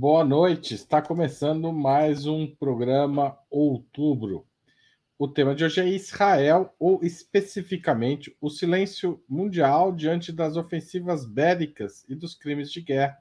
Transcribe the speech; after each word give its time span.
Boa 0.00 0.24
noite, 0.24 0.72
está 0.72 1.02
começando 1.02 1.70
mais 1.74 2.24
um 2.24 2.46
programa 2.46 3.36
Outubro. 3.50 4.46
O 5.18 5.28
tema 5.28 5.54
de 5.54 5.62
hoje 5.62 5.78
é 5.82 5.88
Israel, 5.90 6.74
ou 6.78 7.00
especificamente 7.04 8.34
o 8.40 8.48
silêncio 8.48 9.22
mundial 9.28 9.92
diante 9.92 10.32
das 10.32 10.56
ofensivas 10.56 11.26
bélicas 11.26 12.02
e 12.08 12.14
dos 12.14 12.34
crimes 12.34 12.72
de 12.72 12.80
guerra 12.80 13.18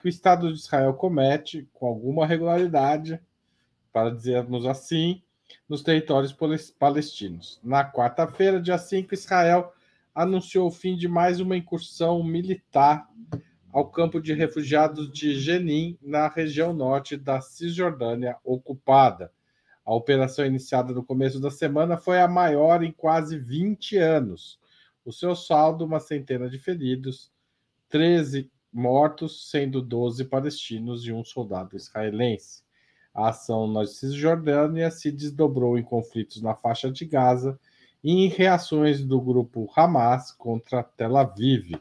que 0.00 0.06
o 0.06 0.08
Estado 0.08 0.52
de 0.52 0.58
Israel 0.58 0.92
comete 0.94 1.68
com 1.72 1.86
alguma 1.86 2.26
regularidade, 2.26 3.20
para 3.92 4.10
dizermos 4.10 4.66
assim, 4.66 5.22
nos 5.68 5.84
territórios 5.84 6.34
palestinos. 6.76 7.60
Na 7.62 7.88
quarta-feira, 7.88 8.60
dia 8.60 8.76
5, 8.76 9.14
Israel 9.14 9.72
anunciou 10.12 10.66
o 10.66 10.72
fim 10.72 10.96
de 10.96 11.06
mais 11.06 11.38
uma 11.38 11.56
incursão 11.56 12.24
militar 12.24 13.08
ao 13.72 13.90
campo 13.90 14.20
de 14.20 14.32
refugiados 14.32 15.10
de 15.10 15.38
Jenin, 15.38 15.98
na 16.00 16.28
região 16.28 16.72
norte 16.72 17.16
da 17.16 17.40
Cisjordânia 17.40 18.36
ocupada. 18.44 19.32
A 19.84 19.94
operação 19.94 20.44
iniciada 20.44 20.92
no 20.92 21.02
começo 21.02 21.40
da 21.40 21.50
semana 21.50 21.96
foi 21.96 22.20
a 22.20 22.28
maior 22.28 22.82
em 22.82 22.92
quase 22.92 23.38
20 23.38 23.96
anos. 23.96 24.58
O 25.04 25.12
seu 25.12 25.34
saldo, 25.34 25.84
uma 25.84 26.00
centena 26.00 26.48
de 26.48 26.58
feridos, 26.58 27.32
13 27.88 28.50
mortos, 28.72 29.50
sendo 29.50 29.80
12 29.80 30.24
palestinos 30.26 31.06
e 31.06 31.12
um 31.12 31.24
soldado 31.24 31.76
israelense. 31.76 32.62
A 33.14 33.30
ação 33.30 33.66
na 33.66 33.86
Cisjordânia 33.86 34.90
se 34.90 35.10
desdobrou 35.10 35.78
em 35.78 35.82
conflitos 35.82 36.42
na 36.42 36.54
faixa 36.54 36.90
de 36.90 37.04
Gaza 37.04 37.58
e 38.04 38.12
em 38.12 38.28
reações 38.28 39.02
do 39.02 39.20
grupo 39.20 39.70
Hamas 39.74 40.32
contra 40.32 40.82
Tel 40.82 41.16
Aviv. 41.16 41.72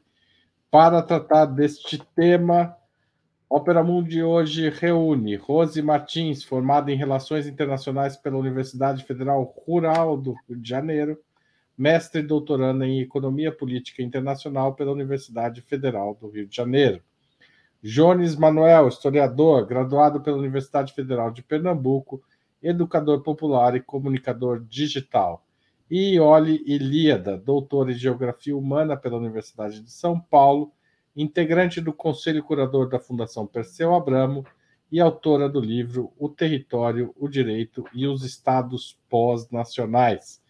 Para 0.70 1.02
tratar 1.02 1.46
deste 1.46 1.98
tema, 2.14 2.76
Ópera 3.50 3.82
Mundi 3.82 4.22
hoje 4.22 4.70
reúne 4.70 5.38
Rose 5.38 5.82
Martins, 5.82 6.44
formada 6.44 6.92
em 6.92 6.98
Relações 6.98 7.48
Internacionais 7.48 8.18
pela 8.18 8.38
Universidade 8.38 9.06
Federal 9.06 9.44
Rural 9.66 10.18
do 10.18 10.34
Rio 10.34 10.58
de 10.58 10.68
Janeiro, 10.68 11.18
mestre 11.78 12.20
e 12.20 12.26
doutoranda 12.26 12.86
em 12.86 13.00
Economia 13.00 13.50
Política 13.50 14.04
Internacional 14.04 14.73
pela 14.73 14.92
Universidade 14.92 15.62
Federal 15.62 16.18
do 16.20 16.28
Rio 16.28 16.45
de 16.45 16.56
Janeiro. 16.58 17.02
Jones 17.82 18.36
Manuel, 18.36 18.90
historiador, 18.90 19.66
graduado 19.66 20.20
pela 20.20 20.38
Universidade 20.38 20.92
Federal 20.92 21.32
de 21.32 21.42
Pernambuco, 21.42 22.22
educador 22.62 23.23
popular 23.23 23.73
e 23.73 23.80
comunicador 23.80 24.60
digital 24.66 25.47
e 25.89 26.16
Iole 26.16 26.61
Ilíada, 26.66 27.38
doutora 27.38 27.91
em 27.91 27.95
Geografia 27.95 28.55
Humana 28.55 28.97
pela 28.97 29.17
Universidade 29.17 29.81
de 29.81 29.91
São 29.91 30.19
Paulo, 30.19 30.71
integrante 31.16 31.80
do 31.80 31.93
Conselho 31.93 32.43
Curador 32.43 32.89
da 32.89 32.99
Fundação 32.99 33.47
Perseu 33.47 33.95
Abramo 33.95 34.45
e 34.91 34.99
autora 34.99 35.49
do 35.49 35.59
livro 35.59 36.11
O 36.17 36.30
Território, 36.30 37.13
o 37.17 37.27
Direito 37.27 37.85
e 37.93 38.05
os 38.05 38.23
Estados 38.23 38.97
Pós-Nacionais. 39.09 40.41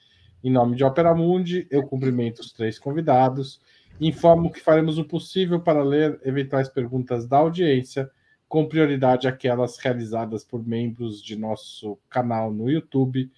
Em 0.43 0.52
nome 0.52 0.75
de 0.75 0.83
Opera 0.83 1.13
Mundi, 1.13 1.67
eu 1.69 1.83
cumprimento 1.83 2.39
os 2.39 2.52
três 2.52 2.77
convidados 2.80 3.61
e 3.99 4.08
informo 4.08 4.52
que 4.52 4.59
faremos 4.59 4.97
o 4.97 5.05
possível 5.05 5.59
para 5.59 5.83
ler 5.83 6.19
eventuais 6.23 6.69
perguntas 6.69 7.27
da 7.27 7.38
audiência, 7.38 8.09
com 8.47 8.67
prioridade 8.67 9.27
aquelas 9.27 9.77
realizadas 9.77 10.43
por 10.43 10.65
membros 10.65 11.21
de 11.21 11.36
nosso 11.36 11.97
canal 12.09 12.52
no 12.52 12.70
YouTube 12.70 13.30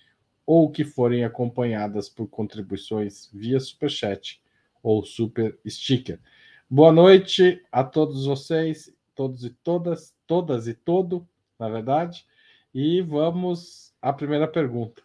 ou 0.50 0.72
que 0.72 0.84
forem 0.84 1.24
acompanhadas 1.24 2.10
por 2.10 2.28
contribuições 2.28 3.30
via 3.32 3.60
Superchat 3.60 4.42
ou 4.82 5.06
Super 5.06 5.60
Sticker. 5.64 6.20
Boa 6.68 6.92
noite 6.92 7.64
a 7.72 7.84
todos 7.84 8.26
vocês, 8.26 8.92
todos 9.14 9.44
e 9.44 9.52
todas, 9.52 10.12
todas 10.26 10.68
e 10.68 10.74
todo, 10.74 11.24
na 11.60 11.70
verdade. 11.70 12.26
E 12.74 13.00
vamos 13.00 13.94
à 14.02 14.12
primeira 14.12 14.48
pergunta. 14.48 15.04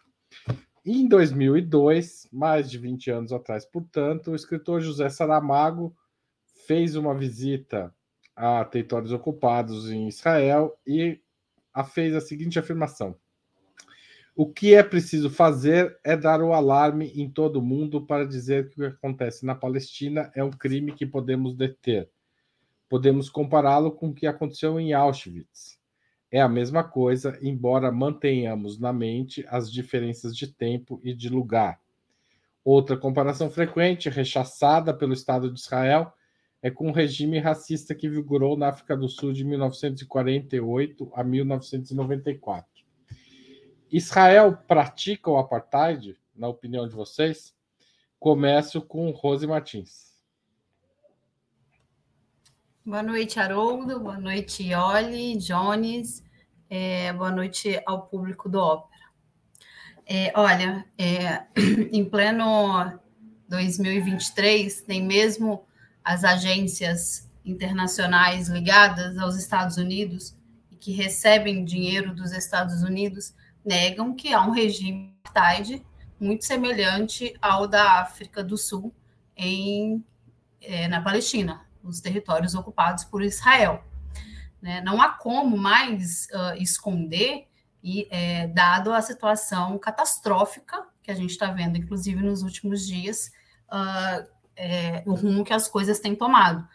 Em 0.83 1.07
2002, 1.07 2.27
mais 2.33 2.67
de 2.67 2.79
20 2.79 3.11
anos 3.11 3.31
atrás, 3.31 3.67
portanto, 3.67 4.31
o 4.31 4.35
escritor 4.35 4.81
José 4.81 5.09
Saramago 5.09 5.95
fez 6.65 6.95
uma 6.95 7.13
visita 7.13 7.93
a 8.35 8.65
territórios 8.65 9.11
ocupados 9.11 9.91
em 9.91 10.07
Israel 10.07 10.75
e 10.87 11.21
a 11.71 11.83
fez 11.83 12.15
a 12.15 12.19
seguinte 12.19 12.57
afirmação: 12.57 13.15
o 14.35 14.45
que 14.45 14.73
é 14.73 14.83
preciso 14.83 15.29
fazer 15.29 15.97
é 16.03 16.17
dar 16.17 16.41
o 16.41 16.51
alarme 16.51 17.09
em 17.15 17.29
todo 17.29 17.61
mundo 17.61 18.05
para 18.05 18.27
dizer 18.27 18.69
que 18.69 18.75
o 18.75 18.89
que 18.91 18.97
acontece 18.97 19.45
na 19.45 19.55
Palestina 19.55 20.29
é 20.35 20.43
um 20.43 20.51
crime 20.51 20.91
que 20.91 21.05
podemos 21.05 21.55
deter. 21.55 22.09
Podemos 22.89 23.29
compará-lo 23.29 23.93
com 23.93 24.09
o 24.09 24.13
que 24.13 24.27
aconteceu 24.27 24.77
em 24.77 24.91
Auschwitz. 24.91 25.79
É 26.29 26.41
a 26.41 26.49
mesma 26.49 26.83
coisa, 26.83 27.39
embora 27.41 27.93
mantenhamos 27.93 28.77
na 28.77 28.91
mente 28.91 29.45
as 29.47 29.71
diferenças 29.71 30.35
de 30.35 30.47
tempo 30.47 30.99
e 31.01 31.13
de 31.13 31.29
lugar. 31.29 31.79
Outra 32.61 32.97
comparação 32.97 33.49
frequente, 33.49 34.09
rechaçada 34.09 34.93
pelo 34.93 35.13
Estado 35.13 35.49
de 35.49 35.57
Israel, 35.57 36.11
é 36.61 36.69
com 36.69 36.89
o 36.89 36.93
regime 36.93 37.39
racista 37.39 37.95
que 37.95 38.09
vigorou 38.09 38.57
na 38.57 38.67
África 38.67 38.97
do 38.97 39.07
Sul 39.07 39.31
de 39.31 39.45
1948 39.45 41.09
a 41.15 41.23
1994. 41.23 42.74
Israel 43.95 44.57
pratica 44.67 45.31
o 45.31 45.37
apartheid, 45.37 46.17
na 46.35 46.49
opinião 46.49 46.85
de 46.85 46.93
vocês? 46.93 47.55
Começo 48.19 48.81
com 48.81 49.09
Rose 49.11 49.47
Martins. 49.47 50.13
Boa 52.85 53.01
noite, 53.01 53.39
Haroldo. 53.39 53.97
Boa 54.01 54.19
noite, 54.19 54.63
Ioli, 54.63 55.37
Jones. 55.37 56.21
É, 56.69 57.13
boa 57.13 57.31
noite 57.31 57.81
ao 57.85 58.05
público 58.07 58.49
do 58.49 58.59
Ópera. 58.59 59.01
É, 60.05 60.33
olha, 60.35 60.85
é, 60.97 61.45
em 61.89 62.03
pleno 62.03 62.99
2023, 63.47 64.83
nem 64.89 65.01
mesmo 65.01 65.65
as 66.03 66.25
agências 66.25 67.31
internacionais 67.45 68.49
ligadas 68.49 69.17
aos 69.17 69.37
Estados 69.37 69.77
Unidos 69.77 70.35
e 70.69 70.75
que 70.75 70.91
recebem 70.91 71.63
dinheiro 71.63 72.13
dos 72.13 72.33
Estados 72.33 72.83
Unidos 72.83 73.33
negam 73.65 74.13
que 74.13 74.33
há 74.33 74.41
um 74.41 74.51
regime 74.51 75.15
apartheid 75.23 75.85
muito 76.19 76.45
semelhante 76.45 77.35
ao 77.41 77.67
da 77.67 77.99
África 77.99 78.43
do 78.43 78.57
Sul 78.57 78.93
em, 79.35 80.03
é, 80.61 80.87
na 80.87 81.01
Palestina, 81.01 81.65
os 81.83 81.99
territórios 81.99 82.55
ocupados 82.55 83.03
por 83.03 83.21
Israel. 83.21 83.83
Né? 84.61 84.81
Não 84.81 85.01
há 85.01 85.09
como 85.09 85.57
mais 85.57 86.27
uh, 86.33 86.61
esconder, 86.61 87.47
e 87.83 88.07
é, 88.09 88.47
dado 88.47 88.91
a 88.91 88.99
situação 88.99 89.77
catastrófica 89.77 90.87
que 91.03 91.11
a 91.11 91.13
gente 91.13 91.29
está 91.29 91.51
vendo, 91.51 91.77
inclusive 91.77 92.19
nos 92.19 92.41
últimos 92.41 92.87
dias, 92.87 93.31
uh, 93.71 94.27
é, 94.55 95.03
o 95.05 95.13
rumo 95.13 95.43
que 95.43 95.53
as 95.53 95.67
coisas 95.67 95.99
têm 95.99 96.15
tomado. 96.15 96.67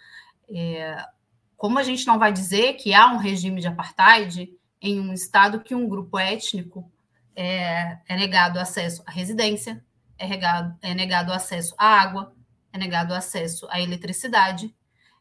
Como 1.57 1.79
a 1.79 1.83
gente 1.83 2.07
não 2.07 2.19
vai 2.19 2.33
dizer 2.33 2.75
que 2.75 2.95
há 2.95 3.09
um 3.09 3.17
regime 3.17 3.61
de 3.61 3.67
apartheid, 3.67 4.57
em 4.81 5.01
um 5.01 5.13
estado 5.13 5.61
que 5.61 5.75
um 5.75 5.89
grupo 5.89 6.19
étnico 6.19 6.91
é, 7.37 7.99
é 8.09 8.17
negado 8.17 8.59
acesso 8.59 9.03
à 9.07 9.11
residência, 9.11 9.85
é, 10.19 10.27
regado, 10.27 10.77
é 10.83 10.95
negado 10.95 11.33
acesso 11.33 11.75
à 11.79 12.01
água, 12.01 12.35
é 12.73 12.79
negado 12.79 13.15
acesso 13.15 13.67
à 13.71 13.81
eletricidade, 13.81 14.75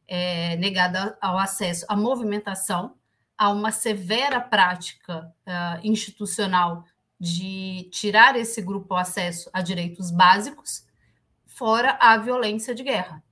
é 0.07 0.55
negado 0.57 1.15
ao 1.21 1.37
acesso 1.37 1.85
à 1.87 1.95
movimentação, 1.95 2.95
a 3.37 3.49
uma 3.49 3.71
severa 3.71 4.41
prática 4.41 5.33
uh, 5.47 5.79
institucional 5.81 6.83
de 7.17 7.89
tirar 7.91 8.35
esse 8.35 8.61
grupo 8.61 8.95
acesso 8.95 9.49
a 9.53 9.61
direitos 9.61 10.11
básicos, 10.11 10.85
fora 11.45 11.97
a 12.01 12.17
violência 12.17 12.75
de 12.75 12.83
guerra. 12.83 13.23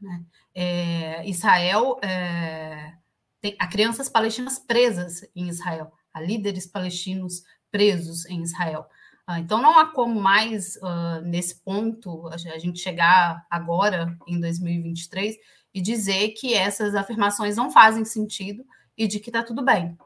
Né? 0.00 0.22
É, 0.54 1.28
Israel 1.28 1.98
é, 2.02 2.94
tem, 3.40 3.56
há 3.58 3.66
crianças 3.66 4.08
palestinas 4.08 4.58
presas 4.58 5.22
em 5.34 5.48
Israel, 5.48 5.92
há 6.12 6.20
líderes 6.20 6.66
palestinos 6.66 7.42
presos 7.70 8.26
em 8.26 8.42
Israel. 8.42 8.86
Uh, 9.28 9.38
então, 9.38 9.62
não 9.62 9.78
há 9.78 9.86
como 9.86 10.20
mais, 10.20 10.76
uh, 10.76 11.20
nesse 11.22 11.62
ponto, 11.62 12.28
a 12.28 12.36
gente 12.36 12.80
chegar 12.80 13.46
agora, 13.48 14.16
em 14.26 14.40
2023, 14.40 15.36
e 15.72 15.80
dizer 15.80 16.30
que 16.30 16.52
essas 16.54 16.94
afirmações 16.94 17.56
não 17.56 17.70
fazem 17.70 18.04
sentido 18.04 18.64
e 18.98 19.06
de 19.06 19.20
que 19.20 19.30
está 19.30 19.42
tudo 19.42 19.64
bem. 19.64 19.96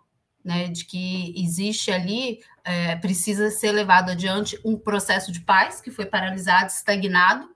Né, 0.44 0.68
de 0.68 0.84
que 0.84 1.32
existe 1.42 1.90
ali, 1.90 2.38
é, 2.62 2.96
precisa 2.96 3.50
ser 3.50 3.72
levado 3.72 4.10
adiante 4.10 4.60
um 4.62 4.76
processo 4.76 5.32
de 5.32 5.40
paz 5.40 5.80
que 5.80 5.90
foi 5.90 6.04
paralisado, 6.04 6.66
estagnado, 6.66 7.48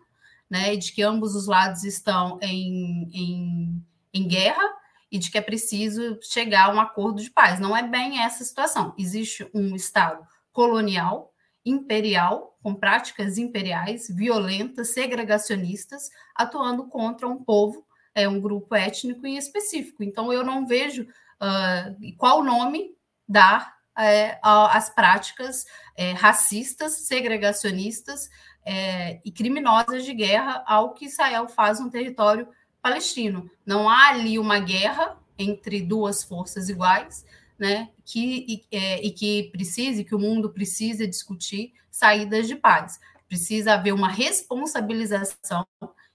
né, 0.49 0.75
de 0.75 0.91
que 0.93 1.03
ambos 1.03 1.35
os 1.35 1.47
lados 1.47 1.85
estão 1.85 2.39
em, 2.41 3.11
em, 3.13 3.85
em 4.15 4.27
guerra 4.27 4.78
e 5.11 5.19
de 5.19 5.31
que 5.31 5.39
é 5.39 5.43
preciso 5.43 6.19
chegar 6.23 6.67
a 6.67 6.75
um 6.75 6.81
acordo 6.81 7.23
de 7.23 7.31
paz. 7.31 7.59
Não 7.59 7.77
é 7.77 7.83
bem 7.83 8.23
essa 8.23 8.45
situação. 8.45 8.95
Existe 8.99 9.49
um 9.55 9.75
Estado 9.75 10.27
colonial, 10.53 11.33
imperial, 11.65 12.59
com 12.63 12.75
práticas 12.75 13.39
imperiais, 13.39 14.09
violentas, 14.09 14.89
segregacionistas, 14.89 16.11
atuando 16.35 16.87
contra 16.89 17.29
um 17.29 17.43
povo, 17.43 17.87
é 18.15 18.29
um 18.29 18.41
grupo 18.41 18.75
étnico 18.75 19.27
em 19.27 19.37
específico. 19.37 20.03
Então, 20.03 20.33
eu 20.33 20.45
não 20.45 20.67
vejo 20.67 21.03
uh, 21.05 22.17
qual 22.17 22.43
nome 22.43 22.97
dar 23.29 23.79
é, 23.99 24.39
às 24.43 24.89
práticas 24.89 25.67
é, 25.97 26.13
racistas, 26.13 27.07
segregacionistas 27.07 28.31
é, 28.65 29.21
e 29.25 29.33
criminosas 29.33 30.05
de 30.05 30.15
guerra 30.15 30.63
ao 30.67 30.95
que 30.95 31.07
Israel 31.07 31.49
faz 31.49 31.81
no 31.81 31.91
território 31.91 32.49
palestino. 32.89 33.51
Não 33.67 33.89
há 33.89 34.09
ali 34.09 34.39
uma 34.39 34.59
guerra 34.59 35.17
entre 35.39 35.81
duas 35.83 36.25
forças 36.25 36.69
iguais, 36.69 37.25
né, 37.59 37.91
que, 38.05 38.47
e, 38.49 38.77
é, 38.77 39.05
e 39.05 39.11
que 39.11 39.51
precise, 39.53 40.05
que 40.05 40.15
o 40.15 40.19
mundo 40.19 40.51
precisa 40.51 41.07
discutir 41.07 41.75
saídas 41.91 42.49
de 42.49 42.57
paz. 42.57 42.99
Precisa 43.29 43.75
haver 43.75 43.93
uma 43.93 44.09
responsabilização 44.09 45.67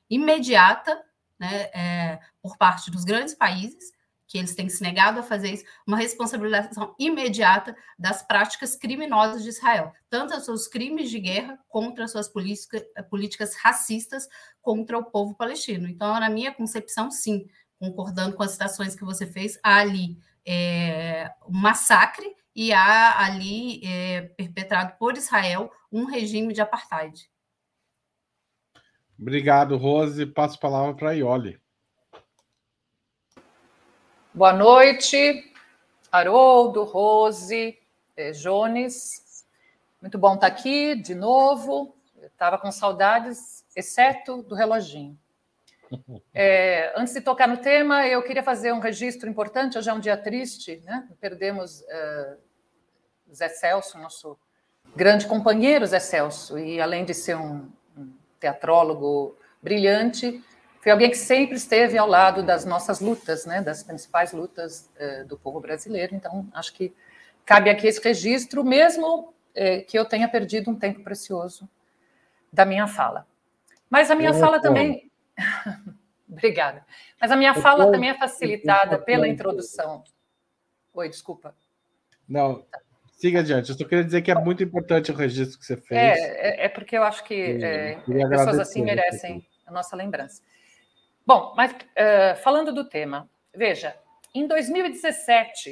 imediata 0.10 1.00
né, 1.38 1.70
é, 1.74 2.20
por 2.42 2.58
parte 2.58 2.90
dos 2.90 3.04
grandes 3.04 3.36
países, 3.36 3.92
que 4.34 4.40
eles 4.40 4.56
têm 4.56 4.68
se 4.68 4.82
negado 4.82 5.20
a 5.20 5.24
fazer 5.24 5.52
isso, 5.52 5.64
uma 5.86 5.96
responsabilização 5.96 6.96
imediata 6.98 7.78
das 8.00 8.24
práticas 8.24 8.76
criminosas 8.76 9.44
de 9.44 9.50
Israel, 9.50 9.94
tanto 10.10 10.36
os 10.36 10.44
seus 10.44 10.68
crimes 10.68 11.12
de 11.12 11.20
guerra 11.20 11.60
contra 11.70 12.06
as 12.06 12.12
suas 12.12 12.28
política, 12.28 12.84
políticas 13.12 13.54
racistas 13.54 14.28
contra 14.60 14.98
o 14.98 15.06
povo 15.06 15.36
palestino. 15.36 15.88
Então, 15.88 16.20
na 16.20 16.32
minha 16.32 16.52
concepção, 16.52 17.12
sim, 17.12 17.46
concordando 17.78 18.36
com 18.36 18.42
as 18.42 18.54
citações 18.54 18.96
que 18.96 19.06
você 19.06 19.28
fez, 19.28 19.60
há 19.62 19.78
ali 19.78 20.18
é, 20.44 21.32
um 21.48 21.56
massacre 21.56 22.36
e 22.56 22.74
há 22.74 23.24
ali 23.24 23.86
é, 23.86 24.22
perpetrado 24.36 24.98
por 24.98 25.16
Israel 25.16 25.72
um 25.92 26.06
regime 26.06 26.56
de 26.56 26.62
apartheid. 26.62 27.30
Obrigado, 29.20 29.78
Rose. 29.78 30.26
Passo 30.26 30.56
a 30.56 30.60
palavra 30.60 30.96
para 30.96 31.12
a 31.12 31.14
Ioli. 31.14 31.62
Boa 34.36 34.52
noite, 34.52 35.54
Haroldo, 36.12 36.84
Rose, 36.84 37.78
eh, 38.18 38.32
Jones. 38.32 39.46
Muito 40.02 40.18
bom 40.18 40.34
estar 40.34 40.48
aqui 40.48 40.96
de 40.96 41.14
novo. 41.14 41.96
Estava 42.20 42.58
com 42.58 42.72
saudades, 42.72 43.64
exceto 43.76 44.42
do 44.42 44.56
reloginho. 44.56 45.16
É, 46.34 46.92
antes 46.98 47.14
de 47.14 47.22
tocar 47.22 47.48
no 47.48 47.58
tema, 47.58 48.08
eu 48.08 48.24
queria 48.24 48.42
fazer 48.42 48.74
um 48.74 48.80
registro 48.80 49.30
importante. 49.30 49.78
Hoje 49.78 49.92
é 49.92 49.94
um 49.94 50.00
dia 50.00 50.18
triste, 50.18 50.82
né? 50.84 51.08
Perdemos 51.22 51.82
uh, 51.82 52.38
Zé 53.32 53.50
Celso, 53.50 54.00
nosso 54.00 54.36
grande 54.96 55.28
companheiro 55.28 55.86
Zé 55.86 56.00
Celso, 56.00 56.58
e 56.58 56.82
além 56.82 57.06
de 57.06 57.14
ser 57.14 57.38
um, 57.38 57.72
um 57.96 58.12
teatrólogo 58.40 59.38
brilhante, 59.62 60.44
foi 60.84 60.92
alguém 60.92 61.10
que 61.10 61.18
sempre 61.18 61.56
esteve 61.56 61.98
ao 61.98 62.06
lado 62.06 62.44
das 62.44 62.66
nossas 62.66 63.00
lutas, 63.00 63.46
né, 63.46 63.62
das 63.62 63.82
principais 63.84 64.34
lutas 64.34 64.92
eh, 64.98 65.24
do 65.24 65.38
povo 65.38 65.62
brasileiro. 65.62 66.14
Então, 66.14 66.46
acho 66.54 66.74
que 66.74 66.94
cabe 67.46 67.70
aqui 67.70 67.88
esse 67.88 68.04
registro, 68.04 68.66
mesmo 68.66 69.34
eh, 69.56 69.80
que 69.80 69.98
eu 69.98 70.04
tenha 70.04 70.28
perdido 70.28 70.70
um 70.70 70.76
tempo 70.76 71.02
precioso 71.02 71.70
da 72.52 72.66
minha 72.66 72.86
fala. 72.86 73.26
Mas 73.90 74.12
a 74.12 74.16
minha 74.16 74.32
é, 74.32 74.34
fala 74.34 74.62
também. 74.62 75.10
Obrigada. 76.30 76.86
Mas 77.22 77.32
a 77.32 77.38
minha 77.38 77.52
é 77.52 77.56
fala 77.56 77.90
também 77.90 78.10
é 78.10 78.16
facilitada 78.16 78.98
pela 79.00 79.26
introdução. 79.26 80.04
Oi, 80.94 81.08
desculpa. 81.08 81.56
Não, 82.28 82.66
siga 83.14 83.40
adiante. 83.40 83.70
Eu 83.70 83.78
só 83.78 83.86
queria 83.86 84.04
dizer 84.04 84.22
que 84.22 84.32
é 84.32 84.36
muito 84.36 84.62
importante 84.62 85.14
o 85.14 85.16
registro 85.16 85.58
que 85.58 85.66
você 85.66 85.78
fez. 85.78 86.20
É, 86.20 86.64
é, 86.64 86.66
é 86.66 86.68
porque 86.68 86.98
eu 86.98 87.04
acho 87.04 87.24
que 87.24 87.64
é, 87.64 88.02
pessoas 88.28 88.60
assim 88.60 88.84
merecem 88.84 89.48
a 89.66 89.72
nossa 89.72 89.96
lembrança. 89.96 90.42
Bom, 91.26 91.54
mas 91.56 91.72
uh, 91.72 92.36
falando 92.44 92.74
do 92.74 92.84
tema, 92.84 93.30
veja, 93.56 93.98
em 94.36 94.46
2017, 94.46 95.72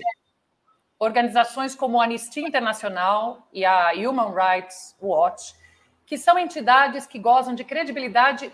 organizações 0.97 1.75
como 1.75 1.99
a 1.99 2.05
Anistia 2.05 2.47
Internacional 2.47 3.45
e 3.51 3.65
a 3.65 3.91
Human 3.91 4.33
Rights 4.33 4.95
Watch, 5.01 5.53
que 6.05 6.17
são 6.17 6.39
entidades 6.39 7.05
que 7.05 7.19
gozam 7.19 7.53
de 7.53 7.65
credibilidade 7.65 8.49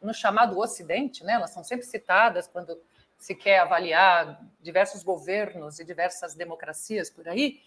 no 0.00 0.14
chamado 0.14 0.58
Ocidente, 0.58 1.22
né? 1.24 1.34
elas 1.34 1.50
são 1.50 1.62
sempre 1.62 1.84
citadas 1.84 2.48
quando 2.48 2.80
se 3.18 3.34
quer 3.34 3.58
avaliar 3.58 4.40
diversos 4.62 5.02
governos 5.02 5.78
e 5.78 5.84
diversas 5.84 6.34
democracias 6.34 7.10
por 7.10 7.28
aí, 7.28 7.60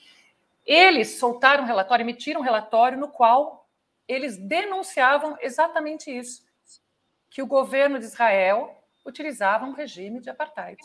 eles 0.65 1.19
soltaram 1.19 1.63
um 1.63 1.67
relatório, 1.67 2.03
emitiram 2.03 2.41
um 2.41 2.43
relatório 2.43 2.97
no 2.97 3.07
qual 3.07 3.67
eles 4.07 4.35
denunciavam 4.35 5.37
exatamente 5.41 6.09
isso 6.09 6.41
que 7.33 7.41
o 7.41 7.47
governo 7.47 7.97
de 7.97 8.05
Israel 8.05 8.79
utilizava 9.03 9.65
um 9.65 9.71
regime 9.73 10.21
de 10.21 10.29
apartheid. 10.29 10.77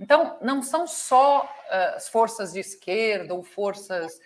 Então, 0.00 0.38
não 0.40 0.62
são 0.62 0.86
só 0.86 1.44
uh, 1.44 1.96
as 1.96 2.08
forças 2.08 2.54
de 2.54 2.60
esquerda 2.60 3.34
ou 3.34 3.42
forças 3.42 4.18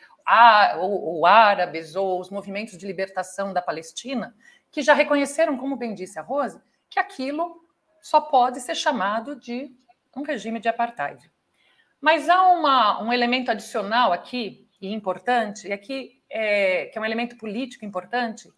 ou, 0.79 1.03
ou 1.03 1.27
árabes 1.27 1.97
ou 1.97 2.21
os 2.21 2.31
movimentos 2.31 2.79
de 2.79 2.87
libertação 2.87 3.53
da 3.53 3.61
Palestina 3.61 4.35
que 4.71 4.81
já 4.81 4.95
reconheceram, 4.95 5.59
como 5.59 5.77
bem 5.77 5.93
disse 5.93 6.21
a 6.21 6.23
Rose, 6.23 6.61
que 6.89 7.00
aquilo 7.00 7.61
só 8.00 8.21
pode 8.21 8.61
ser 8.61 8.77
chamado 8.77 9.35
de 9.35 9.75
um 10.17 10.23
regime 10.23 10.61
de 10.61 10.69
apartheid. 10.69 11.31
Mas 12.00 12.29
há 12.29 12.43
uma, 12.53 13.03
um 13.03 13.12
elemento 13.12 13.50
adicional 13.50 14.12
aqui, 14.12 14.69
e 14.81 14.93
importante, 14.93 15.67
e 15.67 15.73
aqui 15.73 16.23
é, 16.31 16.87
que 16.87 16.97
é 16.97 17.00
um 17.00 17.05
elemento 17.05 17.37
político 17.37 17.85
importante, 17.85 18.49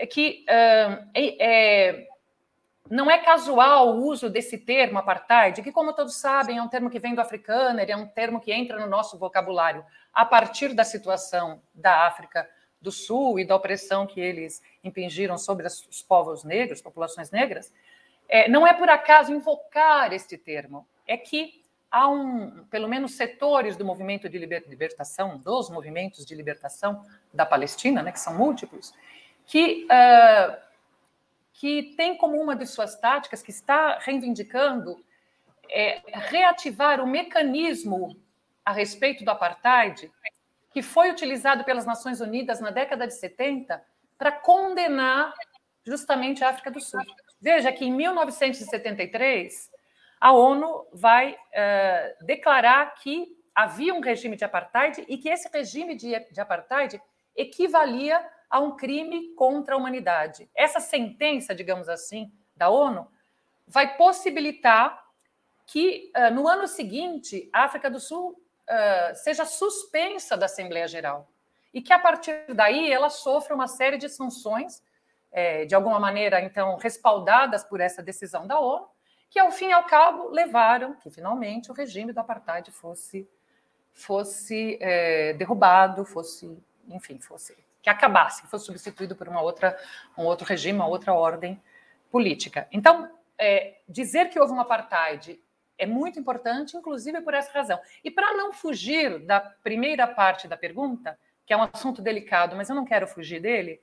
é 0.00 0.06
que 0.06 0.46
uh, 0.48 1.08
é, 1.12 1.36
é, 1.38 2.08
não 2.88 3.10
é 3.10 3.18
casual 3.18 3.90
o 3.90 4.06
uso 4.06 4.30
desse 4.30 4.56
termo 4.56 4.98
apartheid, 4.98 5.60
que, 5.60 5.70
como 5.70 5.92
todos 5.92 6.14
sabem, 6.14 6.56
é 6.56 6.62
um 6.62 6.68
termo 6.68 6.88
que 6.88 6.98
vem 6.98 7.14
do 7.14 7.20
africano, 7.20 7.80
é 7.80 7.96
um 7.96 8.06
termo 8.06 8.40
que 8.40 8.50
entra 8.50 8.80
no 8.80 8.86
nosso 8.86 9.18
vocabulário 9.18 9.84
a 10.12 10.24
partir 10.24 10.72
da 10.72 10.84
situação 10.84 11.60
da 11.74 12.06
África 12.06 12.48
do 12.80 12.90
Sul 12.90 13.38
e 13.38 13.44
da 13.44 13.54
opressão 13.54 14.06
que 14.06 14.18
eles 14.18 14.62
impingiram 14.82 15.36
sobre 15.36 15.66
os 15.66 16.02
povos 16.08 16.44
negros, 16.44 16.80
populações 16.80 17.30
negras. 17.30 17.70
É, 18.26 18.48
não 18.48 18.66
é 18.66 18.72
por 18.72 18.88
acaso 18.88 19.30
invocar 19.30 20.14
este 20.14 20.38
termo, 20.38 20.88
é 21.06 21.18
que 21.18 21.62
há 21.90 22.08
um, 22.08 22.64
pelo 22.70 22.88
menos 22.88 23.16
setores 23.16 23.76
do 23.76 23.84
movimento 23.84 24.30
de 24.30 24.38
libertação, 24.38 25.36
dos 25.36 25.68
movimentos 25.68 26.24
de 26.24 26.34
libertação 26.34 27.04
da 27.34 27.44
Palestina, 27.44 28.02
né, 28.02 28.12
que 28.12 28.20
são 28.20 28.34
múltiplos, 28.34 28.94
que, 29.50 29.84
uh, 29.86 30.56
que 31.52 31.94
tem 31.96 32.16
como 32.16 32.40
uma 32.40 32.54
de 32.54 32.64
suas 32.66 32.94
táticas, 32.94 33.42
que 33.42 33.50
está 33.50 33.98
reivindicando, 33.98 35.04
é, 35.68 36.00
reativar 36.06 37.00
o 37.00 37.06
mecanismo 37.06 38.16
a 38.64 38.70
respeito 38.70 39.24
do 39.24 39.30
apartheid, 39.30 40.08
que 40.70 40.82
foi 40.82 41.10
utilizado 41.10 41.64
pelas 41.64 41.84
Nações 41.84 42.20
Unidas 42.20 42.60
na 42.60 42.70
década 42.70 43.08
de 43.08 43.14
70 43.14 43.82
para 44.16 44.30
condenar 44.30 45.34
justamente 45.82 46.44
a 46.44 46.50
África 46.50 46.70
do 46.70 46.80
Sul. 46.80 47.00
Veja 47.40 47.72
que 47.72 47.84
em 47.84 47.92
1973 47.92 49.68
a 50.20 50.32
ONU 50.32 50.86
vai 50.92 51.32
uh, 51.32 52.24
declarar 52.24 52.94
que 52.94 53.36
havia 53.52 53.92
um 53.94 54.00
regime 54.00 54.36
de 54.36 54.44
apartheid 54.44 55.04
e 55.08 55.18
que 55.18 55.28
esse 55.28 55.48
regime 55.52 55.96
de, 55.96 56.16
de 56.30 56.40
apartheid 56.40 57.02
equivalia 57.34 58.24
a 58.50 58.58
um 58.58 58.76
crime 58.76 59.32
contra 59.34 59.74
a 59.74 59.78
humanidade. 59.78 60.50
Essa 60.54 60.80
sentença, 60.80 61.54
digamos 61.54 61.88
assim, 61.88 62.32
da 62.56 62.68
ONU, 62.68 63.08
vai 63.66 63.96
possibilitar 63.96 65.06
que 65.64 66.10
uh, 66.16 66.34
no 66.34 66.48
ano 66.48 66.66
seguinte 66.66 67.48
a 67.52 67.62
África 67.62 67.88
do 67.88 68.00
Sul 68.00 68.30
uh, 68.32 69.14
seja 69.14 69.44
suspensa 69.44 70.36
da 70.36 70.46
Assembleia 70.46 70.88
Geral 70.88 71.30
e 71.72 71.80
que 71.80 71.92
a 71.92 71.98
partir 71.98 72.52
daí 72.52 72.90
ela 72.90 73.08
sofra 73.08 73.54
uma 73.54 73.68
série 73.68 73.96
de 73.96 74.08
sanções, 74.08 74.82
é, 75.30 75.64
de 75.64 75.76
alguma 75.76 76.00
maneira, 76.00 76.40
então, 76.40 76.76
respaldadas 76.76 77.62
por 77.62 77.80
essa 77.80 78.02
decisão 78.02 78.44
da 78.48 78.58
ONU, 78.58 78.88
que 79.30 79.38
ao 79.38 79.52
fim 79.52 79.68
e 79.68 79.72
ao 79.72 79.84
cabo 79.84 80.28
levaram 80.30 80.96
que 80.96 81.08
finalmente 81.08 81.70
o 81.70 81.74
regime 81.74 82.12
do 82.12 82.18
apartheid 82.18 82.68
fosse 82.72 83.28
fosse 83.92 84.78
derrubado, 85.36 86.04
fosse, 86.04 86.58
enfim, 86.88 87.20
fosse 87.20 87.56
que 87.82 87.90
acabasse, 87.90 88.42
que 88.42 88.48
fosse 88.48 88.66
substituído 88.66 89.16
por 89.16 89.28
uma 89.28 89.40
outra, 89.40 89.78
um 90.16 90.24
outro 90.24 90.46
regime, 90.46 90.78
uma 90.78 90.86
outra 90.86 91.12
ordem 91.12 91.60
política. 92.10 92.68
Então, 92.70 93.10
é, 93.38 93.78
dizer 93.88 94.28
que 94.28 94.38
houve 94.38 94.52
um 94.52 94.60
apartheid 94.60 95.40
é 95.78 95.86
muito 95.86 96.20
importante, 96.20 96.76
inclusive 96.76 97.22
por 97.22 97.32
essa 97.32 97.50
razão. 97.52 97.80
E 98.04 98.10
para 98.10 98.34
não 98.34 98.52
fugir 98.52 99.18
da 99.20 99.40
primeira 99.40 100.06
parte 100.06 100.46
da 100.46 100.56
pergunta, 100.56 101.18
que 101.46 101.54
é 101.54 101.56
um 101.56 101.62
assunto 101.62 102.02
delicado, 102.02 102.54
mas 102.54 102.68
eu 102.68 102.76
não 102.76 102.84
quero 102.84 103.06
fugir 103.06 103.40
dele, 103.40 103.80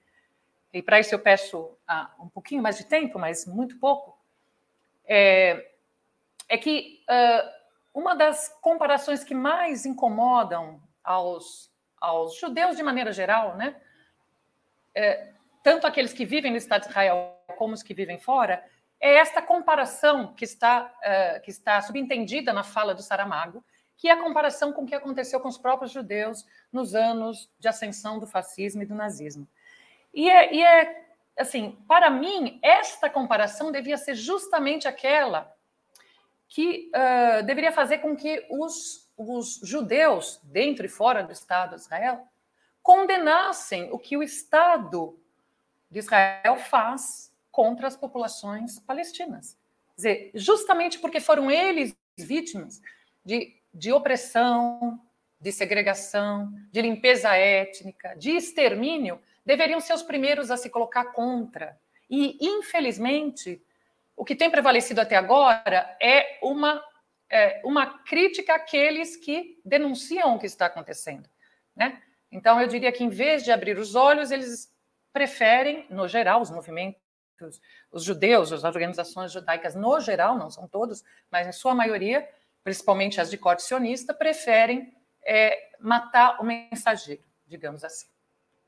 e 0.71 0.81
para 0.81 0.99
isso 0.99 1.15
eu 1.15 1.19
peço 1.19 1.75
ah, 1.87 2.11
um 2.19 2.29
pouquinho 2.29 2.61
mais 2.61 2.77
de 2.77 2.85
tempo, 2.85 3.17
mas 3.17 3.47
muito 3.47 3.79
pouco, 3.79 4.15
é, 5.05 5.71
é 6.47 6.57
que 6.57 7.03
uh, 7.09 7.49
uma 7.99 8.15
das 8.15 8.49
comparações 8.61 9.23
que 9.23 9.33
mais 9.33 9.85
incomodam 9.85 10.79
aos, 11.03 11.73
aos 11.99 12.37
judeus 12.37 12.77
de 12.77 12.83
maneira 12.83 13.11
geral, 13.11 13.55
né, 13.55 13.75
é, 14.97 15.29
tanto 15.61 15.85
aqueles 15.85 16.11
que 16.11 16.25
vivem 16.25 16.51
no 16.51 16.57
Estado 16.57 16.81
de 16.81 16.89
Israel 16.89 17.35
como 17.55 17.73
os 17.73 17.83
que 17.83 17.93
vivem 17.93 18.17
fora, 18.17 18.63
é 18.99 19.15
esta 19.15 19.41
comparação 19.41 20.33
que 20.33 20.43
está, 20.43 20.85
uh, 20.85 21.41
que 21.41 21.51
está 21.51 21.79
subentendida 21.81 22.51
na 22.51 22.63
fala 22.63 22.95
do 22.95 23.03
Saramago, 23.03 23.63
que 23.95 24.09
é 24.09 24.11
a 24.11 24.17
comparação 24.17 24.73
com 24.73 24.83
o 24.83 24.85
que 24.85 24.95
aconteceu 24.95 25.39
com 25.39 25.47
os 25.47 25.57
próprios 25.57 25.91
judeus 25.91 26.45
nos 26.71 26.95
anos 26.95 27.49
de 27.59 27.67
ascensão 27.67 28.19
do 28.19 28.25
fascismo 28.25 28.81
e 28.81 28.85
do 28.85 28.95
nazismo. 28.95 29.47
E 30.13 30.29
é, 30.29 30.53
e 30.53 30.63
é 30.63 31.05
assim, 31.37 31.77
para 31.87 32.09
mim, 32.09 32.59
esta 32.63 33.09
comparação 33.09 33.71
devia 33.71 33.97
ser 33.97 34.15
justamente 34.15 34.87
aquela 34.87 35.53
que 36.47 36.89
uh, 36.95 37.43
deveria 37.43 37.71
fazer 37.71 37.99
com 37.99 38.15
que 38.15 38.45
os, 38.49 39.11
os 39.15 39.59
judeus, 39.63 40.39
dentro 40.43 40.85
e 40.85 40.89
fora 40.89 41.21
do 41.21 41.31
Estado 41.31 41.75
de 41.75 41.81
Israel, 41.81 42.27
condenassem 42.87 43.89
o 43.91 43.99
que 43.99 44.15
o 44.15 44.23
Estado 44.23 45.19
de 45.91 45.99
Israel 45.99 46.55
faz 46.55 47.33
contra 47.51 47.85
as 47.85 47.97
populações 47.97 48.79
palestinas. 48.79 49.57
Quer 49.89 49.95
dizer, 49.97 50.31
justamente 50.33 50.97
porque 50.97 51.19
foram 51.19 51.51
eles 51.51 51.93
vítimas 52.17 52.81
de, 53.25 53.53
de 53.73 53.91
opressão, 53.91 55.01
de 55.37 55.51
segregação, 55.51 56.49
de 56.71 56.81
limpeza 56.81 57.35
étnica, 57.35 58.15
de 58.15 58.31
extermínio, 58.31 59.21
deveriam 59.45 59.81
ser 59.81 59.93
os 59.93 60.01
primeiros 60.01 60.49
a 60.49 60.55
se 60.55 60.69
colocar 60.69 61.11
contra. 61.11 61.77
E, 62.09 62.37
infelizmente, 62.39 63.61
o 64.15 64.23
que 64.23 64.33
tem 64.33 64.49
prevalecido 64.49 65.01
até 65.01 65.17
agora 65.17 65.97
é 66.01 66.39
uma, 66.41 66.81
é, 67.29 67.59
uma 67.65 67.99
crítica 68.05 68.55
àqueles 68.55 69.17
que 69.17 69.59
denunciam 69.65 70.37
o 70.37 70.39
que 70.39 70.45
está 70.45 70.67
acontecendo. 70.67 71.29
Né? 71.75 72.01
Então, 72.31 72.59
eu 72.59 72.67
diria 72.67 72.91
que, 72.91 73.03
em 73.03 73.09
vez 73.09 73.43
de 73.43 73.51
abrir 73.51 73.77
os 73.77 73.95
olhos, 73.95 74.31
eles 74.31 74.71
preferem, 75.13 75.85
no 75.89 76.07
geral, 76.07 76.41
os 76.41 76.51
movimentos, 76.51 76.99
os 77.91 78.03
judeus, 78.03 78.51
as 78.51 78.63
organizações 78.63 79.31
judaicas, 79.31 79.75
no 79.75 79.99
geral, 79.99 80.37
não 80.37 80.49
são 80.49 80.67
todos, 80.67 81.03
mas 81.31 81.47
em 81.47 81.51
sua 81.51 81.73
maioria, 81.73 82.27
principalmente 82.63 83.21
as 83.21 83.29
de 83.29 83.37
corte 83.37 83.63
sionista, 83.63 84.13
preferem 84.13 84.93
é, 85.25 85.69
matar 85.79 86.39
o 86.41 86.43
mensageiro, 86.43 87.23
digamos 87.47 87.83
assim. 87.83 88.07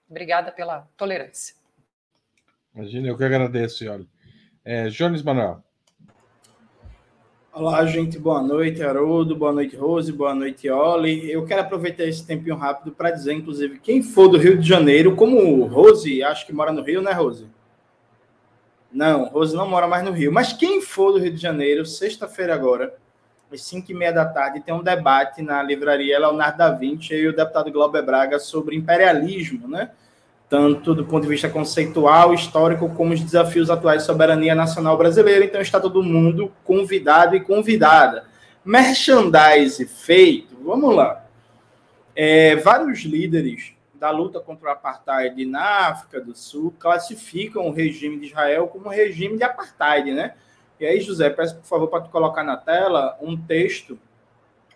Obrigada 0.09 0.51
pela 0.51 0.89
tolerância. 0.97 1.55
Imagina, 2.73 3.07
eu 3.07 3.17
que 3.17 3.23
agradeço, 3.23 3.79
senhora. 3.79 4.05
É, 4.63 4.87
Jones 4.89 5.21
Manuel. 5.21 5.63
Olá, 7.51 7.83
gente. 7.83 8.19
Boa 8.19 8.43
noite, 8.43 8.83
Haroldo. 8.83 9.35
Boa 9.35 9.51
noite, 9.51 9.75
Rose. 9.75 10.11
Boa 10.11 10.35
noite, 10.35 10.69
Oli. 10.69 11.31
Eu 11.31 11.45
quero 11.45 11.61
aproveitar 11.61 12.03
esse 12.03 12.25
tempinho 12.25 12.55
rápido 12.55 12.91
para 12.91 13.09
dizer, 13.09 13.33
inclusive, 13.33 13.79
quem 13.79 14.03
for 14.03 14.27
do 14.27 14.37
Rio 14.37 14.55
de 14.55 14.67
Janeiro, 14.67 15.15
como 15.15 15.65
Rose, 15.65 16.23
acho 16.23 16.45
que 16.45 16.53
mora 16.53 16.71
no 16.71 16.83
Rio, 16.83 17.01
né, 17.01 17.11
Rose? 17.11 17.47
Não, 18.93 19.25
Rose 19.25 19.55
não 19.55 19.67
mora 19.67 19.87
mais 19.87 20.03
no 20.05 20.11
Rio. 20.11 20.31
Mas 20.31 20.53
quem 20.53 20.79
for 20.79 21.11
do 21.11 21.17
Rio 21.17 21.33
de 21.33 21.41
Janeiro, 21.41 21.87
sexta-feira 21.87 22.53
agora, 22.53 22.95
às 23.51 23.63
5 23.63 23.91
e 23.91 23.95
meia 23.95 24.13
da 24.13 24.25
tarde, 24.25 24.61
tem 24.61 24.73
um 24.73 24.83
debate 24.83 25.41
na 25.41 25.63
livraria 25.63 26.19
Leonardo 26.19 26.59
da 26.59 26.69
Vinci 26.69 27.15
e 27.15 27.27
o 27.27 27.35
deputado 27.35 27.71
Glauber 27.71 28.03
Braga 28.03 28.37
sobre 28.37 28.75
imperialismo, 28.75 29.67
né? 29.67 29.89
Tanto 30.49 30.95
do 30.95 31.05
ponto 31.05 31.23
de 31.23 31.29
vista 31.29 31.47
conceitual, 31.47 32.33
histórico, 32.33 32.89
como 32.95 33.13
os 33.13 33.21
desafios 33.21 33.69
atuais 33.69 34.01
de 34.01 34.07
soberania 34.07 34.55
nacional 34.55 34.97
brasileira. 34.97 35.45
Então, 35.45 35.61
está 35.61 35.79
todo 35.79 36.01
mundo 36.01 36.51
convidado 36.63 37.35
e 37.35 37.39
convidada. 37.39 38.25
Merchandise 38.65 39.85
feito, 39.85 40.57
vamos 40.63 40.95
lá. 40.95 41.23
É, 42.15 42.55
vários 42.55 43.01
líderes 43.01 43.73
da 43.93 44.09
luta 44.09 44.39
contra 44.39 44.69
o 44.69 44.71
apartheid 44.71 45.45
na 45.45 45.89
África 45.89 46.19
do 46.19 46.35
Sul 46.35 46.73
classificam 46.79 47.67
o 47.67 47.71
regime 47.71 48.19
de 48.19 48.27
Israel 48.27 48.67
como 48.67 48.89
regime 48.89 49.37
de 49.37 49.43
apartheid, 49.43 50.11
né? 50.11 50.33
E 50.79 50.85
aí, 50.85 51.01
José, 51.01 51.29
peço 51.29 51.57
por 51.57 51.65
favor 51.65 51.87
para 51.89 52.01
tu 52.01 52.09
colocar 52.09 52.43
na 52.43 52.55
tela 52.55 53.17
um 53.21 53.37
texto 53.37 53.99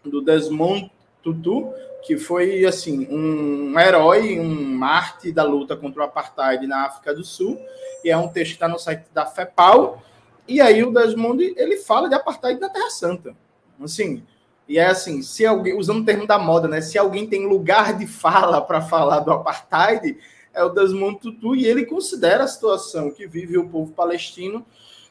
do 0.03 0.21
Desmond 0.21 0.91
Tutu, 1.23 1.73
que 2.03 2.17
foi 2.17 2.65
assim 2.65 3.07
um 3.09 3.79
herói, 3.79 4.39
um 4.39 4.75
mártir 4.75 5.33
da 5.33 5.43
luta 5.43 5.75
contra 5.75 6.01
o 6.01 6.05
apartheid 6.05 6.67
na 6.67 6.85
África 6.85 7.15
do 7.15 7.23
Sul, 7.23 7.57
e 8.03 8.09
é 8.09 8.17
um 8.17 8.27
texto 8.27 8.51
que 8.51 8.55
está 8.57 8.67
no 8.67 8.77
site 8.77 9.05
da 9.13 9.25
FEPAL. 9.25 10.03
E 10.47 10.59
aí 10.59 10.83
o 10.83 10.91
Desmond 10.91 11.41
ele 11.57 11.77
fala 11.77 12.09
de 12.09 12.15
apartheid 12.15 12.59
na 12.59 12.69
Terra 12.69 12.89
Santa, 12.89 13.35
assim. 13.81 14.21
E 14.67 14.77
é 14.77 14.85
assim, 14.85 15.21
se 15.21 15.45
alguém 15.45 15.77
usando 15.77 16.01
o 16.01 16.05
termo 16.05 16.27
da 16.27 16.37
moda, 16.37 16.67
né? 16.67 16.81
Se 16.81 16.97
alguém 16.97 17.27
tem 17.27 17.47
lugar 17.47 17.97
de 17.97 18.05
fala 18.05 18.61
para 18.61 18.81
falar 18.81 19.19
do 19.19 19.31
apartheid, 19.31 20.17
é 20.53 20.63
o 20.63 20.69
Desmond 20.69 21.19
Tutu 21.19 21.55
e 21.55 21.65
ele 21.65 21.85
considera 21.85 22.43
a 22.43 22.47
situação 22.47 23.11
que 23.11 23.25
vive 23.25 23.57
o 23.57 23.67
povo 23.67 23.91
palestino 23.91 24.65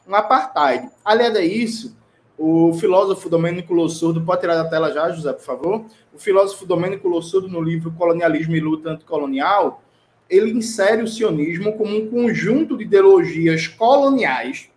um 0.07 0.15
apartheid. 0.15 0.89
Aliás, 1.03 1.35
é 1.35 1.45
isso 1.45 1.95
o 2.45 2.73
filósofo 2.73 3.29
Domênico 3.29 3.73
Lossurdo, 3.73 4.19
pode 4.19 4.41
tirar 4.41 4.55
da 4.55 4.69
tela 4.69 4.91
já, 4.91 5.09
José, 5.09 5.31
por 5.31 5.43
favor? 5.45 5.85
O 6.13 6.19
filósofo 6.19 6.65
Domênico 6.65 7.07
Lossurdo, 7.07 7.47
no 7.47 7.61
livro 7.61 7.93
Colonialismo 7.93 8.53
e 8.53 8.59
Luta 8.59 8.89
Anticolonial, 8.89 9.81
ele 10.29 10.51
insere 10.51 11.01
o 11.01 11.07
sionismo 11.07 11.77
como 11.77 11.95
um 11.95 12.09
conjunto 12.09 12.77
de 12.77 12.83
ideologias 12.83 13.67
coloniais 13.67 14.69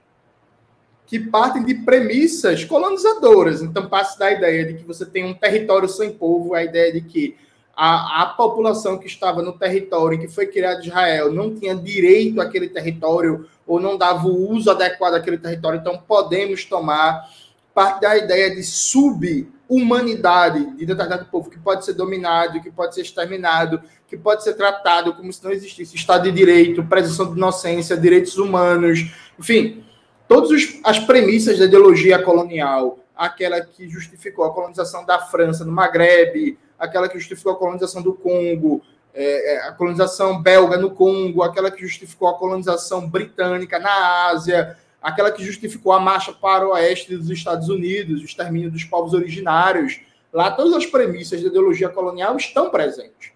que 1.08 1.18
partem 1.18 1.64
de 1.64 1.75
premissas 1.75 2.64
colonizadoras. 2.64 3.61
Então, 3.61 3.88
parte 3.88 4.16
da 4.16 4.30
ideia 4.30 4.64
de 4.64 4.75
que 4.75 4.85
você 4.85 5.04
tem 5.04 5.25
um 5.25 5.35
território 5.35 5.88
sem 5.88 6.12
povo, 6.12 6.54
a 6.54 6.62
ideia 6.62 6.92
de 6.92 7.00
que 7.00 7.35
a, 7.76 8.23
a 8.23 8.26
população 8.26 8.96
que 8.96 9.08
estava 9.08 9.42
no 9.42 9.58
território 9.58 10.20
que 10.20 10.28
foi 10.28 10.46
criado 10.46 10.85
Israel 10.85 11.32
não 11.32 11.52
tinha 11.52 11.75
direito 11.75 12.40
àquele 12.40 12.68
território 12.68 13.49
ou 13.66 13.80
não 13.80 13.99
dava 13.99 14.28
o 14.28 14.52
uso 14.52 14.70
adequado 14.70 15.14
àquele 15.14 15.37
território. 15.37 15.80
Então, 15.80 15.99
podemos 16.06 16.64
tomar 16.64 17.28
parte 17.76 18.00
da 18.00 18.16
ideia 18.16 18.56
de 18.56 18.62
sub-humanidade 18.62 20.64
de 20.76 20.87
determinado 20.87 21.26
povo 21.26 21.50
que 21.50 21.59
pode 21.59 21.85
ser 21.85 21.92
dominado, 21.92 22.62
que 22.62 22.71
pode 22.71 22.95
ser 22.95 23.02
exterminado, 23.02 23.83
que 24.09 24.16
pode 24.16 24.42
ser 24.42 24.54
tratado 24.54 25.12
como 25.12 25.30
se 25.30 25.45
não 25.45 25.50
existisse 25.50 25.95
Estado 25.95 26.23
de 26.23 26.33
Direito, 26.33 26.83
presunção 26.83 27.26
de 27.26 27.37
inocência, 27.37 27.95
direitos 27.95 28.38
humanos, 28.38 29.12
enfim, 29.38 29.85
todas 30.26 30.50
as 30.83 30.99
premissas 31.00 31.59
da 31.59 31.66
ideologia 31.66 32.18
colonial, 32.23 32.99
aquela 33.14 33.61
que 33.61 33.87
justificou 33.90 34.47
a 34.47 34.54
colonização 34.54 35.04
da 35.04 35.18
França 35.18 35.62
no 35.62 35.73
Maghreb, 35.73 36.59
aquela 36.78 37.11
que 37.11 37.18
justificou 37.18 37.52
a 37.52 37.56
colonização 37.56 38.00
do 38.00 38.14
Congo, 38.14 38.80
é, 39.12 39.54
é 39.54 39.68
a 39.68 39.73
colonização 39.73 40.42
belga 40.42 40.78
no 40.78 40.92
Congo, 40.92 41.42
aquela 41.42 41.71
que 41.71 41.83
justificou 41.83 42.28
a 42.28 42.38
colonização 42.38 43.06
britânica 43.06 43.78
na 43.78 44.28
Ásia, 44.28 44.78
aquela 45.06 45.30
que 45.30 45.44
justificou 45.44 45.92
a 45.92 46.00
marcha 46.00 46.32
para 46.32 46.66
o 46.66 46.72
oeste 46.72 47.16
dos 47.16 47.30
Estados 47.30 47.68
Unidos, 47.68 48.20
o 48.20 48.25
extermínio 48.25 48.72
dos 48.72 48.82
povos 48.82 49.14
originários. 49.14 50.00
Lá, 50.32 50.50
todas 50.50 50.75
as 50.75 50.84
premissas 50.84 51.40
da 51.40 51.46
ideologia 51.46 51.88
colonial 51.88 52.36
estão 52.36 52.70
presentes. 52.70 53.30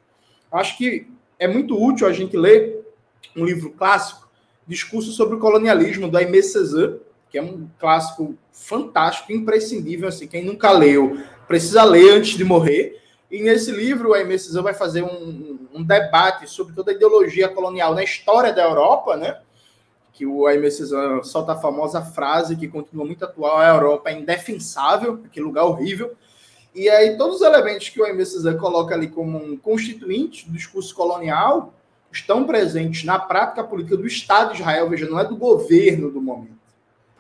Acho 0.51 0.77
que 0.77 1.07
é 1.39 1.47
muito 1.47 1.81
útil 1.81 2.09
a 2.09 2.13
gente 2.13 2.37
ler 2.37 2.85
um 3.37 3.45
livro 3.45 3.71
clássico, 3.71 4.29
Discurso 4.67 5.13
sobre 5.13 5.37
o 5.37 5.39
Colonialismo, 5.39 6.09
do 6.09 6.19
Aimé 6.19 6.43
Césaire, 6.43 7.01
que 7.31 7.39
é 7.39 7.43
um 7.43 7.69
clássico 7.79 8.37
fantástico, 8.53 9.33
imprescindível. 9.33 10.09
Assim, 10.09 10.27
quem 10.27 10.45
nunca 10.45 10.73
leu, 10.73 11.21
precisa 11.47 11.85
ler 11.85 12.15
antes 12.15 12.37
de 12.37 12.43
morrer. 12.43 13.01
E 13.31 13.41
nesse 13.41 13.71
livro, 13.71 14.11
o 14.11 14.15
Aimé 14.15 14.37
Césaire 14.37 14.65
vai 14.65 14.75
fazer 14.75 15.03
um, 15.03 15.69
um 15.73 15.85
debate 15.85 16.51
sobre 16.51 16.75
toda 16.75 16.91
a 16.91 16.95
ideologia 16.95 17.49
colonial 17.49 17.95
na 17.95 18.03
história 18.03 18.53
da 18.53 18.65
Europa, 18.65 19.17
né? 19.17 19.39
Que 20.21 20.27
o 20.27 20.45
Césaire 20.71 21.25
solta 21.25 21.53
a 21.53 21.57
famosa 21.57 22.03
frase 22.03 22.55
que 22.55 22.69
continua 22.69 23.07
muito 23.07 23.25
atual, 23.25 23.57
a 23.57 23.69
Europa 23.69 24.11
é 24.11 24.19
indefensável, 24.19 25.19
aquele 25.25 25.47
lugar 25.47 25.65
horrível. 25.65 26.15
E 26.75 26.91
aí 26.91 27.17
todos 27.17 27.37
os 27.37 27.43
elementos 27.43 27.89
que 27.89 28.03
o 28.03 28.27
Césaire 28.27 28.59
coloca 28.59 28.95
ali 28.95 29.09
como 29.09 29.43
um 29.43 29.57
constituinte 29.57 30.47
do 30.47 30.53
discurso 30.53 30.95
colonial 30.95 31.73
estão 32.13 32.45
presentes 32.45 33.03
na 33.03 33.19
prática 33.19 33.65
política 33.65 33.97
do 33.97 34.07
Estado 34.07 34.53
de 34.53 34.61
Israel, 34.61 34.91
veja, 34.91 35.09
não 35.09 35.19
é 35.19 35.25
do 35.25 35.39
governo 35.39 36.11
do 36.11 36.21
momento, 36.21 36.61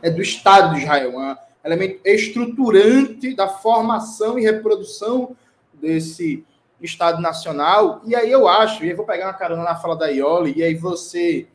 é 0.03 0.11
do 0.11 0.21
Estado 0.21 0.75
de 0.75 0.83
Israel, 0.83 1.19
é 1.19 1.33
um 1.33 1.37
elemento 1.65 2.01
estruturante 2.05 3.35
da 3.35 3.49
formação 3.49 4.39
e 4.39 4.43
reprodução 4.43 5.35
desse 5.73 6.45
Estado 6.83 7.23
nacional. 7.23 8.03
E 8.05 8.15
aí 8.15 8.31
eu 8.31 8.47
acho, 8.47 8.85
e 8.85 8.93
vou 8.93 9.07
pegar 9.07 9.29
uma 9.29 9.33
carona 9.33 9.63
na 9.63 9.77
fala 9.77 9.97
da 9.97 10.09
Ioli, 10.09 10.53
e 10.55 10.63
aí 10.63 10.75
você 10.75 11.47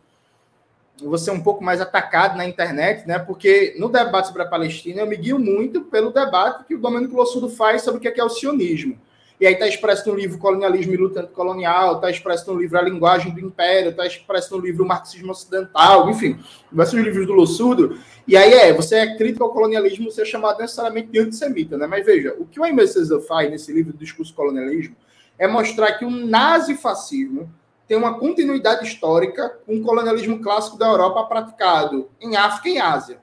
você 1.01 1.29
um 1.29 1.41
pouco 1.41 1.63
mais 1.63 1.81
atacado 1.81 2.37
na 2.37 2.45
internet, 2.45 3.07
né? 3.07 3.19
Porque 3.19 3.75
no 3.77 3.89
debate 3.89 4.27
sobre 4.27 4.43
a 4.43 4.47
Palestina 4.47 5.01
eu 5.01 5.07
me 5.07 5.17
guio 5.17 5.37
muito 5.37 5.81
pelo 5.81 6.11
debate 6.11 6.63
que 6.65 6.75
o 6.75 6.79
Domênico 6.79 7.15
Lossudo 7.15 7.49
faz 7.49 7.81
sobre 7.81 7.97
o 7.97 8.13
que 8.13 8.19
é, 8.19 8.23
o 8.23 8.29
sionismo. 8.29 8.97
E 9.39 9.45
aí 9.45 9.53
está 9.53 9.67
expresso 9.67 10.07
no 10.09 10.15
livro 10.15 10.37
Colonialismo 10.37 10.93
e 10.93 10.97
Luta 10.97 11.19
Anticolonial, 11.19 11.95
está 11.95 12.09
expresso 12.09 12.53
no 12.53 12.57
livro 12.57 12.77
A 12.79 12.81
Linguagem 12.81 13.33
do 13.33 13.41
Império, 13.41 13.89
está 13.89 14.05
expresso 14.05 14.55
no 14.55 14.65
livro 14.65 14.85
Marxismo 14.85 15.31
Ocidental, 15.31 16.09
enfim, 16.09 16.39
diversos 16.71 16.97
livros 17.01 17.27
do 17.27 17.33
Lossudo. 17.33 17.99
E 18.25 18.37
aí 18.37 18.53
é, 18.53 18.71
você 18.71 18.95
é 18.95 19.17
crítico 19.17 19.43
ao 19.43 19.51
colonialismo, 19.51 20.09
você 20.09 20.21
é 20.21 20.25
chamado 20.25 20.59
necessariamente 20.59 21.09
de 21.09 21.19
antissemita, 21.19 21.77
né? 21.77 21.85
Mas 21.85 22.05
veja, 22.05 22.33
o 22.39 22.45
que 22.45 22.61
o 22.61 22.87
César 22.87 23.19
faz 23.21 23.49
nesse 23.51 23.73
livro 23.73 23.91
Discurso 23.91 24.33
Colonialismo 24.33 24.95
é 25.37 25.47
mostrar 25.47 25.91
que 25.93 26.05
o 26.05 26.09
nazifascismo 26.09 27.51
tem 27.87 27.97
uma 27.97 28.17
continuidade 28.17 28.85
histórica 28.85 29.59
com 29.65 29.75
o 29.75 29.81
colonialismo 29.81 30.41
clássico 30.41 30.77
da 30.77 30.87
Europa 30.87 31.23
praticado 31.25 32.09
em 32.19 32.35
África 32.35 32.69
e 32.69 32.73
em 32.73 32.79
Ásia. 32.79 33.19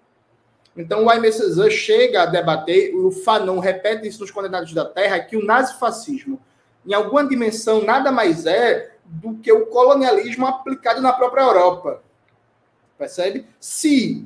Então 0.76 1.04
o 1.04 1.10
Aimé 1.10 1.30
Césaire 1.30 1.74
chega 1.74 2.22
a 2.22 2.26
debater, 2.26 2.94
o 2.94 3.10
Fanon 3.10 3.58
repete 3.58 4.08
isso 4.08 4.20
nos 4.20 4.30
Condenados 4.30 4.72
da 4.72 4.84
Terra, 4.84 5.20
que 5.20 5.36
o 5.36 5.44
nazifascismo, 5.44 6.40
em 6.86 6.94
alguma 6.94 7.26
dimensão, 7.26 7.84
nada 7.84 8.10
mais 8.10 8.46
é 8.46 8.92
do 9.04 9.34
que 9.34 9.52
o 9.52 9.66
colonialismo 9.66 10.46
aplicado 10.46 11.00
na 11.00 11.12
própria 11.12 11.42
Europa. 11.42 12.02
Percebe? 12.96 13.46
Se 13.60 14.24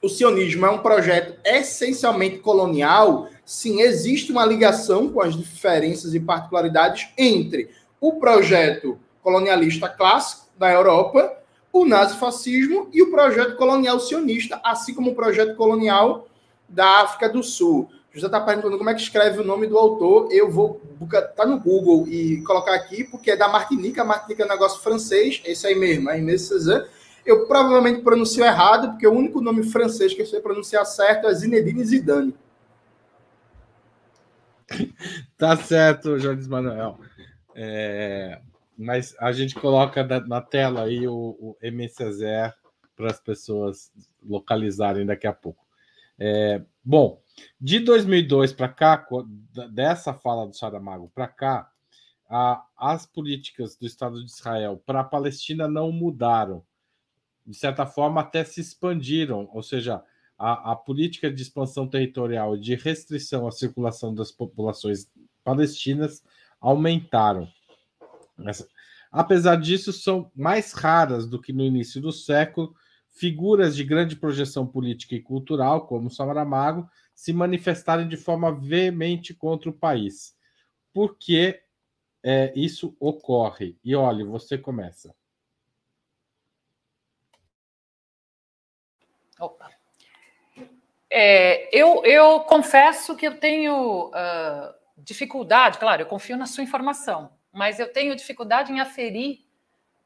o 0.00 0.08
sionismo 0.08 0.66
é 0.66 0.70
um 0.70 0.78
projeto 0.78 1.38
essencialmente 1.44 2.38
colonial, 2.38 3.28
sim, 3.44 3.80
existe 3.80 4.30
uma 4.30 4.44
ligação 4.44 5.10
com 5.10 5.20
as 5.20 5.34
diferenças 5.34 6.14
e 6.14 6.20
particularidades 6.20 7.08
entre 7.16 7.70
o 8.00 8.14
projeto 8.18 8.98
colonialista 9.22 9.88
clássico 9.88 10.46
da 10.58 10.70
Europa 10.70 11.42
o 11.72 11.86
nazifascismo 11.86 12.88
e 12.92 13.02
o 13.02 13.10
projeto 13.10 13.56
colonial 13.56 13.98
sionista, 13.98 14.60
assim 14.62 14.92
como 14.92 15.12
o 15.12 15.14
projeto 15.14 15.56
colonial 15.56 16.28
da 16.68 17.00
África 17.00 17.28
do 17.28 17.42
Sul. 17.42 17.90
José 18.12 18.26
está 18.26 18.38
perguntando 18.40 18.76
como 18.76 18.90
é 18.90 18.94
que 18.94 19.00
escreve 19.00 19.40
o 19.40 19.44
nome 19.44 19.66
do 19.66 19.78
autor. 19.78 20.30
Eu 20.30 20.50
vou 20.50 20.82
tá 21.34 21.46
no 21.46 21.58
Google 21.58 22.06
e 22.06 22.42
colocar 22.42 22.74
aqui, 22.74 23.04
porque 23.04 23.30
é 23.30 23.36
da 23.36 23.48
Martinica. 23.48 24.04
Martinica 24.04 24.42
é 24.42 24.46
um 24.46 24.50
negócio 24.50 24.82
francês, 24.82 25.40
esse 25.46 25.66
aí 25.66 25.74
mesmo, 25.74 26.10
é 26.10 26.18
Inês 26.18 26.42
Cezanne. 26.42 26.86
Eu 27.24 27.46
provavelmente 27.46 28.02
pronuncio 28.02 28.44
errado, 28.44 28.90
porque 28.90 29.06
o 29.06 29.12
único 29.12 29.40
nome 29.40 29.62
francês 29.62 30.12
que 30.12 30.20
eu 30.20 30.26
sei 30.26 30.40
pronunciar 30.40 30.84
certo 30.84 31.26
é 31.26 31.32
Zinedine 31.32 31.84
Zidane. 31.84 32.34
tá 35.38 35.56
certo, 35.56 36.18
Jorge 36.18 36.46
Manuel. 36.48 36.98
É, 37.54 38.40
mas 38.82 39.14
a 39.18 39.32
gente 39.32 39.54
coloca 39.54 40.02
na, 40.26 40.40
tela 40.40 40.82
aí 40.84 41.06
o, 41.06 41.36
o 41.40 41.56
MCZer 41.62 42.54
para 42.96 43.10
as 43.10 43.20
pessoas 43.20 43.90
localizarem 44.22 45.06
daqui 45.06 45.26
a 45.26 45.32
pouco. 45.32 45.64
É, 46.18 46.62
bom, 46.84 47.20
de 47.60 47.80
2002 47.80 48.52
para 48.52 48.68
cá, 48.68 49.06
dessa 49.72 50.12
fala 50.12 50.46
do 50.46 50.54
Saramago 50.54 51.10
para 51.14 51.28
cá, 51.28 51.70
a, 52.28 52.64
as 52.76 53.06
políticas 53.06 53.76
do 53.76 53.86
Estado 53.86 54.24
de 54.24 54.30
Israel 54.30 54.82
para 54.84 55.00
a 55.00 55.04
Palestina 55.04 55.68
não 55.68 55.92
mudaram. 55.92 56.64
De 57.46 57.56
certa 57.56 57.84
forma, 57.86 58.20
até 58.20 58.44
se 58.44 58.60
expandiram, 58.60 59.48
ou 59.52 59.62
seja, 59.62 60.02
a, 60.38 60.72
a 60.72 60.76
política 60.76 61.30
de 61.30 61.42
expansão 61.42 61.88
territorial 61.88 62.56
e 62.56 62.60
de 62.60 62.74
restrição 62.74 63.46
à 63.46 63.50
circulação 63.50 64.14
das 64.14 64.30
populações 64.30 65.10
palestinas 65.44 66.22
aumentaram. 66.60 67.48
Apesar 69.12 69.56
disso, 69.56 69.92
são 69.92 70.32
mais 70.34 70.72
raras 70.72 71.28
do 71.28 71.40
que 71.40 71.52
no 71.52 71.62
início 71.62 72.00
do 72.00 72.10
século 72.10 72.74
figuras 73.10 73.76
de 73.76 73.84
grande 73.84 74.16
projeção 74.16 74.66
política 74.66 75.14
e 75.14 75.20
cultural, 75.20 75.86
como 75.86 76.10
Saramago, 76.10 76.88
se 77.14 77.30
manifestarem 77.30 78.08
de 78.08 78.16
forma 78.16 78.50
veemente 78.58 79.34
contra 79.34 79.68
o 79.68 79.72
país. 79.72 80.34
Por 80.94 81.18
que 81.18 81.60
é, 82.24 82.52
isso 82.56 82.96
ocorre? 82.98 83.78
E 83.84 83.94
olha, 83.94 84.24
você 84.24 84.56
começa. 84.56 85.14
Opa. 89.38 89.70
É, 91.10 91.68
eu, 91.76 92.02
eu 92.06 92.40
confesso 92.40 93.14
que 93.14 93.26
eu 93.26 93.38
tenho 93.38 94.08
uh, 94.08 94.74
dificuldade, 94.96 95.78
claro, 95.78 96.00
eu 96.00 96.06
confio 96.06 96.38
na 96.38 96.46
sua 96.46 96.64
informação, 96.64 97.30
mas 97.52 97.78
eu 97.78 97.92
tenho 97.92 98.16
dificuldade 98.16 98.72
em 98.72 98.80
aferir 98.80 99.44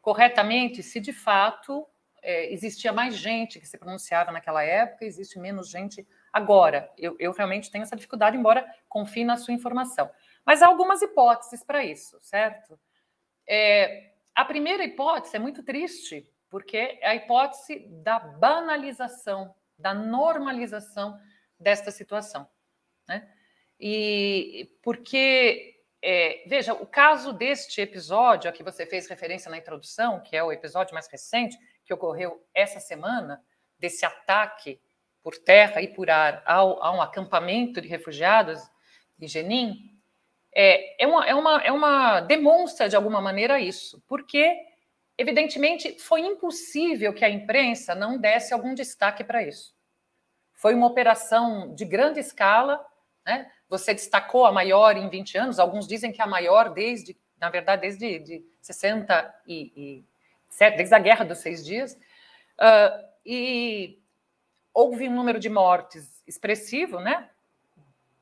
corretamente 0.00 0.82
se 0.82 1.00
de 1.00 1.12
fato 1.12 1.86
é, 2.22 2.52
existia 2.52 2.92
mais 2.92 3.16
gente 3.16 3.60
que 3.60 3.66
se 3.68 3.78
pronunciava 3.78 4.32
naquela 4.32 4.62
época, 4.62 5.04
existe 5.04 5.38
menos 5.38 5.70
gente 5.70 6.06
agora. 6.32 6.92
Eu, 6.98 7.16
eu 7.18 7.32
realmente 7.32 7.70
tenho 7.70 7.82
essa 7.82 7.94
dificuldade, 7.94 8.36
embora 8.36 8.68
confie 8.88 9.24
na 9.24 9.36
sua 9.36 9.54
informação. 9.54 10.10
Mas 10.44 10.60
há 10.60 10.66
algumas 10.66 11.02
hipóteses 11.02 11.62
para 11.62 11.84
isso, 11.84 12.18
certo? 12.20 12.78
É, 13.48 14.10
a 14.34 14.44
primeira 14.44 14.84
hipótese 14.84 15.36
é 15.36 15.38
muito 15.38 15.62
triste, 15.62 16.28
porque 16.50 16.98
é 17.00 17.08
a 17.08 17.14
hipótese 17.14 17.86
da 18.02 18.18
banalização, 18.18 19.54
da 19.78 19.94
normalização 19.94 21.18
desta 21.58 21.90
situação. 21.90 22.48
Né? 23.08 23.28
E 23.78 24.76
porque 24.82 25.75
é, 26.08 26.44
veja, 26.46 26.72
o 26.72 26.86
caso 26.86 27.32
deste 27.32 27.80
episódio 27.80 28.48
a 28.48 28.52
que 28.52 28.62
você 28.62 28.86
fez 28.86 29.08
referência 29.08 29.50
na 29.50 29.58
introdução, 29.58 30.20
que 30.20 30.36
é 30.36 30.44
o 30.44 30.52
episódio 30.52 30.94
mais 30.94 31.08
recente, 31.08 31.58
que 31.84 31.92
ocorreu 31.92 32.46
essa 32.54 32.78
semana, 32.78 33.42
desse 33.76 34.06
ataque 34.06 34.80
por 35.20 35.36
terra 35.36 35.82
e 35.82 35.88
por 35.88 36.08
ar 36.08 36.44
ao, 36.46 36.80
a 36.80 36.92
um 36.92 37.02
acampamento 37.02 37.80
de 37.80 37.88
refugiados 37.88 38.62
de 39.18 39.26
Jenin, 39.26 39.98
é, 40.54 41.02
é, 41.02 41.08
uma, 41.08 41.26
é, 41.26 41.34
uma, 41.34 41.62
é 41.64 41.72
uma 41.72 42.20
demonstra 42.20 42.88
de 42.88 42.94
alguma 42.94 43.20
maneira 43.20 43.58
isso, 43.58 44.00
porque 44.06 44.56
evidentemente 45.18 45.98
foi 45.98 46.20
impossível 46.20 47.12
que 47.12 47.24
a 47.24 47.28
imprensa 47.28 47.96
não 47.96 48.16
desse 48.16 48.54
algum 48.54 48.74
destaque 48.74 49.24
para 49.24 49.42
isso. 49.42 49.74
Foi 50.54 50.72
uma 50.72 50.86
operação 50.86 51.74
de 51.74 51.84
grande 51.84 52.20
escala, 52.20 52.80
né? 53.26 53.50
Você 53.68 53.94
destacou 53.94 54.46
a 54.46 54.52
maior 54.52 54.96
em 54.96 55.08
20 55.08 55.38
anos, 55.38 55.58
alguns 55.58 55.88
dizem 55.88 56.12
que 56.12 56.22
a 56.22 56.26
maior 56.26 56.70
desde, 56.70 57.16
na 57.40 57.50
verdade, 57.50 57.82
desde 57.82 58.20
de 58.20 58.44
67, 58.62 60.76
desde 60.76 60.94
a 60.94 60.98
Guerra 60.98 61.24
dos 61.24 61.38
Seis 61.38 61.64
Dias. 61.64 61.98
Uh, 62.58 63.06
e 63.24 63.98
houve 64.72 65.08
um 65.08 65.14
número 65.14 65.40
de 65.40 65.48
mortes 65.48 66.22
expressivo, 66.26 67.00
né? 67.00 67.28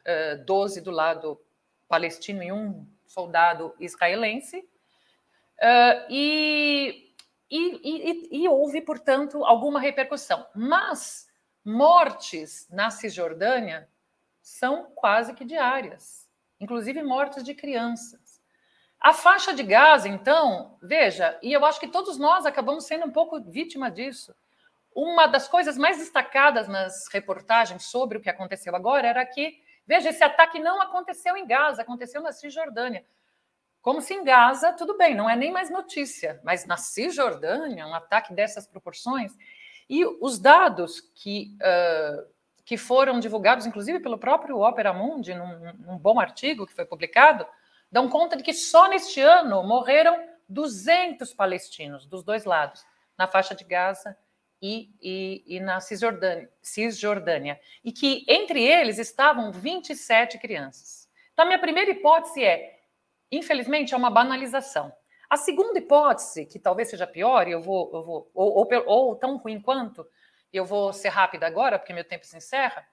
Uh, 0.07 0.45
12 0.45 0.81
do 0.81 0.91
lado 0.91 1.41
palestino 1.89 2.43
e 2.43 2.51
um 2.51 2.87
soldado 3.07 3.75
israelense. 3.79 4.67
Uh, 5.59 6.11
e, 6.11 7.15
e, 7.51 7.81
e, 7.85 8.45
e, 8.45 8.49
houve, 8.49 8.81
portanto, 8.81 9.45
alguma 9.45 9.79
repercussão. 9.79 10.47
Mas 10.55 11.29
mortes 11.65 12.67
na 12.71 12.91
Cisjordânia 12.91 13.89
são 14.45 14.93
quase 14.95 15.33
que 15.33 15.43
diárias, 15.43 16.29
inclusive 16.61 17.03
mortes 17.03 17.43
de 17.43 17.55
crianças. 17.55 18.43
A 19.01 19.15
faixa 19.15 19.55
de 19.55 19.63
Gaza, 19.63 20.07
então, 20.07 20.79
veja, 20.83 21.39
e 21.43 21.51
eu 21.51 21.65
acho 21.65 21.81
que 21.81 21.89
todos 21.89 22.19
nós 22.19 22.45
acabamos 22.45 22.85
sendo 22.85 23.07
um 23.07 23.11
pouco 23.11 23.41
vítima 23.41 23.91
disso. 23.91 24.35
Uma 24.95 25.27
das 25.27 25.49
coisas 25.49 25.79
mais 25.79 25.97
destacadas 25.97 26.69
nas 26.69 27.09
reportagens 27.09 27.85
sobre 27.85 28.19
o 28.19 28.21
que 28.21 28.29
aconteceu 28.29 28.77
agora 28.77 29.09
era 29.09 29.25
que, 29.25 29.63
veja, 29.87 30.11
esse 30.11 30.23
ataque 30.23 30.61
não 30.61 30.81
aconteceu 30.81 31.39
em 31.39 31.47
Gaza, 31.47 31.81
aconteceu 31.81 32.21
na 32.21 32.31
Cisjordânia. 32.31 33.03
Como 33.81 34.03
se 34.03 34.13
em 34.13 34.25
Gaza, 34.25 34.75
tudo 34.75 34.97
bem, 34.97 35.15
não 35.15 35.29
é 35.29 35.37
nem 35.37 35.51
mais 35.51 35.71
notícia, 35.71 36.39
mas 36.45 36.67
na 36.67 36.77
Cisjordânia, 36.77 37.87
um 37.87 37.95
ataque 37.95 38.35
dessas 38.35 38.67
proporções. 38.67 39.33
E 39.89 40.05
os 40.05 40.39
dados 40.39 41.01
que 41.01 41.57
uh, 41.61 42.34
que 42.65 42.77
foram 42.77 43.21
divulgados, 43.21 43.67
inclusive 43.67 44.01
pelo 44.01 44.19
próprio 44.19 44.61
Opera 44.61 44.93
Mundi, 44.93 45.35
num, 45.35 45.73
num 45.79 45.99
bom 45.99 46.19
artigo 46.19 46.67
que 46.67 46.75
foi 46.75 46.85
publicado, 46.85 47.47
dão 47.91 48.09
conta 48.09 48.37
de 48.37 48.43
que 48.43 48.55
só 48.55 48.89
neste 48.89 49.21
ano 49.21 49.63
morreram 49.63 50.17
200 50.49 51.33
palestinos 51.35 52.07
dos 52.07 52.23
dois 52.23 52.45
lados, 52.45 52.85
na 53.17 53.27
faixa 53.29 53.55
de 53.55 53.65
Gaza 53.65 54.17
e, 54.61 54.91
e, 55.01 55.45
e, 55.47 55.61
na 55.61 55.81
Cisjordânia, 55.81 56.51
Cisjordânia, 56.63 57.61
e 57.85 57.93
que 57.93 58.25
entre 58.29 58.63
eles 58.63 58.99
estavam 58.99 59.53
27 59.53 60.39
crianças. 60.39 61.09
Então, 61.33 61.45
a 61.45 61.47
minha 61.47 61.61
primeira 61.61 61.91
hipótese 61.91 62.43
é, 62.43 62.81
infelizmente, 63.31 63.95
é 63.95 63.97
uma 63.97 64.11
banalização. 64.11 64.93
A 65.29 65.37
segunda 65.37 65.79
hipótese, 65.79 66.47
que 66.47 66.59
talvez 66.59 66.89
seja 66.91 67.07
pior, 67.07 67.49
eu 67.49 67.61
vou, 67.61 67.91
eu 67.93 68.05
vou 68.05 68.31
ou, 68.35 68.57
ou, 68.57 68.69
ou 68.87 69.17
tão 69.17 69.37
ruim 69.37 69.61
quanto, 69.61 70.07
eu 70.57 70.65
vou 70.65 70.93
ser 70.93 71.09
rápida 71.09 71.47
agora, 71.47 71.79
porque 71.79 71.93
meu 71.93 72.05
tempo 72.05 72.25
se 72.25 72.37
encerra, 72.37 72.87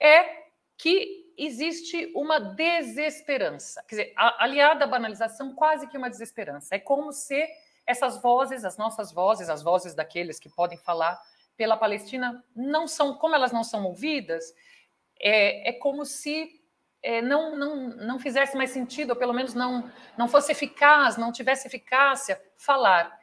é 0.00 0.42
que 0.76 1.32
existe 1.36 2.10
uma 2.14 2.38
desesperança. 2.38 3.82
Quer 3.88 3.96
dizer, 3.96 4.12
aliada 4.16 4.84
à 4.84 4.88
banalização, 4.88 5.54
quase 5.54 5.86
que 5.86 5.96
uma 5.96 6.10
desesperança. 6.10 6.74
É 6.74 6.78
como 6.78 7.12
se 7.12 7.46
essas 7.86 8.20
vozes, 8.20 8.64
as 8.64 8.76
nossas 8.76 9.12
vozes, 9.12 9.48
as 9.48 9.62
vozes 9.62 9.94
daqueles 9.94 10.38
que 10.38 10.48
podem 10.48 10.78
falar 10.78 11.20
pela 11.56 11.76
Palestina, 11.76 12.42
não 12.54 12.86
são, 12.86 13.14
como 13.14 13.34
elas 13.34 13.52
não 13.52 13.62
são 13.62 13.84
ouvidas, 13.84 14.54
é, 15.20 15.70
é 15.70 15.72
como 15.72 16.04
se 16.04 16.60
é, 17.02 17.20
não, 17.20 17.56
não, 17.56 17.88
não 17.88 18.18
fizesse 18.18 18.56
mais 18.56 18.70
sentido, 18.70 19.10
ou 19.10 19.16
pelo 19.16 19.32
menos 19.32 19.54
não, 19.54 19.90
não 20.16 20.28
fosse 20.28 20.52
eficaz, 20.52 21.16
não 21.16 21.32
tivesse 21.32 21.66
eficácia 21.66 22.40
falar. 22.56 23.20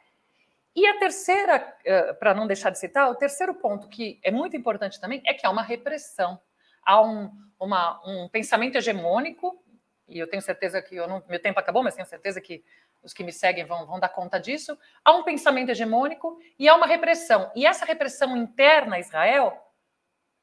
E 0.74 0.86
a 0.86 0.98
terceira, 0.98 1.76
eh, 1.84 2.12
para 2.14 2.32
não 2.34 2.46
deixar 2.46 2.70
de 2.70 2.78
citar, 2.78 3.10
o 3.10 3.14
terceiro 3.14 3.54
ponto 3.54 3.88
que 3.88 4.20
é 4.22 4.30
muito 4.30 4.56
importante 4.56 5.00
também 5.00 5.20
é 5.26 5.34
que 5.34 5.44
há 5.44 5.50
uma 5.50 5.62
repressão, 5.62 6.40
há 6.84 7.02
um, 7.02 7.30
uma, 7.58 8.00
um 8.06 8.28
pensamento 8.28 8.76
hegemônico, 8.76 9.62
e 10.08 10.18
eu 10.18 10.28
tenho 10.28 10.42
certeza 10.42 10.82
que 10.82 10.96
não, 10.96 11.22
meu 11.28 11.40
tempo 11.40 11.58
acabou, 11.58 11.82
mas 11.82 11.94
tenho 11.94 12.06
certeza 12.06 12.40
que 12.40 12.64
os 13.02 13.12
que 13.12 13.22
me 13.22 13.32
seguem 13.32 13.64
vão, 13.64 13.86
vão 13.86 13.98
dar 13.98 14.08
conta 14.08 14.38
disso. 14.38 14.76
Há 15.04 15.12
um 15.12 15.22
pensamento 15.22 15.70
hegemônico 15.70 16.38
e 16.58 16.68
há 16.68 16.74
uma 16.74 16.86
repressão. 16.86 17.50
E 17.54 17.64
essa 17.64 17.84
repressão 17.84 18.36
interna 18.36 18.96
a 18.96 19.00
Israel 19.00 19.56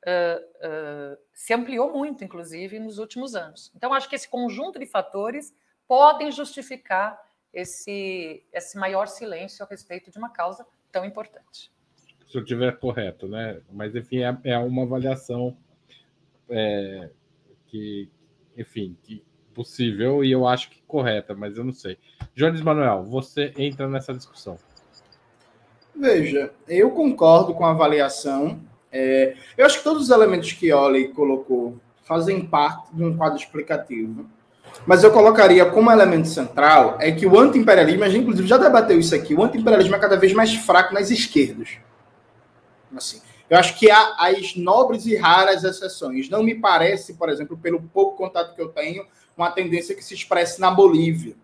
uh, 0.06 0.68
uh, 0.68 1.18
se 1.34 1.54
ampliou 1.54 1.92
muito, 1.92 2.24
inclusive, 2.24 2.80
nos 2.80 2.98
últimos 2.98 3.36
anos. 3.36 3.72
Então, 3.76 3.94
acho 3.94 4.08
que 4.10 4.16
esse 4.16 4.28
conjunto 4.28 4.80
de 4.80 4.86
fatores 4.86 5.54
podem 5.86 6.32
justificar 6.32 7.20
esse, 7.54 8.44
esse 8.54 8.78
maior 8.78 9.08
silêncio 9.08 9.66
a 9.66 9.68
respeito 9.68 10.12
de 10.12 10.18
uma 10.18 10.30
causa 10.30 10.66
tão 10.92 11.06
importante. 11.06 11.72
Se 12.28 12.38
eu 12.38 12.42
estiver 12.42 12.78
correto, 12.78 13.28
né? 13.28 13.62
Mas, 13.72 13.96
enfim, 13.96 14.24
é, 14.24 14.38
é 14.44 14.58
uma 14.58 14.84
avaliação 14.84 15.58
é, 16.50 17.10
que, 17.68 18.10
enfim, 18.58 18.98
que 19.04 19.24
possível 19.54 20.24
e 20.24 20.32
eu 20.32 20.48
acho 20.48 20.70
que 20.70 20.82
correta, 20.84 21.34
mas 21.34 21.58
eu 21.58 21.64
não 21.64 21.74
sei. 21.74 21.98
Jones 22.36 22.62
Manuel, 22.62 23.04
você 23.04 23.52
entra 23.58 23.88
nessa 23.88 24.14
discussão. 24.14 24.60
Veja, 25.96 26.54
eu 26.68 26.92
concordo 26.92 27.56
com 27.56 27.66
a 27.66 27.72
avaliação. 27.72 28.62
É, 28.92 29.36
eu 29.58 29.66
acho 29.66 29.80
que 29.80 29.84
todos 29.84 30.04
os 30.04 30.10
elementos 30.12 30.52
que 30.52 30.72
Oli 30.72 31.08
colocou 31.10 31.80
fazem 32.04 32.46
parte 32.46 32.96
de 32.96 33.04
um 33.04 33.18
quadro 33.18 33.40
explicativo. 33.40 34.30
Mas 34.86 35.04
eu 35.04 35.12
colocaria 35.12 35.66
como 35.66 35.92
elemento 35.92 36.28
central 36.28 36.98
é 37.00 37.12
que 37.12 37.26
o 37.26 37.38
anti-imperialismo, 37.38 38.04
a 38.04 38.10
gente 38.10 38.22
inclusive 38.22 38.48
já 38.48 38.58
debateu 38.58 39.00
isso 39.00 39.14
aqui, 39.14 39.34
o 39.34 39.44
anti-imperialismo 39.44 39.96
é 39.96 40.00
cada 40.00 40.16
vez 40.16 40.34
mais 40.34 40.54
fraco 40.56 40.94
nas 40.94 41.10
esquerdas. 41.10 41.78
Assim, 42.96 43.22
eu 43.50 43.58
acho 43.58 43.78
que 43.78 43.90
há 43.90 44.16
as 44.18 44.56
nobres 44.56 45.06
e 45.06 45.16
raras 45.16 45.64
exceções. 45.64 46.30
Não 46.30 46.44
me 46.44 46.56
parece, 46.56 47.14
por 47.14 47.30
exemplo, 47.30 47.58
pelo 47.58 47.82
pouco 47.82 48.18
contato 48.18 48.56
que 48.56 48.62
eu 48.62 48.70
tenho, 48.70 49.06
uma 49.36 49.52
tendência 49.52 49.96
que 49.96 50.04
se 50.04 50.14
expresse 50.14 50.60
na 50.60 50.72
Bolívia 50.72 51.36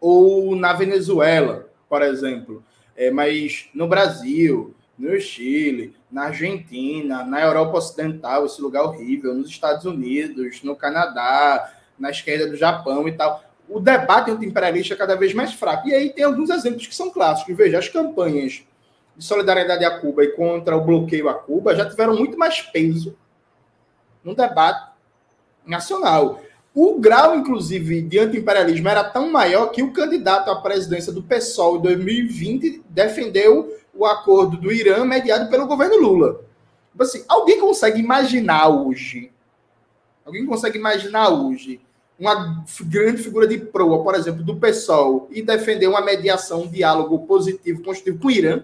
ou 0.00 0.56
na 0.56 0.72
Venezuela, 0.72 1.68
por 1.88 2.02
exemplo. 2.02 2.64
É, 2.96 3.10
mas 3.10 3.68
no 3.74 3.86
Brasil, 3.86 4.74
no 4.98 5.18
Chile, 5.20 5.94
na 6.10 6.24
Argentina, 6.24 7.24
na 7.24 7.40
Europa 7.40 7.78
Ocidental, 7.78 8.44
esse 8.44 8.60
lugar 8.60 8.82
horrível, 8.82 9.34
nos 9.34 9.48
Estados 9.48 9.84
Unidos, 9.84 10.62
no 10.62 10.74
Canadá, 10.74 11.72
na 11.98 12.10
esquerda 12.10 12.46
do 12.46 12.56
Japão 12.56 13.08
e 13.08 13.12
tal. 13.12 13.42
O 13.68 13.80
debate 13.80 14.30
anti-imperialista 14.30 14.94
é 14.94 14.96
cada 14.96 15.16
vez 15.16 15.32
mais 15.32 15.54
fraco. 15.54 15.88
E 15.88 15.94
aí 15.94 16.10
tem 16.10 16.24
alguns 16.24 16.50
exemplos 16.50 16.86
que 16.86 16.94
são 16.94 17.10
clássicos. 17.10 17.56
Veja, 17.56 17.78
as 17.78 17.88
campanhas 17.88 18.62
de 19.16 19.24
solidariedade 19.24 19.84
a 19.84 19.98
Cuba 19.98 20.24
e 20.24 20.28
contra 20.28 20.76
o 20.76 20.84
bloqueio 20.84 21.28
a 21.28 21.34
Cuba 21.34 21.74
já 21.74 21.88
tiveram 21.88 22.16
muito 22.16 22.38
mais 22.38 22.60
peso 22.60 23.16
no 24.24 24.34
debate 24.34 24.90
nacional. 25.66 26.40
O 26.74 26.98
grau, 26.98 27.36
inclusive, 27.36 28.00
de 28.00 28.18
anti-imperialismo 28.18 28.88
era 28.88 29.04
tão 29.04 29.30
maior 29.30 29.66
que 29.66 29.82
o 29.82 29.92
candidato 29.92 30.50
à 30.50 30.56
presidência 30.56 31.12
do 31.12 31.22
PSOL 31.22 31.76
em 31.76 31.82
2020 31.82 32.82
defendeu 32.88 33.76
o 33.94 34.06
acordo 34.06 34.56
do 34.56 34.72
Irã 34.72 35.04
mediado 35.04 35.50
pelo 35.50 35.66
governo 35.66 35.98
Lula. 35.98 36.40
Tipo 36.90 37.02
assim, 37.02 37.24
alguém 37.28 37.60
consegue 37.60 38.00
imaginar 38.00 38.68
hoje? 38.68 39.30
Alguém 40.24 40.46
consegue 40.46 40.78
imaginar 40.78 41.28
hoje 41.30 41.80
uma 42.18 42.64
grande 42.82 43.22
figura 43.22 43.46
de 43.46 43.58
proa, 43.58 44.02
por 44.02 44.14
exemplo, 44.14 44.44
do 44.44 44.56
PSOL 44.56 45.28
e 45.30 45.42
defender 45.42 45.88
uma 45.88 46.00
mediação, 46.00 46.62
um 46.62 46.70
diálogo 46.70 47.26
positivo, 47.26 47.82
construtivo 47.82 48.18
com 48.18 48.28
o 48.28 48.30
Irã? 48.30 48.62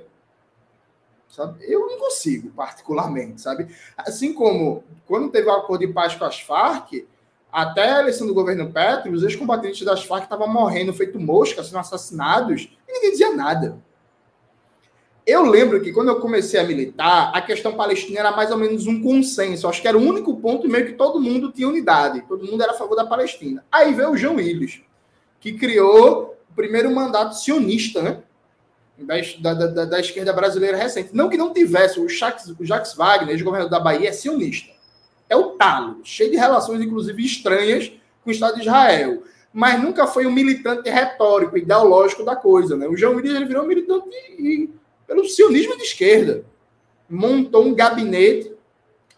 Sabe? 1.29 1.65
Eu 1.65 1.81
não 1.87 1.99
consigo, 1.99 2.51
particularmente, 2.51 3.41
sabe? 3.41 3.69
Assim 3.97 4.33
como 4.33 4.85
quando 5.07 5.31
teve 5.31 5.49
o 5.49 5.53
acordo 5.53 5.87
de 5.87 5.93
paz 5.93 6.15
com 6.15 6.25
as 6.25 6.41
Farc, 6.41 7.07
até 7.51 7.91
a 7.91 8.01
eleição 8.01 8.27
do 8.27 8.35
governo 8.35 8.73
Petro, 8.73 9.13
os 9.13 9.23
ex-combatentes 9.23 9.85
das 9.85 10.05
Farc 10.05 10.25
estavam 10.25 10.49
morrendo 10.49 10.93
feito 10.93 11.19
mosca, 11.19 11.65
sendo 11.65 11.79
assassinados, 11.79 12.71
e 12.87 12.93
ninguém 12.93 13.11
dizia 13.11 13.35
nada. 13.35 13.79
Eu 15.29 15.45
lembro 15.45 15.81
que 15.83 15.93
quando 15.93 16.09
eu 16.09 16.21
comecei 16.21 16.59
a 16.59 16.65
militar, 16.65 17.31
a 17.35 17.43
questão 17.43 17.75
palestina 17.75 18.21
era 18.21 18.33
mais 18.33 18.51
ou 18.51 18.57
menos 18.57 18.87
um 18.87 19.03
consenso. 19.03 19.69
Acho 19.69 19.83
que 19.83 19.87
era 19.87 19.99
o 19.99 20.01
único 20.01 20.35
ponto 20.37 20.67
meio 20.67 20.87
que 20.87 20.95
todo 20.95 21.21
mundo 21.21 21.53
tinha 21.53 21.69
unidade. 21.69 22.25
Todo 22.27 22.47
mundo 22.47 22.63
era 22.63 22.73
a 22.73 22.77
favor 22.77 22.97
da 22.97 23.05
Palestina. 23.05 23.63
Aí 23.71 23.93
veio 23.93 24.13
o 24.13 24.17
João 24.17 24.37
Willis, 24.37 24.81
que 25.39 25.53
criou 25.53 26.35
o 26.51 26.55
primeiro 26.55 26.91
mandato 26.95 27.35
sionista, 27.37 28.01
né? 28.01 28.23
Da, 29.39 29.55
da, 29.55 29.67
da, 29.67 29.85
da 29.85 30.01
esquerda 30.01 30.33
brasileira 30.33 30.77
recente. 30.77 31.11
Não 31.13 31.29
que 31.29 31.37
não 31.37 31.53
tivesse, 31.53 32.01
o 32.01 32.09
Jacques, 32.09 32.49
o 32.59 32.65
Jacques 32.65 32.95
Wagner, 32.95 33.31
ex-governador 33.31 33.71
da 33.71 33.79
Bahia, 33.79 34.09
é 34.09 34.13
sionista 34.13 34.79
é 35.29 35.37
o 35.37 35.51
talo, 35.51 36.01
cheio 36.03 36.31
de 36.31 36.37
relações, 36.37 36.81
inclusive, 36.81 37.25
estranhas 37.25 37.93
com 38.25 38.31
o 38.31 38.33
Estado 38.33 38.55
de 38.55 38.63
Israel. 38.63 39.23
Mas 39.53 39.81
nunca 39.81 40.07
foi 40.07 40.27
um 40.27 40.33
militante 40.33 40.89
retórico, 40.89 41.57
ideológico 41.57 42.25
da 42.25 42.35
coisa. 42.35 42.77
Né? 42.77 42.87
O 42.87 42.97
João 42.97 43.17
Willis 43.17 43.35
ele 43.35 43.45
virou 43.45 43.65
um 43.65 43.67
militante 43.67 44.71
pelo 45.09 45.29
sionismo 45.29 45.77
de 45.77 45.83
esquerda. 45.83 46.45
Montou 47.09 47.65
um 47.65 47.75
gabinete 47.75 48.53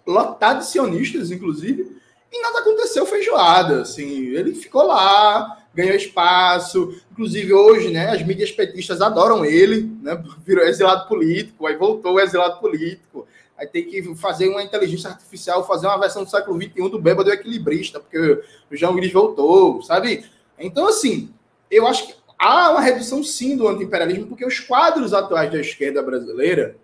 lotado 0.06 0.60
de 0.60 0.66
sionistas, 0.66 1.30
inclusive, 1.30 2.00
e 2.32 2.40
nada 2.40 2.60
aconteceu 2.60 3.04
feijoada. 3.04 3.82
Assim, 3.82 4.28
ele 4.28 4.54
ficou 4.54 4.86
lá, 4.86 5.58
ganhou 5.74 5.96
espaço. 5.96 6.94
Inclusive, 7.10 7.52
hoje, 7.52 7.90
né, 7.90 8.10
as 8.10 8.24
mídias 8.24 8.52
petistas 8.52 9.00
adoram 9.00 9.44
ele, 9.44 9.90
né? 10.00 10.22
Virou 10.46 10.64
exilado 10.64 11.08
político, 11.08 11.66
aí 11.66 11.76
voltou 11.76 12.20
exilado 12.20 12.60
político. 12.60 13.26
Aí 13.58 13.66
tem 13.66 13.84
que 13.84 14.14
fazer 14.14 14.48
uma 14.48 14.62
inteligência 14.62 15.10
artificial, 15.10 15.66
fazer 15.66 15.86
uma 15.86 15.98
versão 15.98 16.24
do 16.24 16.30
século 16.30 16.58
XXI 16.58 16.88
do 16.88 16.98
bêbado 16.98 17.30
equilibrista, 17.30 18.00
porque 18.00 18.42
o 18.70 18.76
João 18.76 18.94
Willis 18.94 19.12
voltou, 19.12 19.82
sabe? 19.82 20.24
Então, 20.58 20.86
assim, 20.86 21.28
eu 21.70 21.86
acho 21.86 22.06
que 22.06 22.14
há 22.40 22.70
uma 22.70 22.80
redução 22.80 23.22
sim 23.22 23.54
do 23.54 23.68
anti-imperialismo, 23.68 24.26
porque 24.26 24.46
os 24.46 24.58
quadros 24.58 25.12
atuais 25.12 25.52
da 25.52 25.60
esquerda 25.60 26.02
brasileira, 26.02 26.74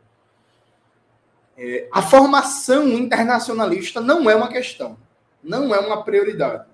é, 1.57 1.89
a 1.91 2.03
formação 2.03 2.87
internacionalista 2.87 3.99
não 3.99 4.29
é 4.29 4.37
uma 4.37 4.49
questão, 4.49 4.99
não 5.43 5.75
é 5.75 5.81
uma 5.81 6.05
prioridade. 6.05 6.67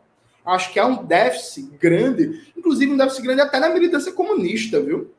Acho 0.44 0.72
que 0.72 0.80
há 0.80 0.86
um 0.86 1.04
déficit 1.04 1.70
grande, 1.78 2.50
inclusive 2.56 2.92
um 2.92 2.96
déficit 2.96 3.22
grande 3.22 3.42
até 3.42 3.60
na 3.60 3.68
militância 3.68 4.12
comunista, 4.12 4.80
viu? 4.80 5.12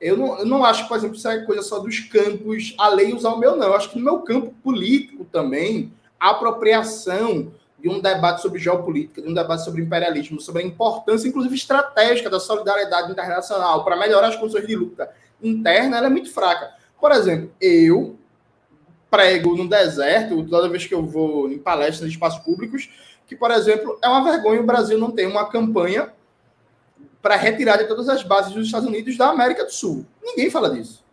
Eu 0.00 0.16
não, 0.16 0.38
eu 0.38 0.46
não 0.46 0.64
acho, 0.64 0.86
por 0.86 0.96
exemplo, 0.96 1.16
isso 1.16 1.28
é 1.28 1.44
coisa 1.44 1.62
só 1.62 1.80
dos 1.80 1.98
campos 1.98 2.74
alheios 2.78 3.24
ao 3.24 3.38
meu, 3.38 3.56
não. 3.56 3.66
Eu 3.66 3.74
acho 3.74 3.90
que 3.90 3.98
no 3.98 4.04
meu 4.04 4.20
campo 4.20 4.54
político 4.62 5.24
também, 5.24 5.92
a 6.18 6.30
apropriação 6.30 7.52
de 7.80 7.88
um 7.88 8.00
debate 8.00 8.42
sobre 8.42 8.58
geopolítica, 8.58 9.22
de 9.22 9.28
um 9.28 9.34
debate 9.34 9.64
sobre 9.64 9.82
imperialismo, 9.82 10.40
sobre 10.40 10.62
a 10.62 10.66
importância, 10.66 11.26
inclusive 11.26 11.54
estratégica, 11.54 12.28
da 12.28 12.38
solidariedade 12.38 13.10
internacional 13.10 13.84
para 13.84 13.96
melhorar 13.96 14.28
as 14.28 14.36
condições 14.36 14.66
de 14.66 14.76
luta 14.76 15.10
interna, 15.42 15.96
ela 15.96 16.06
é 16.06 16.10
muito 16.10 16.32
fraca. 16.32 16.70
Por 17.00 17.10
exemplo, 17.12 17.50
eu 17.60 18.18
prego 19.10 19.56
no 19.56 19.68
deserto, 19.68 20.46
toda 20.46 20.68
vez 20.68 20.86
que 20.86 20.94
eu 20.94 21.04
vou 21.04 21.50
em 21.50 21.58
palestras 21.58 22.08
em 22.08 22.12
espaços 22.12 22.44
públicos, 22.44 22.88
que, 23.26 23.34
por 23.34 23.50
exemplo, 23.50 23.98
é 24.02 24.08
uma 24.08 24.22
vergonha 24.22 24.60
o 24.60 24.66
Brasil 24.66 24.98
não 24.98 25.10
ter 25.10 25.26
uma 25.26 25.48
campanha 25.48 26.12
para 27.22 27.36
retirar 27.36 27.76
de 27.76 27.84
todas 27.84 28.08
as 28.08 28.22
bases 28.22 28.52
dos 28.52 28.66
Estados 28.66 28.88
Unidos 28.88 29.16
da 29.16 29.28
América 29.28 29.64
do 29.64 29.72
Sul. 29.72 30.06
Ninguém 30.22 30.50
fala 30.50 30.70
disso. 30.70 31.04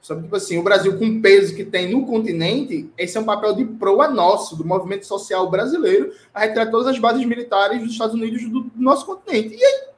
Sabe, 0.00 0.22
tipo 0.22 0.36
assim, 0.36 0.58
o 0.58 0.62
Brasil, 0.62 0.96
com 0.96 1.06
o 1.06 1.20
peso 1.20 1.54
que 1.54 1.64
tem 1.64 1.90
no 1.90 2.06
continente, 2.06 2.90
esse 2.96 3.16
é 3.16 3.20
um 3.20 3.24
papel 3.24 3.54
de 3.54 3.64
proa 3.64 4.08
nosso, 4.08 4.56
do 4.56 4.64
movimento 4.64 5.04
social 5.04 5.50
brasileiro, 5.50 6.12
a 6.32 6.40
retirar 6.40 6.70
todas 6.70 6.86
as 6.86 6.98
bases 6.98 7.24
militares 7.24 7.80
dos 7.80 7.92
Estados 7.92 8.14
Unidos 8.14 8.42
do, 8.44 8.60
do 8.62 8.82
nosso 8.82 9.04
continente. 9.04 9.54
E 9.54 9.64
aí? 9.64 9.88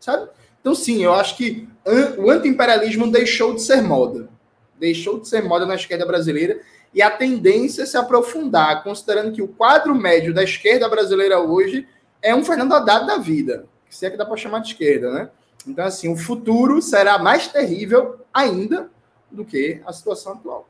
Sabe? 0.00 0.28
Então, 0.60 0.74
sim, 0.74 1.04
eu 1.04 1.12
acho 1.12 1.36
que 1.36 1.68
o 2.18 2.30
anti-imperialismo 2.30 3.10
deixou 3.10 3.54
de 3.54 3.62
ser 3.62 3.82
moda. 3.82 4.28
Deixou 4.78 5.20
de 5.20 5.28
ser 5.28 5.42
moda 5.42 5.66
na 5.66 5.74
esquerda 5.74 6.06
brasileira 6.06 6.60
e 6.92 7.02
a 7.02 7.10
tendência 7.10 7.82
é 7.82 7.86
se 7.86 7.96
aprofundar, 7.96 8.82
considerando 8.82 9.32
que 9.32 9.42
o 9.42 9.48
quadro 9.48 9.94
médio 9.94 10.32
da 10.32 10.42
esquerda 10.42 10.88
brasileira 10.88 11.38
hoje 11.38 11.86
é 12.22 12.34
um 12.34 12.44
Fernando 12.44 12.72
Haddad 12.72 13.06
da 13.06 13.18
vida 13.18 13.66
se 13.90 14.06
é 14.06 14.10
que 14.10 14.16
dá 14.16 14.24
para 14.24 14.36
chamar 14.36 14.60
de 14.60 14.68
esquerda, 14.68 15.10
né? 15.10 15.30
Então, 15.66 15.84
assim, 15.84 16.12
o 16.12 16.16
futuro 16.16 16.80
será 16.80 17.18
mais 17.18 17.48
terrível 17.48 18.20
ainda 18.32 18.90
do 19.30 19.44
que 19.44 19.82
a 19.86 19.92
situação 19.92 20.34
atual. 20.34 20.68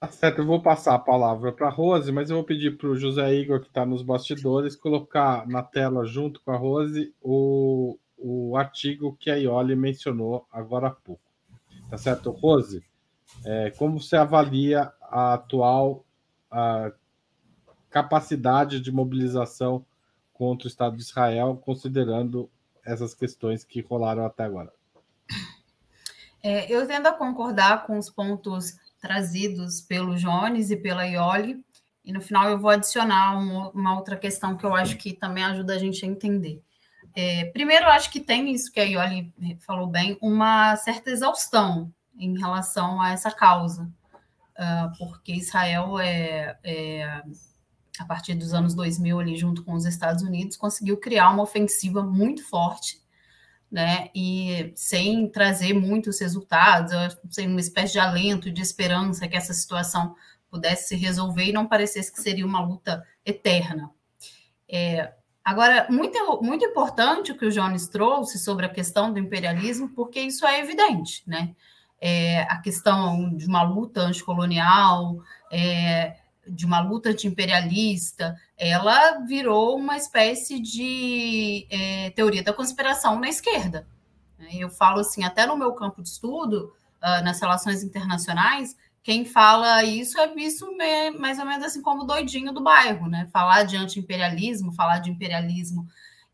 Tá 0.00 0.10
certo, 0.10 0.42
eu 0.42 0.46
vou 0.46 0.60
passar 0.60 0.94
a 0.94 0.98
palavra 0.98 1.50
para 1.50 1.68
a 1.68 1.70
Rose, 1.70 2.12
mas 2.12 2.28
eu 2.28 2.36
vou 2.36 2.44
pedir 2.44 2.76
para 2.76 2.88
o 2.88 2.96
José 2.96 3.34
Igor, 3.36 3.60
que 3.60 3.68
está 3.68 3.86
nos 3.86 4.02
bastidores, 4.02 4.76
colocar 4.76 5.46
na 5.48 5.62
tela, 5.62 6.04
junto 6.04 6.42
com 6.42 6.50
a 6.50 6.56
Rose, 6.56 7.14
o, 7.22 7.98
o 8.18 8.54
artigo 8.54 9.16
que 9.18 9.30
a 9.30 9.36
Ioli 9.36 9.74
mencionou 9.74 10.46
agora 10.52 10.88
há 10.88 10.90
pouco. 10.90 11.22
Tá 11.88 11.96
certo, 11.96 12.30
Rose? 12.30 12.84
É, 13.46 13.70
como 13.78 13.98
você 13.98 14.16
avalia 14.16 14.92
a 15.00 15.34
atual 15.34 16.04
a 16.50 16.92
capacidade 17.88 18.80
de 18.80 18.92
mobilização 18.92 19.84
contra 20.32 20.66
o 20.66 20.70
Estado 20.70 20.96
de 20.96 21.02
Israel, 21.02 21.60
considerando 21.64 22.50
essas 22.84 23.14
questões 23.14 23.64
que 23.64 23.80
rolaram 23.80 24.24
até 24.24 24.44
agora. 24.44 24.72
É, 26.42 26.70
eu 26.70 26.86
tendo 26.86 27.06
a 27.06 27.12
concordar 27.12 27.86
com 27.86 27.98
os 27.98 28.10
pontos 28.10 28.76
trazidos 29.00 29.80
pelo 29.80 30.14
Jones 30.16 30.70
e 30.70 30.76
pela 30.76 31.06
Ioli, 31.06 31.64
e 32.04 32.12
no 32.12 32.20
final 32.20 32.50
eu 32.50 32.58
vou 32.58 32.70
adicionar 32.70 33.38
uma, 33.38 33.70
uma 33.70 33.96
outra 33.96 34.16
questão 34.16 34.56
que 34.56 34.64
eu 34.64 34.74
acho 34.74 34.96
que 34.98 35.14
também 35.14 35.42
ajuda 35.42 35.74
a 35.74 35.78
gente 35.78 36.04
a 36.04 36.08
entender. 36.08 36.62
É, 37.14 37.46
primeiro, 37.46 37.86
eu 37.86 37.90
acho 37.90 38.10
que 38.10 38.20
tem 38.20 38.52
isso 38.52 38.70
que 38.70 38.80
a 38.80 38.84
Ioli 38.84 39.32
falou 39.60 39.86
bem, 39.86 40.18
uma 40.20 40.76
certa 40.76 41.10
exaustão 41.10 41.92
em 42.18 42.38
relação 42.38 43.00
a 43.00 43.12
essa 43.12 43.30
causa, 43.30 43.84
uh, 44.58 44.98
porque 44.98 45.32
Israel 45.32 45.98
é, 45.98 46.58
é, 46.62 47.22
a 47.98 48.04
partir 48.04 48.34
dos 48.34 48.52
anos 48.52 48.74
2000 48.74 49.20
ali 49.20 49.36
junto 49.36 49.62
com 49.62 49.74
os 49.74 49.84
Estados 49.84 50.22
Unidos 50.22 50.56
conseguiu 50.56 50.96
criar 50.96 51.30
uma 51.30 51.42
ofensiva 51.42 52.02
muito 52.02 52.44
forte, 52.48 53.00
né? 53.70 54.08
E 54.14 54.72
sem 54.74 55.28
trazer 55.28 55.72
muitos 55.74 56.20
resultados, 56.20 56.92
sem 57.30 57.48
uma 57.48 57.60
espécie 57.60 57.92
de 57.92 57.98
alento, 57.98 58.50
de 58.50 58.62
esperança 58.62 59.28
que 59.28 59.36
essa 59.36 59.52
situação 59.52 60.14
pudesse 60.50 60.88
se 60.88 60.96
resolver 60.96 61.44
e 61.44 61.52
não 61.52 61.66
parecesse 61.66 62.12
que 62.12 62.20
seria 62.20 62.46
uma 62.46 62.60
luta 62.60 63.04
eterna. 63.24 63.90
É, 64.68 65.12
agora, 65.44 65.86
muito, 65.90 66.40
muito 66.42 66.64
importante 66.64 67.32
o 67.32 67.36
que 67.36 67.46
o 67.46 67.50
Jones 67.50 67.88
trouxe 67.88 68.38
sobre 68.38 68.66
a 68.66 68.68
questão 68.68 69.12
do 69.12 69.18
imperialismo, 69.18 69.88
porque 69.88 70.20
isso 70.20 70.46
é 70.46 70.60
evidente, 70.60 71.22
né? 71.26 71.54
É, 72.00 72.42
a 72.42 72.58
questão 72.58 73.34
de 73.34 73.46
uma 73.46 73.62
luta 73.62 74.02
anticolonial, 74.02 75.22
é, 75.50 76.16
de 76.46 76.66
uma 76.66 76.80
luta 76.80 77.10
anti-imperialista, 77.10 78.36
ela 78.56 79.20
virou 79.20 79.76
uma 79.76 79.96
espécie 79.96 80.60
de 80.60 81.66
é, 81.70 82.10
teoria 82.10 82.42
da 82.42 82.52
conspiração 82.52 83.18
na 83.18 83.28
esquerda. 83.28 83.86
Eu 84.52 84.68
falo 84.68 85.00
assim, 85.00 85.24
até 85.24 85.46
no 85.46 85.56
meu 85.56 85.72
campo 85.72 86.02
de 86.02 86.08
estudo, 86.08 86.72
uh, 87.02 87.24
nas 87.24 87.40
relações 87.40 87.82
internacionais, 87.82 88.76
quem 89.02 89.24
fala 89.24 89.84
isso 89.84 90.18
é 90.18 90.26
visto 90.34 90.66
mais 91.18 91.38
ou 91.38 91.44
menos 91.44 91.64
assim 91.66 91.82
como 91.82 92.04
doidinho 92.04 92.52
do 92.52 92.62
bairro, 92.62 93.06
né? 93.06 93.28
Falar 93.30 93.64
de 93.64 93.76
anti-imperialismo, 93.76 94.72
falar 94.72 94.98
de 94.98 95.10
imperialismo 95.10 95.86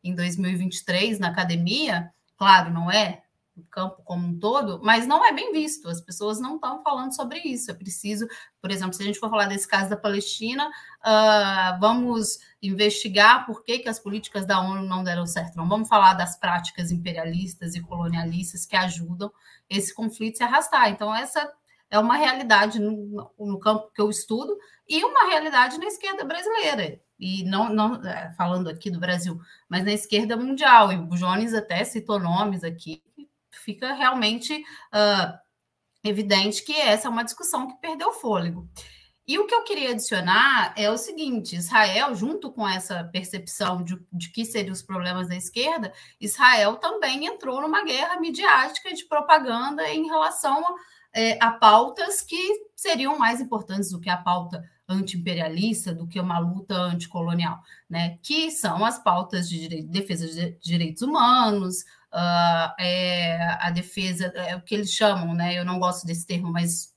em 0.05 0.15
2023 0.15 1.19
na 1.19 1.29
academia, 1.29 2.13
claro, 2.37 2.73
não 2.73 2.91
é 2.91 3.23
o 3.57 3.63
campo 3.65 4.03
como 4.05 4.27
um 4.27 4.39
todo, 4.39 4.81
mas 4.83 5.07
não 5.07 5.25
é 5.25 5.33
bem 5.33 5.53
visto. 5.53 5.89
As 5.89 6.01
pessoas 6.01 6.41
não 6.41 6.57
estão 6.57 6.83
falando 6.83 7.15
sobre 7.15 7.39
isso. 7.41 7.71
É 7.71 7.75
preciso, 7.75 8.27
por 8.61 8.71
exemplo, 8.71 8.95
se 8.95 9.03
a 9.03 9.07
gente 9.07 9.19
for 9.19 9.31
falar 9.31 9.47
desse 9.47 9.69
caso 9.69 9.91
da 9.91 9.97
Palestina, 9.97 10.69
uh, 10.69 11.81
vamos 11.81 12.39
investigar 12.63 13.47
por 13.47 13.63
que, 13.63 13.81
que 13.81 13.89
as 13.89 13.99
políticas 13.99 14.47
da 14.47 14.61
ONU 14.61 14.83
não 14.83 15.05
deram 15.05 15.27
certo. 15.27 15.57
Não 15.57 15.69
vamos 15.69 15.89
falar 15.89 16.15
das 16.15 16.39
práticas 16.39 16.91
imperialistas 16.91 17.75
e 17.75 17.81
colonialistas 17.81 18.65
que 18.67 18.77
ajudam 18.77 19.31
esse 19.69 19.95
conflito 19.95 20.39
se 20.39 20.45
arrastar. 20.45 20.91
Então, 20.91 21.15
essa 21.15 21.53
é 21.91 21.99
uma 21.99 22.17
realidade 22.17 22.79
no, 22.79 23.31
no, 23.39 23.59
campo 23.59 23.91
que 23.93 24.01
eu 24.01 24.09
estudo 24.09 24.57
e 24.89 25.05
uma 25.05 25.29
realidade 25.29 25.77
na 25.77 25.87
esquerda 25.87 26.25
brasileira. 26.25 27.01
E 27.19 27.45
não, 27.45 27.69
não 27.69 27.97
é, 27.97 28.33
falando 28.35 28.71
aqui 28.71 28.91
do 28.91 29.01
Brasil, 29.01 29.39
mas 29.69 29.85
na 29.85 29.93
esquerda 29.93 30.37
mundial. 30.37 30.93
E 30.93 30.97
o 30.97 31.09
Jones 31.17 31.53
até 31.53 31.83
citou 31.85 32.19
nomes 32.19 32.63
aqui, 32.63 33.03
fica 33.61 33.93
realmente 33.93 34.55
uh, 34.55 35.39
evidente 36.05 36.65
que 36.65 36.75
essa 36.75 37.09
é 37.09 37.11
uma 37.11 37.25
discussão 37.25 37.69
que 37.69 37.81
perdeu 37.81 38.13
fôlego. 38.13 38.69
E 39.27 39.39
o 39.39 39.47
que 39.47 39.55
eu 39.55 39.63
queria 39.63 39.91
adicionar 39.91 40.75
é 40.77 40.91
o 40.91 40.99
seguinte: 40.99 41.57
Israel, 41.57 42.15
junto 42.15 42.51
com 42.51 42.67
essa 42.69 43.05
percepção 43.05 43.83
de, 43.83 43.97
de 44.13 44.31
que 44.33 44.45
seriam 44.45 44.73
os 44.73 44.83
problemas 44.83 45.29
da 45.29 45.37
esquerda, 45.37 45.93
Israel 46.21 46.77
também 46.77 47.27
entrou 47.27 47.61
numa 47.61 47.85
guerra 47.85 48.19
midiática 48.19 48.93
de 48.93 49.05
propaganda 49.05 49.89
em 49.89 50.07
relação 50.07 50.59
a 50.67 50.75
é, 51.13 51.43
a 51.43 51.51
pautas 51.51 52.23
que 52.23 52.67
seriam 52.75 53.19
mais 53.19 53.41
importantes 53.41 53.91
do 53.91 54.01
que 54.01 54.11
a 54.11 54.17
pauta 54.17 54.63
anti-imperialista, 54.89 55.95
do 55.95 56.07
que 56.07 56.19
uma 56.19 56.39
luta 56.39 56.75
anticolonial, 56.75 57.61
né? 57.89 58.19
que 58.23 58.51
são 58.51 58.85
as 58.85 58.99
pautas 59.03 59.49
de 59.49 59.83
defesa 59.85 60.27
de 60.27 60.59
direitos 60.61 61.03
humanos, 61.03 61.85
uh, 62.13 62.75
é, 62.79 63.39
a 63.61 63.71
defesa, 63.71 64.27
é 64.27 64.57
o 64.57 64.63
que 64.63 64.75
eles 64.75 64.93
chamam, 64.93 65.35
né? 65.35 65.59
eu 65.59 65.65
não 65.65 65.79
gosto 65.79 66.07
desse 66.07 66.27
termo, 66.27 66.51
mas 66.51 66.95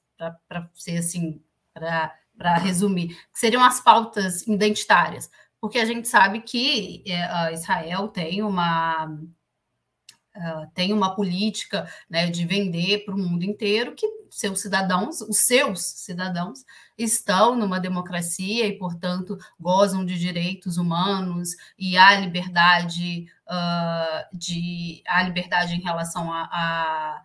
para 0.47 0.69
ser 0.73 0.97
assim, 0.97 1.41
para 1.73 2.57
resumir, 2.57 3.09
que 3.09 3.39
seriam 3.39 3.63
as 3.63 3.79
pautas 3.81 4.45
identitárias, 4.47 5.29
porque 5.59 5.79
a 5.79 5.85
gente 5.85 6.07
sabe 6.07 6.41
que 6.41 7.03
é, 7.07 7.53
Israel 7.53 8.07
tem 8.07 8.41
uma 8.41 9.09
Uh, 10.35 10.65
tem 10.73 10.91
uma 10.91 11.15
política 11.15 11.87
né, 12.09 12.25
de 12.25 12.43
vender 12.43 13.05
para 13.05 13.13
o 13.13 13.17
mundo 13.19 13.43
inteiro 13.43 13.93
que 13.93 14.07
seus 14.39 14.61
cidadãos, 14.61 15.21
os 15.21 15.39
seus 15.45 15.81
cidadãos, 15.81 16.65
estão 16.97 17.55
numa 17.55 17.79
democracia 17.79 18.67
e, 18.67 18.77
portanto, 18.77 19.37
gozam 19.59 20.05
de 20.05 20.17
direitos 20.17 20.77
humanos 20.77 21.49
e 21.77 21.97
há 21.97 22.15
liberdade 22.19 23.27
uh, 23.47 24.37
de 24.37 25.01
há 25.07 25.23
liberdade 25.23 25.73
em 25.73 25.81
relação 25.81 26.31
a, 26.31 26.43
a 26.51 27.21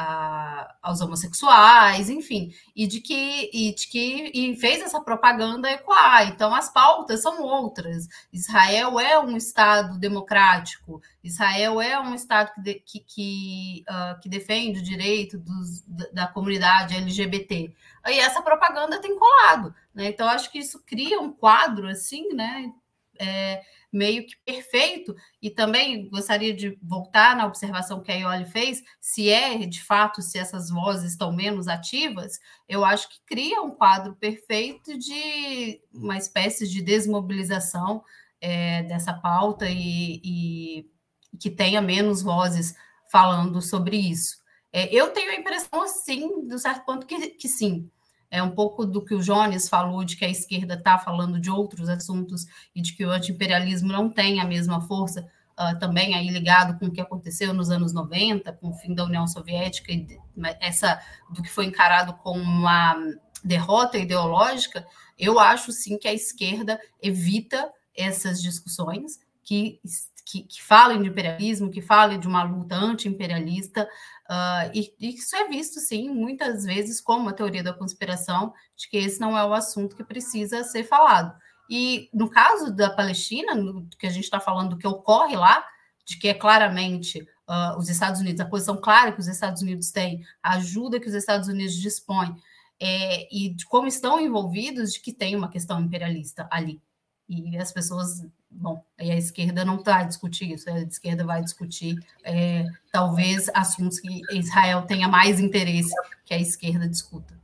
a, 0.00 0.76
aos 0.80 1.00
homossexuais, 1.00 2.08
enfim, 2.08 2.54
e 2.74 2.86
de 2.86 3.00
que 3.00 3.50
e 3.52 3.74
de 3.74 3.88
que 3.88 4.30
e 4.32 4.56
fez 4.56 4.80
essa 4.80 5.00
propaganda 5.00 5.68
ecoar. 5.68 6.28
Então 6.28 6.54
as 6.54 6.72
pautas 6.72 7.20
são 7.20 7.42
outras. 7.42 8.06
Israel 8.32 9.00
é 9.00 9.18
um 9.18 9.36
estado 9.36 9.98
democrático. 9.98 11.02
Israel 11.22 11.80
é 11.80 11.98
um 11.98 12.14
estado 12.14 12.52
que, 12.54 12.60
de, 12.60 12.74
que, 12.74 13.00
que, 13.00 13.84
uh, 13.90 14.20
que 14.20 14.28
defende 14.28 14.78
o 14.78 14.84
direito 14.84 15.36
dos, 15.36 15.82
da 16.12 16.28
comunidade 16.28 16.94
LGBT. 16.94 17.74
E 18.06 18.20
essa 18.20 18.40
propaganda 18.40 19.00
tem 19.00 19.18
colado, 19.18 19.74
né? 19.92 20.06
Então 20.06 20.28
acho 20.28 20.48
que 20.52 20.60
isso 20.60 20.80
cria 20.86 21.20
um 21.20 21.32
quadro 21.32 21.88
assim, 21.88 22.32
né? 22.34 22.72
É, 23.18 23.62
meio 23.92 24.26
que 24.26 24.36
perfeito. 24.44 25.14
E 25.40 25.50
também 25.50 26.08
gostaria 26.08 26.54
de 26.54 26.78
voltar 26.82 27.36
na 27.36 27.46
observação 27.46 28.02
que 28.02 28.12
a 28.12 28.14
Ioli 28.14 28.44
fez, 28.46 28.82
se 29.00 29.28
é 29.28 29.58
de 29.66 29.82
fato, 29.82 30.22
se 30.22 30.38
essas 30.38 30.70
vozes 30.70 31.12
estão 31.12 31.32
menos 31.32 31.68
ativas, 31.68 32.38
eu 32.68 32.84
acho 32.84 33.08
que 33.08 33.20
cria 33.26 33.62
um 33.62 33.70
quadro 33.70 34.14
perfeito 34.16 34.98
de 34.98 35.80
uma 35.92 36.16
espécie 36.16 36.68
de 36.68 36.82
desmobilização 36.82 38.02
é, 38.40 38.82
dessa 38.84 39.12
pauta 39.12 39.66
e, 39.68 40.20
e, 40.24 40.90
que 41.38 41.50
tenha 41.50 41.80
menos 41.80 42.22
vozes 42.22 42.74
falando 43.10 43.60
sobre 43.60 43.96
isso. 43.96 44.38
É, 44.72 44.94
eu 44.94 45.10
tenho 45.10 45.30
a 45.32 45.36
impressão, 45.36 45.88
sim, 45.88 46.46
de 46.46 46.58
certo 46.58 46.84
ponto, 46.84 47.06
que, 47.06 47.30
que 47.30 47.48
sim, 47.48 47.90
é 48.30 48.42
um 48.42 48.50
pouco 48.50 48.84
do 48.84 49.04
que 49.04 49.14
o 49.14 49.20
Jones 49.20 49.68
falou, 49.68 50.04
de 50.04 50.16
que 50.16 50.24
a 50.24 50.28
esquerda 50.28 50.74
está 50.74 50.98
falando 50.98 51.40
de 51.40 51.50
outros 51.50 51.88
assuntos 51.88 52.46
e 52.74 52.82
de 52.82 52.94
que 52.94 53.04
o 53.04 53.10
antiimperialismo 53.10 53.88
não 53.88 54.10
tem 54.10 54.40
a 54.40 54.44
mesma 54.44 54.80
força, 54.80 55.26
uh, 55.58 55.78
também 55.78 56.14
aí 56.14 56.28
ligado 56.28 56.78
com 56.78 56.86
o 56.86 56.90
que 56.90 57.00
aconteceu 57.00 57.54
nos 57.54 57.70
anos 57.70 57.92
90, 57.92 58.52
com 58.54 58.68
o 58.68 58.74
fim 58.74 58.94
da 58.94 59.04
União 59.04 59.26
Soviética, 59.26 59.92
e 59.92 60.06
essa 60.60 61.00
do 61.30 61.42
que 61.42 61.48
foi 61.48 61.66
encarado 61.66 62.12
como 62.14 62.40
uma 62.40 62.96
derrota 63.42 63.98
ideológica, 63.98 64.86
eu 65.18 65.38
acho 65.38 65.72
sim 65.72 65.98
que 65.98 66.08
a 66.08 66.14
esquerda 66.14 66.80
evita 67.02 67.70
essas 67.96 68.40
discussões, 68.40 69.18
que, 69.42 69.80
que, 70.30 70.42
que 70.42 70.62
falem 70.62 71.00
de 71.00 71.08
imperialismo, 71.08 71.70
que 71.70 71.80
falem 71.80 72.20
de 72.20 72.28
uma 72.28 72.42
luta 72.42 72.74
anti-imperialista, 72.76 73.88
Uh, 74.28 74.68
e, 74.74 74.94
e, 75.00 75.14
isso 75.14 75.34
é 75.34 75.48
visto, 75.48 75.80
sim, 75.80 76.10
muitas 76.10 76.64
vezes 76.64 77.00
como 77.00 77.22
uma 77.22 77.32
teoria 77.32 77.62
da 77.62 77.72
conspiração, 77.72 78.52
de 78.76 78.86
que 78.88 78.98
esse 78.98 79.18
não 79.18 79.36
é 79.36 79.42
o 79.44 79.54
assunto 79.54 79.96
que 79.96 80.04
precisa 80.04 80.62
ser 80.64 80.84
falado. 80.84 81.34
E 81.70 82.10
no 82.12 82.28
caso 82.28 82.70
da 82.74 82.90
Palestina, 82.90 83.54
no, 83.54 83.88
que 83.98 84.06
a 84.06 84.10
gente 84.10 84.24
está 84.24 84.38
falando 84.38 84.70
do 84.70 84.78
que 84.78 84.86
ocorre 84.86 85.34
lá, 85.34 85.64
de 86.04 86.18
que 86.18 86.28
é 86.28 86.34
claramente 86.34 87.20
uh, 87.48 87.78
os 87.78 87.88
Estados 87.88 88.20
Unidos, 88.20 88.40
a 88.40 88.46
posição 88.46 88.78
clara 88.78 89.12
que 89.12 89.20
os 89.20 89.28
Estados 89.28 89.62
Unidos 89.62 89.90
têm, 89.90 90.22
a 90.42 90.56
ajuda 90.56 91.00
que 91.00 91.08
os 91.08 91.14
Estados 91.14 91.48
Unidos 91.48 91.74
dispõem, 91.74 92.36
é, 92.80 93.34
e 93.34 93.48
de 93.54 93.64
como 93.64 93.88
estão 93.88 94.20
envolvidos, 94.20 94.92
de 94.92 95.00
que 95.00 95.12
tem 95.12 95.36
uma 95.36 95.48
questão 95.48 95.80
imperialista 95.80 96.46
ali. 96.52 96.82
E 97.28 97.58
as 97.58 97.70
pessoas 97.70 98.24
bom, 98.50 98.82
aí 98.98 99.10
a 99.10 99.16
esquerda 99.16 99.64
não 99.64 99.82
vai 99.82 100.06
discutir 100.06 100.52
isso, 100.52 100.68
a 100.70 100.80
esquerda 100.80 101.24
vai 101.24 101.42
discutir 101.42 101.98
é, 102.24 102.64
talvez 102.90 103.48
assuntos 103.54 104.00
que 104.00 104.22
Israel 104.32 104.82
tenha 104.82 105.06
mais 105.06 105.38
interesse 105.38 105.94
que 106.24 106.34
a 106.34 106.40
esquerda 106.40 106.88
discuta. 106.88 107.36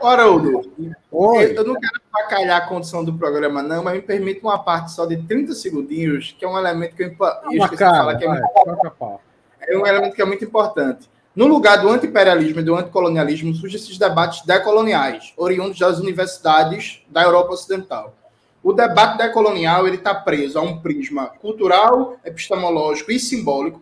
Ora, 0.00 0.30
Udo, 0.30 0.72
Oi. 1.10 1.58
eu 1.58 1.64
não 1.64 1.74
quero 1.74 2.00
facalhar 2.12 2.62
a 2.62 2.66
condição 2.66 3.04
do 3.04 3.12
programa, 3.14 3.62
não, 3.62 3.82
mas 3.82 3.94
me 3.94 4.02
permite 4.02 4.40
uma 4.40 4.58
parte 4.58 4.92
só 4.92 5.06
de 5.06 5.16
30 5.16 5.54
segundinhos, 5.54 6.36
que 6.38 6.44
é 6.44 6.48
um 6.48 6.56
elemento 6.56 6.94
que 6.94 7.02
eu, 7.02 7.16
eu 7.50 7.64
esqueci 7.64 7.76
cara, 7.76 7.92
de 7.92 7.98
falar 7.98 8.16
que 8.16 8.24
é, 8.24 8.28
vai, 8.28 8.40
muito, 8.66 9.20
é 9.60 9.76
um 9.76 9.86
elemento 9.86 10.14
que 10.14 10.22
é 10.22 10.24
muito 10.24 10.44
importante. 10.44 11.10
No 11.34 11.48
lugar 11.48 11.78
do 11.78 11.88
anti-imperialismo 11.88 12.60
e 12.60 12.64
do 12.64 12.76
anticolonialismo, 12.76 13.54
surgem 13.54 13.80
esses 13.80 13.98
debates 13.98 14.44
decoloniais, 14.44 15.32
oriundos 15.36 15.78
das 15.78 15.98
universidades 15.98 17.02
da 17.08 17.22
Europa 17.22 17.54
Ocidental. 17.54 18.14
O 18.62 18.72
debate 18.72 19.18
decolonial 19.18 19.86
ele 19.86 19.96
está 19.96 20.14
preso 20.14 20.58
a 20.58 20.62
um 20.62 20.80
prisma 20.80 21.28
cultural, 21.40 22.16
epistemológico 22.24 23.12
e 23.12 23.18
simbólico. 23.18 23.80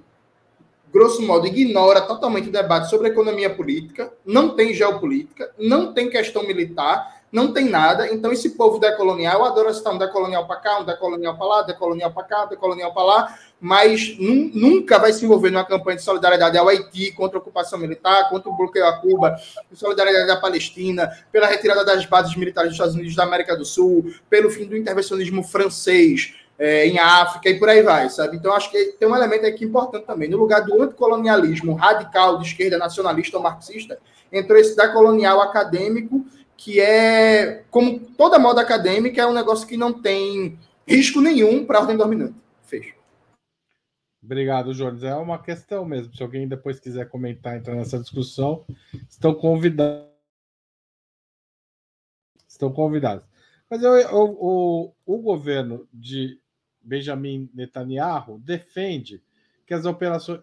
Grosso 0.92 1.20
modo, 1.22 1.46
ignora 1.46 2.00
totalmente 2.00 2.48
o 2.48 2.52
debate 2.52 2.88
sobre 2.88 3.08
economia 3.08 3.50
política, 3.50 4.12
não 4.24 4.54
tem 4.54 4.72
geopolítica, 4.72 5.50
não 5.58 5.92
tem 5.92 6.08
questão 6.08 6.46
militar, 6.46 7.15
não 7.36 7.52
tem 7.52 7.68
nada. 7.68 8.10
Então, 8.10 8.32
esse 8.32 8.56
povo 8.56 8.78
decolonial 8.78 9.44
adora 9.44 9.74
citar 9.74 9.92
um 9.92 9.98
decolonial 9.98 10.46
para 10.46 10.56
cá, 10.56 10.78
um 10.78 10.84
decolonial 10.86 11.36
para 11.36 11.46
lá, 11.46 11.62
decolonial 11.62 12.10
para 12.10 12.24
cá, 12.24 12.46
decolonial 12.46 12.94
para 12.94 13.02
lá, 13.04 13.38
mas 13.60 14.16
nunca 14.18 14.98
vai 14.98 15.12
se 15.12 15.26
envolver 15.26 15.50
numa 15.50 15.66
campanha 15.66 15.98
de 15.98 16.02
solidariedade 16.02 16.56
ao 16.56 16.66
Haiti, 16.66 17.12
contra 17.12 17.36
a 17.36 17.40
ocupação 17.42 17.78
militar, 17.78 18.30
contra 18.30 18.48
o 18.48 18.56
bloqueio 18.56 18.86
a 18.86 18.94
Cuba, 18.94 19.36
de 19.70 19.78
solidariedade 19.78 20.30
à 20.30 20.36
Palestina, 20.36 21.10
pela 21.30 21.46
retirada 21.46 21.84
das 21.84 22.06
bases 22.06 22.34
militares 22.36 22.70
dos 22.70 22.76
Estados 22.76 22.94
Unidos 22.94 23.14
da 23.14 23.24
América 23.24 23.54
do 23.54 23.66
Sul, 23.66 24.14
pelo 24.30 24.48
fim 24.48 24.64
do 24.64 24.74
intervencionismo 24.74 25.42
francês 25.42 26.34
é, 26.58 26.86
em 26.86 26.98
África 26.98 27.50
e 27.50 27.58
por 27.58 27.68
aí 27.68 27.82
vai, 27.82 28.08
sabe? 28.08 28.38
Então, 28.38 28.50
acho 28.54 28.70
que 28.70 28.96
tem 28.98 29.06
um 29.06 29.14
elemento 29.14 29.44
aqui 29.44 29.66
importante 29.66 30.06
também. 30.06 30.26
No 30.26 30.38
lugar 30.38 30.62
do 30.64 30.82
anticolonialismo 30.82 31.74
radical 31.74 32.38
de 32.38 32.46
esquerda 32.46 32.78
nacionalista 32.78 33.36
ou 33.36 33.42
marxista, 33.42 33.98
entrou 34.32 34.58
esse 34.58 34.74
decolonial 34.74 35.40
acadêmico, 35.42 36.24
que 36.56 36.80
é, 36.80 37.64
como 37.70 38.00
toda 38.00 38.38
moda 38.38 38.60
acadêmica, 38.60 39.20
é 39.20 39.26
um 39.26 39.34
negócio 39.34 39.66
que 39.66 39.76
não 39.76 39.92
tem 39.92 40.58
risco 40.86 41.20
nenhum 41.20 41.66
para 41.66 41.78
a 41.78 41.80
ordem 41.82 41.96
dominante. 41.96 42.34
Fecho. 42.62 42.96
Obrigado, 44.22 44.74
Jones. 44.74 45.02
É 45.02 45.14
uma 45.14 45.40
questão 45.40 45.84
mesmo. 45.84 46.14
Se 46.14 46.22
alguém 46.22 46.48
depois 46.48 46.80
quiser 46.80 47.08
comentar, 47.08 47.56
entrar 47.56 47.74
nessa 47.74 47.98
discussão, 47.98 48.64
estão 49.08 49.34
convidados. 49.34 50.06
Estão 52.48 52.72
convidados. 52.72 53.24
Mas 53.70 53.82
eu, 53.82 53.94
eu, 53.94 54.36
o, 54.40 54.94
o 55.04 55.18
governo 55.18 55.86
de 55.92 56.40
Benjamin 56.80 57.50
Netanyahu 57.52 58.38
defende 58.38 59.22
que 59.66 59.74
as 59.74 59.84
operações. 59.84 60.40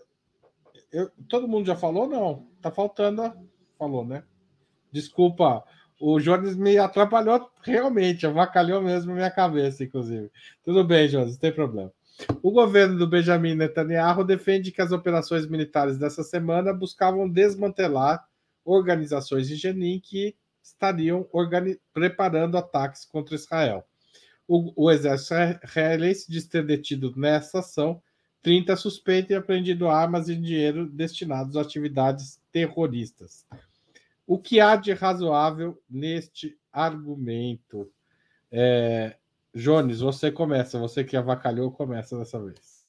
Eu, 0.91 1.09
todo 1.27 1.47
mundo 1.47 1.65
já 1.65 1.75
falou? 1.75 2.07
Não. 2.07 2.47
Tá 2.61 2.69
faltando. 2.71 3.33
Falou, 3.77 4.05
né? 4.05 4.23
Desculpa. 4.91 5.65
O 6.05 6.19
Jones 6.19 6.57
me 6.57 6.77
atrapalhou 6.77 7.49
realmente, 7.61 8.27
avacalhou 8.27 8.81
mesmo 8.81 9.13
minha 9.13 9.31
cabeça, 9.31 9.85
inclusive. 9.85 10.29
Tudo 10.61 10.83
bem, 10.83 11.07
Jones, 11.07 11.31
não 11.31 11.39
tem 11.39 11.53
problema. 11.53 11.93
O 12.41 12.51
governo 12.51 12.97
do 12.99 13.07
Benjamin 13.07 13.55
Netanyahu 13.55 14.25
defende 14.25 14.69
que 14.69 14.81
as 14.81 14.91
operações 14.91 15.47
militares 15.47 15.97
dessa 15.97 16.21
semana 16.21 16.73
buscavam 16.73 17.29
desmantelar 17.29 18.27
organizações 18.65 19.49
em 19.49 19.55
Jenin 19.55 19.97
que 19.97 20.35
estariam 20.61 21.25
preparando 21.93 22.57
ataques 22.57 23.05
contra 23.05 23.35
Israel. 23.35 23.85
O, 24.45 24.73
o 24.75 24.91
exército 24.91 25.35
israelense 25.63 26.29
diz 26.29 26.45
ter 26.45 26.65
detido 26.65 27.13
nessa 27.15 27.59
ação 27.59 28.01
30 28.41 28.75
suspeitos 28.75 29.31
e 29.31 29.35
apreendido 29.35 29.87
armas 29.87 30.27
e 30.27 30.35
dinheiro 30.35 30.85
destinados 30.85 31.55
a 31.55 31.61
atividades 31.61 32.41
terroristas. 32.51 33.45
O 34.25 34.39
que 34.39 34.59
há 34.59 34.75
de 34.75 34.93
razoável 34.93 35.77
neste 35.89 36.57
argumento? 36.71 37.91
É, 38.51 39.15
Jones, 39.53 39.99
você 39.99 40.31
começa, 40.31 40.79
você 40.79 41.03
que 41.03 41.17
avacalhou, 41.17 41.71
começa 41.71 42.17
dessa 42.17 42.39
vez. 42.39 42.83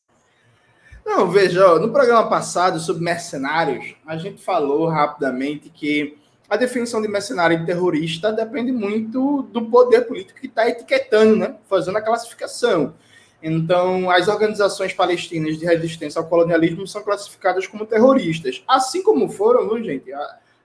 Não, 1.05 1.31
veja, 1.31 1.79
no 1.79 1.93
programa 1.93 2.29
passado 2.29 2.81
sobre 2.81 3.05
mercenários, 3.05 3.95
a 4.07 4.17
gente 4.17 4.43
falou 4.43 4.87
rapidamente 4.89 5.69
que 5.69 6.17
a 6.49 6.57
definição 6.57 7.03
de 7.03 7.09
mercenário 7.09 7.59
e 7.59 7.67
terrorista 7.67 8.33
depende 8.33 8.73
muito 8.73 9.43
do 9.43 9.67
poder 9.67 10.03
político 10.03 10.41
que 10.41 10.47
está 10.47 10.69
etiquetando, 10.69 11.37
né? 11.37 11.57
fazendo 11.69 11.99
a 11.99 12.03
classificação. 12.03 12.95
Então, 13.43 14.11
as 14.11 14.29
organizações 14.29 14.95
palestinas 14.95 15.59
de 15.59 15.67
resistência 15.67 16.19
ao 16.19 16.27
colonialismo 16.27 16.87
são 16.87 17.03
classificadas 17.03 17.67
como 17.67 17.85
terroristas. 17.85 18.63
Assim 18.67 19.03
como 19.03 19.29
foram, 19.29 19.69
viu, 19.69 19.85
gente? 19.85 20.11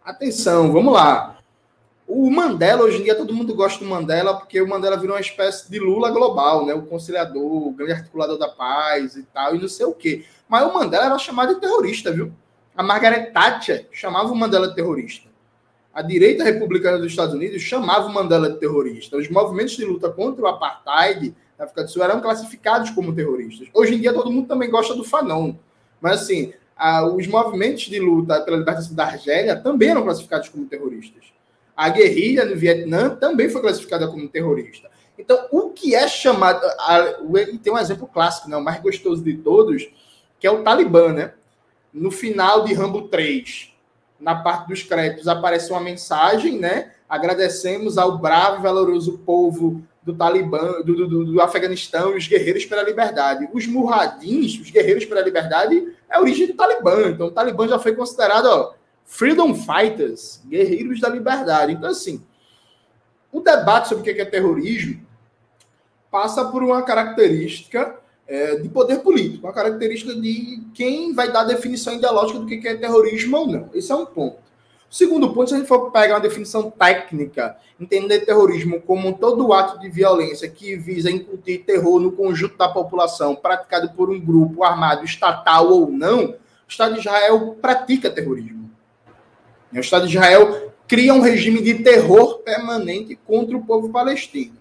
Atenção, 0.09 0.71
vamos 0.71 0.93
lá. 0.93 1.37
O 2.07 2.31
Mandela, 2.31 2.83
hoje 2.83 2.99
em 2.99 3.03
dia, 3.03 3.15
todo 3.15 3.33
mundo 3.33 3.53
gosta 3.53 3.83
do 3.83 3.89
Mandela, 3.89 4.35
porque 4.35 4.59
o 4.59 4.67
Mandela 4.67 4.97
virou 4.97 5.15
uma 5.15 5.21
espécie 5.21 5.69
de 5.69 5.79
Lula 5.79 6.09
global, 6.09 6.65
né? 6.65 6.73
O 6.73 6.81
conciliador, 6.81 7.67
o 7.67 7.71
grande 7.71 7.93
articulador 7.93 8.37
da 8.37 8.47
paz 8.47 9.15
e 9.15 9.23
tal, 9.23 9.55
e 9.55 9.59
não 9.59 9.67
sei 9.67 9.85
o 9.85 9.93
quê. 9.93 10.25
Mas 10.47 10.63
o 10.63 10.73
Mandela 10.73 11.05
era 11.05 11.19
chamado 11.19 11.53
de 11.53 11.61
terrorista, 11.61 12.11
viu? 12.11 12.31
A 12.75 12.81
Margaret 12.81 13.31
Thatcher 13.31 13.87
chamava 13.91 14.31
o 14.31 14.35
Mandela 14.35 14.69
de 14.69 14.75
terrorista 14.75 15.29
a 15.93 16.01
direita 16.01 16.45
republicana 16.45 16.97
dos 16.97 17.07
Estados 17.07 17.33
Unidos 17.33 17.61
chamava 17.61 18.07
o 18.07 18.13
Mandela 18.13 18.49
de 18.49 18.57
terrorista. 18.57 19.17
Os 19.17 19.29
movimentos 19.29 19.75
de 19.75 19.83
luta 19.83 20.09
contra 20.09 20.41
o 20.43 20.47
apartheid 20.47 21.35
na 21.57 21.65
África 21.65 21.83
do 21.83 21.89
Sul 21.89 22.03
eram 22.03 22.21
classificados 22.21 22.89
como 22.91 23.13
terroristas. 23.13 23.67
Hoje 23.73 23.95
em 23.95 23.99
dia 23.99 24.13
todo 24.13 24.31
mundo 24.31 24.47
também 24.47 24.69
gosta 24.69 24.95
do 24.95 25.03
Fanon. 25.03 25.55
Mas 25.99 26.21
assim, 26.21 26.53
a, 26.79 27.05
os 27.05 27.27
movimentos 27.27 27.83
de 27.83 27.99
luta 27.99 28.39
pela 28.41 28.57
libertação 28.57 28.95
da 28.95 29.05
Argélia 29.05 29.55
também 29.57 29.89
eram 29.89 30.03
classificados 30.03 30.47
como 30.47 30.65
terroristas. 30.65 31.25
A 31.75 31.89
guerrilha 31.89 32.45
no 32.45 32.55
Vietnã 32.55 33.15
também 33.15 33.49
foi 33.49 33.61
classificada 33.61 34.07
como 34.07 34.27
terrorista. 34.29 34.89
Então, 35.17 35.47
o 35.51 35.69
que 35.71 35.93
é 35.93 36.07
chamado. 36.07 36.65
A, 36.79 37.17
tem 37.61 37.73
um 37.73 37.77
exemplo 37.77 38.07
clássico, 38.07 38.49
né, 38.49 38.55
o 38.55 38.63
mais 38.63 38.81
gostoso 38.81 39.21
de 39.21 39.35
todos, 39.35 39.89
que 40.39 40.47
é 40.47 40.51
o 40.51 40.63
Talibã, 40.63 41.11
né? 41.11 41.33
No 41.93 42.11
final 42.11 42.63
de 42.63 42.73
Rambo 42.73 43.09
3, 43.09 43.73
na 44.19 44.35
parte 44.35 44.69
dos 44.69 44.83
créditos 44.83 45.27
aparece 45.27 45.71
uma 45.71 45.81
mensagem, 45.81 46.57
né? 46.57 46.93
Agradecemos 47.09 47.97
ao 47.97 48.17
bravo 48.17 48.59
e 48.59 48.63
valoroso 48.63 49.17
povo 49.19 49.83
do 50.01 50.13
Talibã, 50.15 50.81
do, 50.81 51.07
do, 51.07 51.25
do 51.25 51.41
Afeganistão, 51.41 52.15
os 52.15 52.27
guerreiros 52.27 52.65
pela 52.65 52.83
liberdade. 52.83 53.49
Os 53.53 53.67
murradins, 53.67 54.59
os 54.59 54.69
guerreiros 54.69 55.05
pela 55.05 55.21
liberdade, 55.21 55.93
é 56.09 56.15
a 56.15 56.21
origem 56.21 56.47
do 56.47 56.53
Talibã. 56.53 57.09
Então, 57.09 57.27
o 57.27 57.31
Talibã 57.31 57.67
já 57.67 57.77
foi 57.77 57.93
considerado 57.93 58.45
ó, 58.45 58.73
freedom 59.05 59.53
fighters, 59.53 60.41
guerreiros 60.47 60.99
da 60.99 61.09
liberdade. 61.09 61.73
Então, 61.73 61.89
assim, 61.89 62.23
o 63.31 63.41
debate 63.41 63.89
sobre 63.89 64.09
o 64.09 64.15
que 64.15 64.21
é 64.21 64.25
terrorismo 64.25 65.05
passa 66.09 66.45
por 66.45 66.63
uma 66.63 66.81
característica 66.81 67.99
é, 68.27 68.55
de 68.55 68.69
poder 68.69 68.99
político, 68.99 69.47
uma 69.47 69.53
característica 69.53 70.13
de 70.15 70.63
quem 70.73 71.13
vai 71.13 71.31
dar 71.31 71.41
a 71.41 71.45
definição 71.45 71.93
ideológica 71.93 72.39
do 72.39 72.45
que 72.45 72.67
é 72.67 72.75
terrorismo 72.75 73.38
ou 73.38 73.47
não. 73.47 73.69
Esse 73.73 73.91
é 73.91 73.95
um 73.95 74.05
ponto. 74.05 74.48
O 74.89 74.95
segundo 74.95 75.32
ponto, 75.32 75.49
se 75.49 75.54
a 75.54 75.58
gente 75.58 75.67
for 75.67 75.91
pegar 75.91 76.15
uma 76.15 76.19
definição 76.19 76.71
técnica, 76.71 77.56
entender 77.80 78.21
terrorismo 78.21 78.82
como 78.82 79.13
todo 79.13 79.54
ato 79.54 79.80
de 79.80 79.88
violência 79.88 80.49
que 80.49 80.75
visa 80.75 81.12
incutir 81.12 81.63
terror 81.63 81.99
no 81.99 82.12
conjunto 82.12 82.58
da 82.58 82.67
população, 82.67 83.36
praticado 83.36 83.91
por 83.91 84.10
um 84.10 84.19
grupo 84.19 84.63
armado 84.63 85.06
estatal 85.06 85.69
ou 85.69 85.91
não, 85.91 86.32
o 86.32 86.36
Estado 86.67 86.93
de 86.93 87.02
Israel 87.02 87.56
pratica 87.62 88.10
terrorismo. 88.10 88.71
O 89.71 89.80
Estado 89.80 90.08
de 90.08 90.15
Israel 90.15 90.73
cria 90.88 91.13
um 91.13 91.21
regime 91.21 91.62
de 91.62 91.84
terror 91.84 92.39
permanente 92.39 93.15
contra 93.15 93.56
o 93.56 93.63
povo 93.63 93.89
palestino. 93.89 94.58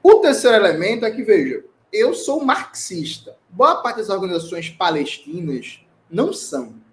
O 0.00 0.20
terceiro 0.20 0.56
elemento 0.56 1.04
é 1.04 1.10
que, 1.10 1.24
veja, 1.24 1.64
eu 1.92 2.14
sou 2.14 2.44
marxista. 2.44 3.36
Boa 3.50 3.76
parte 3.82 3.96
das 3.96 4.08
organizações 4.08 4.70
palestinas 4.70 5.80
não 6.08 6.32
são. 6.32 6.83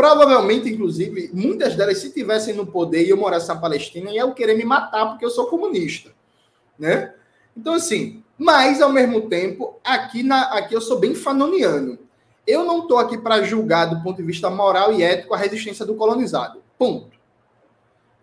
Provavelmente, 0.00 0.66
inclusive, 0.66 1.28
muitas 1.30 1.76
delas, 1.76 1.98
se 1.98 2.10
tivessem 2.10 2.54
no 2.54 2.64
poder 2.64 3.04
e 3.04 3.10
eu 3.10 3.18
morasse 3.18 3.46
na 3.48 3.56
Palestina, 3.56 4.10
iam 4.10 4.32
querer 4.32 4.56
me 4.56 4.64
matar 4.64 5.10
porque 5.10 5.26
eu 5.26 5.28
sou 5.28 5.44
comunista. 5.44 6.10
Né? 6.78 7.12
Então, 7.54 7.74
assim, 7.74 8.24
mas 8.38 8.80
ao 8.80 8.90
mesmo 8.90 9.28
tempo, 9.28 9.78
aqui, 9.84 10.22
na, 10.22 10.54
aqui 10.54 10.72
eu 10.72 10.80
sou 10.80 10.98
bem 10.98 11.14
fanoniano. 11.14 11.98
Eu 12.46 12.64
não 12.64 12.78
estou 12.78 12.96
aqui 12.96 13.18
para 13.18 13.42
julgar 13.42 13.90
do 13.90 14.02
ponto 14.02 14.16
de 14.16 14.22
vista 14.22 14.48
moral 14.48 14.90
e 14.90 15.02
ético 15.02 15.34
a 15.34 15.36
resistência 15.36 15.84
do 15.84 15.94
colonizado. 15.94 16.62
Ponto. 16.78 17.10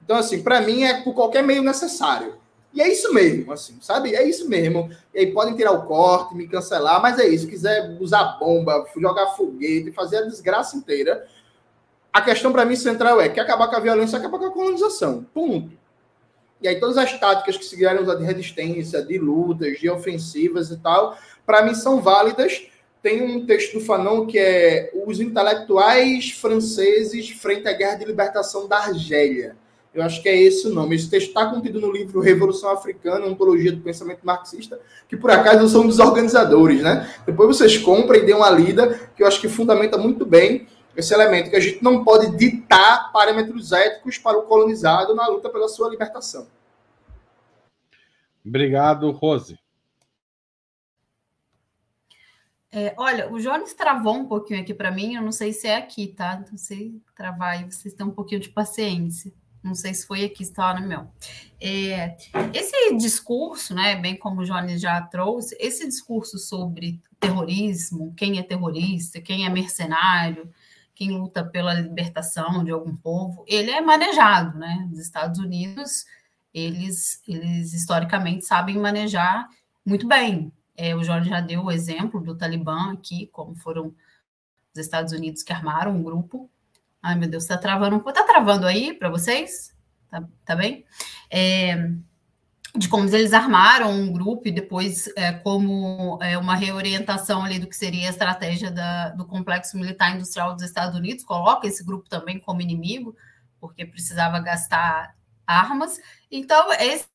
Então, 0.04 0.18
assim, 0.18 0.42
para 0.42 0.60
mim 0.62 0.82
é 0.82 1.04
por 1.04 1.13
qualquer 1.13 1.44
meio 1.44 1.62
necessário. 1.62 2.38
E 2.74 2.82
é 2.82 2.92
isso 2.92 3.13
mesmo, 3.13 3.52
assim, 3.52 3.78
sabe? 3.82 4.16
É 4.16 4.28
isso 4.28 4.49
mesmo. 4.49 4.89
E 5.14 5.20
aí 5.20 5.32
podem 5.32 5.56
tirar 5.56 5.74
o 5.74 5.86
corte, 5.86 6.36
me 6.36 6.47
cancelar, 6.47 6.99
mas 7.01 7.20
é 7.20 7.28
isso. 7.28 7.45
Se 7.45 7.51
quiser 7.51 7.97
usar 7.99 8.38
bomba, 8.39 8.84
jogar 8.97 9.28
foguete, 9.36 9.91
fazer 9.91 10.18
a 10.18 10.26
desgraça 10.26 10.76
inteira. 10.76 11.28
A 12.18 12.22
questão 12.22 12.51
para 12.51 12.65
mim 12.65 12.76
central 12.76 13.22
é 13.22 13.30
que 13.30 13.39
acabar 13.39 13.68
com 13.68 13.76
a 13.76 13.80
violência, 13.80 14.18
acabar 14.18 14.39
com 14.39 14.45
a 14.45 14.51
colonização. 14.51 15.24
Ponto. 15.36 15.70
E 16.59 16.68
aí 16.68 16.80
todas 16.80 16.97
as 16.97 17.15
táticas 17.20 17.57
que 17.57 17.63
se 17.63 17.76
usar 17.76 18.15
de 18.15 18.24
resistência, 18.24 19.03
de 19.03 19.20
lutas, 19.20 19.78
de 19.78 19.88
ofensivas 19.88 20.72
e 20.72 20.78
tal, 20.78 21.15
para 21.45 21.61
mim 21.61 21.76
são 21.76 22.01
válidas. 22.01 22.65
Tem 23.03 23.22
um 23.22 23.45
texto 23.45 23.74
do 23.74 23.86
Fanon 23.86 24.26
que 24.26 24.39
é 24.39 24.91
os 25.05 25.20
intelectuais 25.20 26.32
franceses 26.32 27.30
frente 27.30 27.68
à 27.68 27.74
guerra 27.74 27.97
de 27.97 28.05
libertação 28.05 28.68
da 28.68 28.78
Argélia 28.78 29.55
eu 29.97 30.03
acho 30.03 30.22
que 30.22 30.30
é 30.30 30.39
esse 30.39 30.68
o 30.68 30.70
nome. 30.70 30.95
Esse 30.95 31.09
texto 31.09 31.30
está 31.30 31.47
contido 31.47 31.82
no 31.82 31.91
livro 31.91 32.20
Revolução 32.20 32.70
Africana, 32.70 33.26
Ontologia 33.26 33.72
do 33.72 33.82
Pensamento 33.82 34.20
Marxista, 34.24 34.80
que 35.09 35.18
por 35.18 35.32
acaso 35.32 35.63
eu 35.63 35.68
sou 35.68 35.84
um 35.84 35.88
dos 35.88 35.97
organizadores, 35.97 36.84
né? 36.84 37.11
Depois 37.26 37.57
vocês 37.57 37.80
comprem 37.80 38.24
dêem 38.24 38.38
uma 38.38 38.49
lida, 38.51 38.99
que 39.15 39.24
eu 39.24 39.28
acho 39.28 39.41
que 39.41 39.49
fundamenta 39.49 39.97
muito 39.97 40.24
bem 40.24 40.68
esse 40.98 41.14
elemento, 41.14 41.52
que 41.52 41.56
a 41.56 41.60
gente 41.60 41.84
não 41.84 42.04
pode 42.04 42.36
ditar 42.36 43.12
parâmetros 43.12 43.72
éticos 43.72 44.18
para 44.18 44.38
o 44.38 44.43
colonizado 44.43 45.14
na 45.14 45.28
luta 45.28 45.48
pela 45.48 45.68
sua 45.70 45.89
libertação. 45.89 46.48
Obrigado, 48.43 49.12
Rose. 49.12 49.60
É, 52.72 52.95
olha, 52.98 53.32
o 53.32 53.39
Jones 53.39 53.74
travou 53.74 54.16
um 54.16 54.26
pouquinho 54.26 54.60
aqui 54.60 54.74
para 54.74 54.91
mim, 54.91 55.16
eu 55.16 55.22
não 55.22 55.32
sei 55.32 55.54
se 55.54 55.68
é 55.68 55.76
aqui, 55.76 56.08
tá? 56.08 56.43
Não 56.50 56.58
sei 56.58 57.00
travar 57.16 57.58
aí, 57.58 57.64
vocês 57.66 57.93
têm 57.93 58.06
um 58.06 58.12
pouquinho 58.12 58.41
de 58.41 58.50
paciência. 58.50 59.32
Não 59.64 59.76
sei 59.76 59.93
se 59.93 60.08
foi 60.08 60.24
aqui, 60.24 60.43
está 60.43 60.80
no 60.80 60.88
meu. 60.88 61.08
É, 61.60 62.18
esse 62.54 62.95
discurso, 62.95 63.74
né, 63.76 63.95
bem 63.95 64.16
como 64.16 64.41
o 64.41 64.45
Jones 64.45 64.82
já 64.82 65.02
trouxe, 65.02 65.56
esse 65.60 65.88
discurso 65.88 66.38
sobre 66.38 67.00
terrorismo, 67.20 68.14
quem 68.16 68.39
é 68.39 68.43
terrorista, 68.43 69.20
quem 69.20 69.45
é 69.45 69.50
mercenário, 69.50 70.50
quem 70.98 71.12
luta 71.12 71.45
pela 71.45 71.76
libertação 71.76 72.64
de 72.64 72.72
algum 72.72 72.98
povo, 72.98 73.45
ele 73.48 73.70
é 73.70 73.80
manejado, 73.80 74.58
né? 74.58 74.89
Os 74.91 74.98
Estados 74.98 75.39
Unidos, 75.39 76.06
eles, 76.52 77.22
eles 77.28 77.72
historicamente 77.72 78.48
sabem 78.48 78.80
manejar 78.80 79.48
muito 79.86 80.08
bem. 80.08 80.52
É, 80.76 80.95
o 80.95 81.04
Jorge 81.04 81.30
já 81.30 81.39
deu 81.39 81.66
o 81.66 81.72
exemplo 81.72 82.20
do 82.20 82.36
Talibã 82.36 82.93
aqui, 82.93 83.28
como 83.28 83.56
foram 83.56 83.93
os 84.74 84.80
Estados 84.80 85.14
Unidos 85.14 85.43
que 85.43 85.54
armaram 85.54 85.95
um 85.95 86.02
grupo. 86.02 86.50
Ai, 87.00 87.14
meu 87.14 87.30
Deus, 87.30 87.43
está 87.43 87.60
travando. 87.60 87.98
Está 87.98 88.24
travando 88.24 88.66
aí 88.66 88.91
para 88.91 89.08
vocês? 89.08 89.76
Tá, 90.10 90.28
tá 90.43 90.56
bem? 90.56 90.84
É, 91.30 91.91
de 92.78 92.88
como 92.88 93.07
eles 93.07 93.34
armaram 93.34 93.91
um 93.91 94.11
grupo 94.11 94.47
e 94.47 94.51
depois 94.51 95.07
é, 95.15 95.34
como 95.34 96.19
é, 96.21 96.38
uma 96.38 96.55
reorientação 96.55 97.43
ali 97.43 97.57
do 97.59 97.67
que 97.67 97.75
seria 97.75 98.07
a 98.07 98.11
estratégia 98.11 98.69
da, 98.69 99.09
do 99.09 99.25
complexo 99.25 99.78
militar 99.78 100.15
industrial 100.15 100.53
dos 100.53 100.63
Estados 100.63 100.95
Unidos, 100.95 101.23
coloca 101.23 101.67
esse 101.67 101.84
grupo 101.84 102.07
também 102.07 102.39
como 102.39 102.61
inimigo, 102.61 103.15
porque 103.59 103.86
precisava 103.86 104.39
gastar 104.39 105.15
armas. 105.45 105.99
Então, 106.30 106.71
esse 106.73 107.07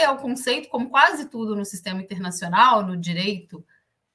é 0.00 0.10
o 0.10 0.16
conceito, 0.16 0.68
como 0.68 0.90
quase 0.90 1.28
tudo 1.28 1.54
no 1.54 1.64
sistema 1.64 2.02
internacional, 2.02 2.84
no 2.84 2.96
direito 2.96 3.64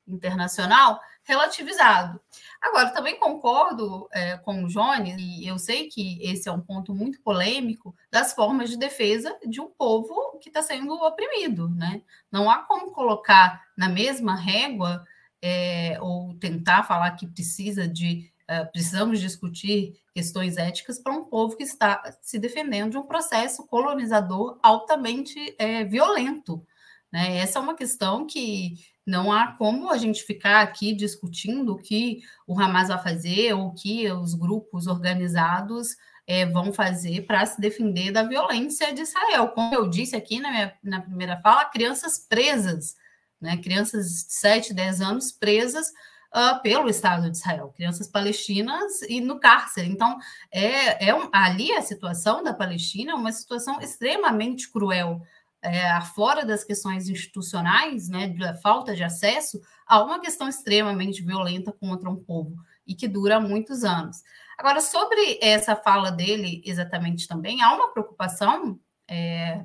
internacional, 0.06 1.00
relativizado. 1.24 2.20
Agora, 2.62 2.90
também 2.92 3.20
concordo 3.20 4.08
é, 4.12 4.38
com 4.38 4.64
o 4.64 4.68
Jones, 4.68 5.16
e 5.18 5.48
eu 5.48 5.58
sei 5.58 5.88
que 5.90 6.20
esse 6.22 6.48
é 6.48 6.52
um 6.52 6.62
ponto 6.62 6.94
muito 6.94 7.22
polêmico, 7.22 7.96
das 8.12 8.34
formas 8.34 8.70
de 8.70 8.78
defesa 8.78 9.38
de 9.46 9.60
um 9.60 9.70
povo 9.70 10.38
que 10.40 10.50
está 10.50 10.62
sendo 10.62 10.94
oprimido. 10.94 11.70
Né? 11.70 12.02
Não 12.32 12.50
há 12.50 12.60
como 12.60 12.92
colocar 12.92 13.64
na 13.76 13.90
mesma 13.90 14.36
régua 14.36 15.06
é, 15.42 15.98
ou 16.02 16.34
tentar 16.36 16.84
falar 16.84 17.12
que 17.12 17.28
precisa 17.28 17.88
de. 17.88 18.32
É, 18.46 18.66
precisamos 18.66 19.22
discutir 19.22 20.02
questões 20.14 20.58
éticas 20.58 21.00
para 21.00 21.14
um 21.14 21.24
povo 21.24 21.56
que 21.56 21.64
está 21.64 22.14
se 22.22 22.38
defendendo 22.38 22.92
de 22.92 22.98
um 22.98 23.04
processo 23.04 23.66
colonizador 23.66 24.60
altamente 24.62 25.56
é, 25.58 25.86
violento. 25.86 26.66
Né? 27.12 27.38
Essa 27.38 27.60
é 27.60 27.62
uma 27.62 27.76
questão 27.76 28.26
que 28.26 28.76
não 29.06 29.32
há 29.32 29.54
como 29.54 29.92
a 29.92 29.98
gente 29.98 30.24
ficar 30.24 30.62
aqui 30.62 30.94
discutindo 30.94 31.74
o 31.74 31.78
que 31.78 32.22
o 32.48 32.60
Hamas 32.60 32.88
vai 32.88 33.02
fazer 33.02 33.54
ou 33.54 33.68
o 33.68 33.74
que 33.74 34.10
os 34.12 34.34
grupos 34.34 34.88
organizados 34.88 35.96
é, 36.26 36.46
vão 36.46 36.72
fazer 36.72 37.26
para 37.26 37.46
se 37.46 37.60
defender 37.60 38.12
da 38.12 38.24
violência 38.24 38.94
de 38.94 39.02
Israel. 39.02 39.50
Como 39.50 39.76
eu 39.76 39.90
disse 39.90 40.16
aqui 40.16 40.40
na, 40.40 40.52
minha, 40.52 40.74
na 40.84 41.02
primeira 41.02 41.40
fala, 41.42 41.66
crianças 41.66 42.18
presas, 42.18 42.96
né? 43.42 43.58
crianças 43.58 44.26
de 44.28 44.34
7, 44.34 44.74
10 44.74 45.02
anos 45.02 45.32
presas 45.32 45.88
uh, 46.34 46.62
pelo 46.62 46.90
Estado 46.90 47.30
de 47.30 47.38
Israel, 47.38 47.74
crianças 47.76 48.08
palestinas 48.08 49.02
e 49.04 49.20
no 49.20 49.40
cárcere. 49.40 49.88
Então, 49.90 50.18
é, 50.52 51.10
é 51.10 51.16
um, 51.16 51.30
ali 51.34 51.72
a 51.74 51.82
situação 51.82 52.42
da 52.42 52.54
Palestina 52.54 53.12
é 53.12 53.16
uma 53.16 53.32
situação 53.32 53.82
extremamente 53.82 54.72
cruel 54.72 55.22
é, 55.64 55.90
afora 55.92 56.46
das 56.46 56.64
questões 56.64 57.08
institucionais, 57.08 58.10
né, 58.10 58.28
da 58.28 58.54
falta 58.56 58.94
de 58.94 59.04
acesso, 59.04 59.62
a 59.88 60.04
uma 60.04 60.20
questão 60.20 60.50
extremamente 60.50 61.24
violenta 61.24 61.72
contra 61.72 62.10
um 62.10 62.18
povo 62.18 62.56
e 62.86 62.94
que 62.94 63.08
dura 63.08 63.40
muitos 63.40 63.84
anos. 63.86 64.18
Agora, 64.58 64.82
sobre 64.82 65.40
essa 65.42 65.76
fala 65.76 66.12
dele, 66.12 66.62
exatamente 66.66 67.28
também, 67.28 67.62
há 67.62 67.74
uma 67.74 67.92
preocupação 67.94 68.78
é, 69.08 69.64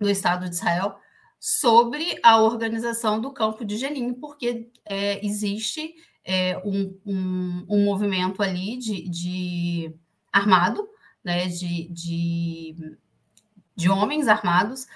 do 0.00 0.10
Estado 0.10 0.48
de 0.48 0.56
Israel 0.56 0.96
sobre 1.38 2.18
a 2.22 2.40
organização 2.40 3.20
do 3.20 3.32
campo 3.32 3.64
de 3.64 3.76
Jenin, 3.76 4.14
porque 4.14 4.70
é, 4.84 5.24
existe 5.24 5.94
é, 6.24 6.60
um, 6.64 6.98
um, 7.06 7.66
um, 7.68 7.84
movimento 7.84 8.42
ali 8.42 8.76
de, 8.76 9.08
de 9.08 9.94
armado, 10.32 10.88
né, 11.24 11.46
de, 11.46 11.88
de, 11.88 12.96
de 13.76 13.88
homens 13.88 14.28
armados 14.28 14.86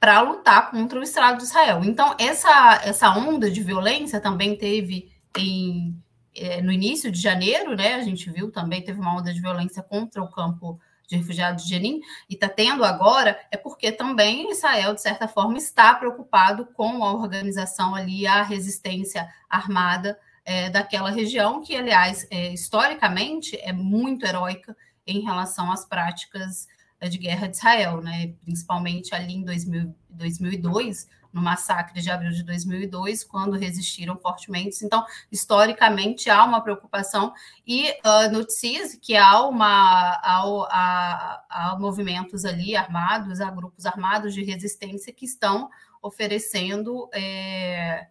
para 0.00 0.22
lutar 0.22 0.70
contra 0.70 0.98
o 0.98 1.02
Estado 1.02 1.36
de 1.36 1.44
Israel. 1.44 1.84
Então, 1.84 2.16
essa, 2.18 2.80
essa 2.82 3.10
onda 3.10 3.50
de 3.50 3.62
violência 3.62 4.18
também 4.18 4.56
teve 4.56 5.12
em, 5.36 5.94
é, 6.34 6.62
no 6.62 6.72
início 6.72 7.12
de 7.12 7.20
janeiro, 7.20 7.76
né? 7.76 7.94
A 7.94 8.02
gente 8.02 8.30
viu 8.30 8.50
também, 8.50 8.82
teve 8.82 8.98
uma 8.98 9.14
onda 9.14 9.32
de 9.32 9.40
violência 9.40 9.82
contra 9.82 10.22
o 10.22 10.30
campo 10.30 10.80
de 11.06 11.16
refugiados 11.16 11.64
de 11.64 11.70
Jenin, 11.70 12.00
e 12.30 12.34
está 12.34 12.48
tendo 12.48 12.84
agora, 12.84 13.38
é 13.50 13.56
porque 13.56 13.90
também 13.90 14.50
Israel, 14.52 14.94
de 14.94 15.02
certa 15.02 15.26
forma, 15.26 15.58
está 15.58 15.92
preocupado 15.92 16.66
com 16.66 17.04
a 17.04 17.12
organização 17.12 17.94
ali, 17.94 18.26
a 18.26 18.42
resistência 18.42 19.28
armada 19.50 20.18
é, 20.44 20.70
daquela 20.70 21.10
região, 21.10 21.60
que, 21.60 21.76
aliás, 21.76 22.26
é, 22.30 22.54
historicamente 22.54 23.58
é 23.60 23.72
muito 23.72 24.24
heróica 24.24 24.74
em 25.04 25.20
relação 25.20 25.70
às 25.72 25.84
práticas 25.84 26.68
de 27.08 27.18
guerra 27.18 27.46
de 27.48 27.56
Israel, 27.56 28.00
né? 28.00 28.34
principalmente 28.42 29.14
ali 29.14 29.34
em 29.34 29.42
2000, 29.42 29.94
2002, 30.10 31.08
no 31.32 31.40
massacre 31.40 32.00
de 32.00 32.10
abril 32.10 32.32
de 32.32 32.42
2002, 32.42 33.24
quando 33.24 33.56
resistiram 33.56 34.18
fortemente. 34.18 34.84
Então, 34.84 35.04
historicamente, 35.30 36.28
há 36.28 36.44
uma 36.44 36.60
preocupação 36.60 37.32
e 37.66 37.90
uh, 37.90 39.00
que 39.00 39.16
há, 39.16 39.46
uma, 39.46 40.20
há, 40.22 40.42
há, 40.70 41.44
há 41.48 41.78
movimentos 41.78 42.44
ali 42.44 42.76
armados, 42.76 43.40
há 43.40 43.50
grupos 43.50 43.86
armados 43.86 44.34
de 44.34 44.42
resistência 44.42 45.12
que 45.12 45.24
estão 45.24 45.70
oferecendo. 46.02 47.08
É, 47.12 48.08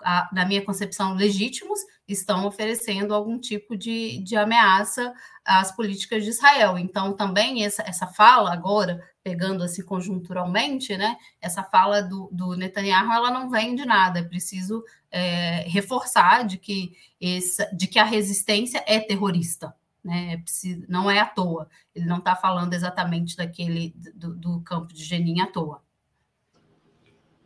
a, 0.00 0.28
na 0.32 0.44
minha 0.44 0.64
concepção, 0.64 1.14
legítimos, 1.14 1.80
estão 2.08 2.46
oferecendo 2.46 3.14
algum 3.14 3.38
tipo 3.38 3.76
de, 3.76 4.18
de 4.22 4.34
ameaça 4.34 5.12
às 5.44 5.70
políticas 5.70 6.24
de 6.24 6.30
Israel. 6.30 6.78
Então, 6.78 7.12
também 7.12 7.64
essa, 7.64 7.82
essa 7.82 8.06
fala 8.06 8.50
agora, 8.52 9.02
pegando 9.22 9.62
assim 9.62 9.84
conjunturalmente, 9.84 10.96
né, 10.96 11.16
essa 11.40 11.62
fala 11.62 12.00
do, 12.02 12.30
do 12.32 12.56
Netanyahu, 12.56 13.12
ela 13.12 13.30
não 13.30 13.50
vem 13.50 13.74
de 13.74 13.84
nada, 13.84 14.20
é 14.20 14.24
preciso 14.24 14.82
é, 15.10 15.64
reforçar 15.68 16.46
de 16.46 16.56
que, 16.56 16.96
esse, 17.20 17.64
de 17.76 17.86
que 17.86 17.98
a 17.98 18.04
resistência 18.04 18.82
é 18.86 18.98
terrorista. 18.98 19.74
Né, 20.02 20.34
é 20.34 20.76
não 20.88 21.10
é 21.10 21.18
à 21.18 21.26
toa. 21.26 21.68
Ele 21.94 22.06
não 22.06 22.18
está 22.18 22.34
falando 22.34 22.72
exatamente 22.72 23.36
daquele 23.36 23.92
do, 24.14 24.34
do 24.34 24.60
campo 24.60 24.94
de 24.94 25.04
Genin 25.04 25.40
à 25.40 25.46
toa. 25.46 25.82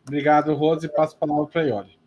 Obrigado, 0.03 0.53
Rose. 0.53 0.87
Passo 0.87 1.15
a 1.15 1.19
palavra 1.19 1.47
para 1.47 1.61
a 1.61 1.65
Iori. 1.65 2.02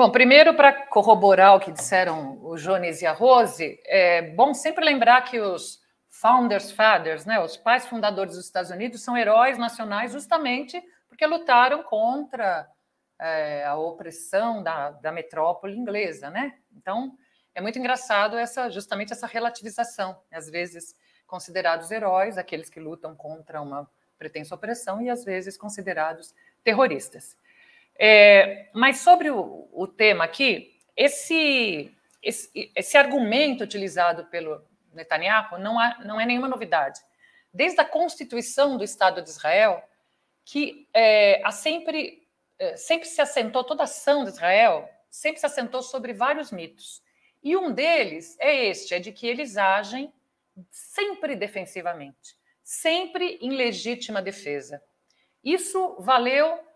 Bom, 0.00 0.10
primeiro, 0.10 0.54
para 0.54 0.72
corroborar 0.86 1.56
o 1.56 1.60
que 1.60 1.70
disseram 1.70 2.42
o 2.42 2.56
Jones 2.56 3.02
e 3.02 3.06
a 3.06 3.12
Rose, 3.12 3.78
é 3.84 4.22
bom 4.22 4.54
sempre 4.54 4.82
lembrar 4.82 5.20
que 5.24 5.38
os 5.38 5.78
Founders 6.08 6.72
Fathers, 6.72 7.26
né, 7.26 7.38
os 7.38 7.54
pais 7.58 7.86
fundadores 7.86 8.34
dos 8.34 8.46
Estados 8.46 8.70
Unidos, 8.70 9.02
são 9.02 9.14
heróis 9.14 9.58
nacionais 9.58 10.12
justamente 10.12 10.82
porque 11.06 11.26
lutaram 11.26 11.82
contra 11.82 12.66
é, 13.18 13.66
a 13.66 13.76
opressão 13.76 14.62
da, 14.62 14.90
da 14.90 15.12
metrópole 15.12 15.76
inglesa, 15.76 16.30
né? 16.30 16.54
Então, 16.74 17.12
é 17.54 17.60
muito 17.60 17.78
engraçado 17.78 18.38
essa 18.38 18.70
justamente 18.70 19.12
essa 19.12 19.26
relativização. 19.26 20.18
Às 20.32 20.48
vezes 20.48 20.94
considerados 21.26 21.90
heróis, 21.90 22.38
aqueles 22.38 22.70
que 22.70 22.80
lutam 22.80 23.14
contra 23.14 23.60
uma 23.60 23.86
pretensa 24.18 24.54
opressão, 24.54 25.02
e 25.02 25.10
às 25.10 25.26
vezes 25.26 25.58
considerados 25.58 26.34
terroristas. 26.64 27.36
É, 28.02 28.70
mas 28.72 29.00
sobre 29.00 29.30
o, 29.30 29.68
o, 29.74 29.86
tema 29.86 30.24
aqui, 30.24 30.74
esse, 30.96 31.94
esse, 32.22 32.72
esse, 32.74 32.96
argumento 32.96 33.62
utilizado 33.62 34.24
pelo 34.30 34.64
Netanyahu 34.94 35.58
não, 35.58 35.78
há, 35.78 35.98
não 36.02 36.18
é 36.18 36.24
nenhuma 36.24 36.48
novidade. 36.48 36.98
Desde 37.52 37.78
a 37.78 37.84
constituição 37.84 38.78
do 38.78 38.84
Estado 38.84 39.20
de 39.20 39.28
Israel, 39.28 39.84
que 40.46 40.88
é, 40.94 41.42
há 41.44 41.50
sempre, 41.50 42.26
é, 42.58 42.74
sempre 42.74 43.06
se 43.06 43.20
assentou, 43.20 43.62
toda 43.64 43.82
a 43.82 43.84
ação 43.84 44.24
de 44.24 44.30
Israel 44.30 44.88
sempre 45.10 45.38
se 45.38 45.44
assentou 45.44 45.82
sobre 45.82 46.14
vários 46.14 46.50
mitos. 46.50 47.02
E 47.42 47.54
um 47.54 47.70
deles 47.70 48.34
é 48.40 48.64
este, 48.64 48.94
é 48.94 48.98
de 48.98 49.12
que 49.12 49.26
eles 49.26 49.58
agem 49.58 50.10
sempre 50.70 51.36
defensivamente, 51.36 52.34
sempre 52.62 53.38
em 53.42 53.50
legítima 53.50 54.22
defesa. 54.22 54.82
Isso 55.44 55.96
valeu 55.98 56.69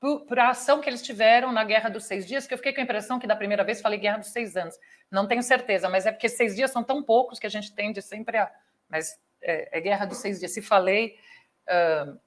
por, 0.00 0.38
a 0.38 0.50
ação 0.50 0.80
que 0.80 0.88
eles 0.88 1.02
tiveram 1.02 1.52
na 1.52 1.64
Guerra 1.64 1.88
dos 1.88 2.04
Seis 2.04 2.26
Dias, 2.26 2.46
que 2.46 2.54
eu 2.54 2.58
fiquei 2.58 2.72
com 2.72 2.80
a 2.80 2.84
impressão 2.84 3.18
que 3.18 3.26
da 3.26 3.36
primeira 3.36 3.64
vez 3.64 3.80
falei 3.80 3.98
Guerra 3.98 4.18
dos 4.18 4.28
Seis 4.28 4.56
Anos. 4.56 4.76
Não 5.10 5.26
tenho 5.26 5.42
certeza, 5.42 5.88
mas 5.88 6.06
é 6.06 6.12
porque 6.12 6.28
seis 6.28 6.54
dias 6.54 6.70
são 6.70 6.82
tão 6.82 7.02
poucos 7.02 7.38
que 7.38 7.46
a 7.46 7.50
gente 7.50 7.74
tende 7.74 8.02
sempre 8.02 8.36
a. 8.36 8.50
Mas 8.88 9.18
é, 9.42 9.78
é 9.78 9.80
Guerra 9.80 10.04
dos 10.04 10.18
Seis 10.18 10.38
Dias. 10.38 10.52
Se 10.52 10.62
falei. 10.62 11.16
Uh, 11.68 12.18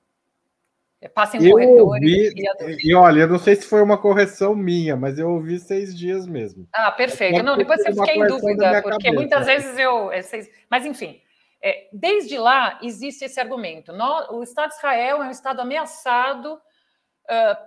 Passa 1.13 1.38
em 1.38 1.45
eu 1.45 1.51
corredores. 1.51 2.34
Ouvi, 2.59 2.78
e 2.84 2.93
olha, 2.93 3.22
eu 3.22 3.28
não 3.30 3.39
sei 3.39 3.55
se 3.55 3.65
foi 3.65 3.82
uma 3.82 3.97
correção 3.97 4.53
minha, 4.53 4.97
mas 4.97 5.17
eu 5.17 5.30
ouvi 5.30 5.57
seis 5.57 5.97
dias 5.97 6.28
mesmo. 6.28 6.67
Ah, 6.74 6.91
perfeito. 6.91 7.41
Não, 7.41 7.55
depois 7.55 7.82
você 7.82 7.93
fiquei 7.93 8.15
em 8.15 8.28
dúvida, 8.28 8.82
porque 8.82 9.05
cabeça. 9.05 9.13
muitas 9.13 9.45
vezes 9.45 9.80
eu. 9.80 10.11
É, 10.11 10.22
seis... 10.22 10.49
Mas, 10.70 10.86
enfim, 10.86 11.22
é, 11.63 11.88
desde 11.93 12.38
lá 12.38 12.80
existe 12.82 13.24
esse 13.24 13.39
argumento. 13.39 13.93
o 14.30 14.43
Estado 14.43 14.72
de 14.72 14.76
Israel 14.76 15.24
é 15.24 15.28
um 15.28 15.32
Estado 15.32 15.61
ameaçado 15.61 16.59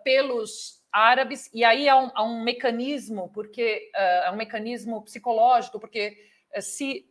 pelos 0.02 0.82
árabes, 0.92 1.48
e 1.54 1.64
aí 1.64 1.88
há 1.88 1.96
um, 1.96 2.10
há 2.14 2.22
um 2.22 2.42
mecanismo, 2.42 3.30
porque 3.32 3.90
uh, 4.28 4.32
um 4.32 4.36
mecanismo 4.36 5.02
psicológico, 5.02 5.80
porque 5.80 6.18
uh, 6.56 6.60
se 6.60 7.06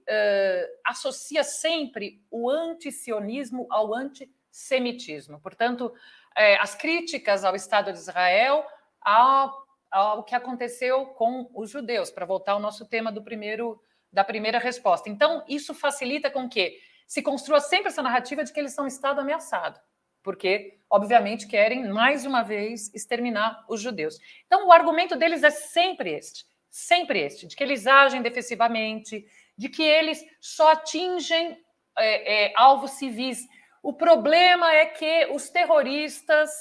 associa 0.86 1.44
sempre 1.44 2.22
o 2.30 2.50
antisionismo 2.50 3.66
ao 3.70 3.96
anti 3.96 4.30
semitismo. 4.52 5.40
Portanto, 5.40 5.94
é, 6.36 6.58
as 6.58 6.76
críticas 6.76 7.44
ao 7.44 7.56
Estado 7.56 7.92
de 7.92 8.00
Israel, 8.00 8.66
ao, 9.02 9.66
ao 9.90 10.24
que 10.24 10.36
aconteceu 10.36 11.06
com 11.08 11.50
os 11.54 11.70
judeus, 11.70 12.12
para 12.12 12.26
voltar 12.26 12.54
ao 12.54 12.60
nosso 12.60 12.86
tema 12.86 13.12
do 13.12 13.24
primeiro 13.24 13.82
da 14.12 14.26
primeira 14.26 14.60
resposta. 14.60 15.10
Então, 15.10 15.42
isso 15.48 15.74
facilita 15.74 16.30
com 16.30 16.50
que 16.50 16.78
se 17.08 17.22
construa 17.22 17.62
sempre 17.62 17.88
essa 17.88 18.02
narrativa 18.02 18.44
de 18.44 18.52
que 18.52 18.60
eles 18.60 18.74
são 18.74 18.84
um 18.84 18.88
Estado 18.88 19.22
ameaçado, 19.22 19.80
porque, 20.24 20.80
obviamente, 20.90 21.48
querem, 21.48 21.88
mais 21.90 22.26
uma 22.26 22.44
vez, 22.44 22.94
exterminar 22.94 23.66
os 23.70 23.82
judeus. 23.82 24.18
Então, 24.46 24.68
o 24.68 24.72
argumento 24.72 25.16
deles 25.16 25.44
é 25.44 25.50
sempre 25.50 26.12
este, 26.12 26.46
sempre 26.70 27.20
este, 27.20 27.48
de 27.48 27.56
que 27.56 27.64
eles 27.64 27.88
agem 27.88 28.22
defensivamente, 28.22 29.26
de 29.58 29.70
que 29.70 29.84
eles 29.84 30.24
só 30.40 30.72
atingem 30.72 31.58
é, 31.98 32.46
é, 32.46 32.54
alvos 32.56 32.92
civis 32.92 33.48
o 33.84 33.94
problema 33.94 34.72
é 34.72 34.86
que 34.86 35.26
os 35.32 35.50
terroristas, 35.50 36.52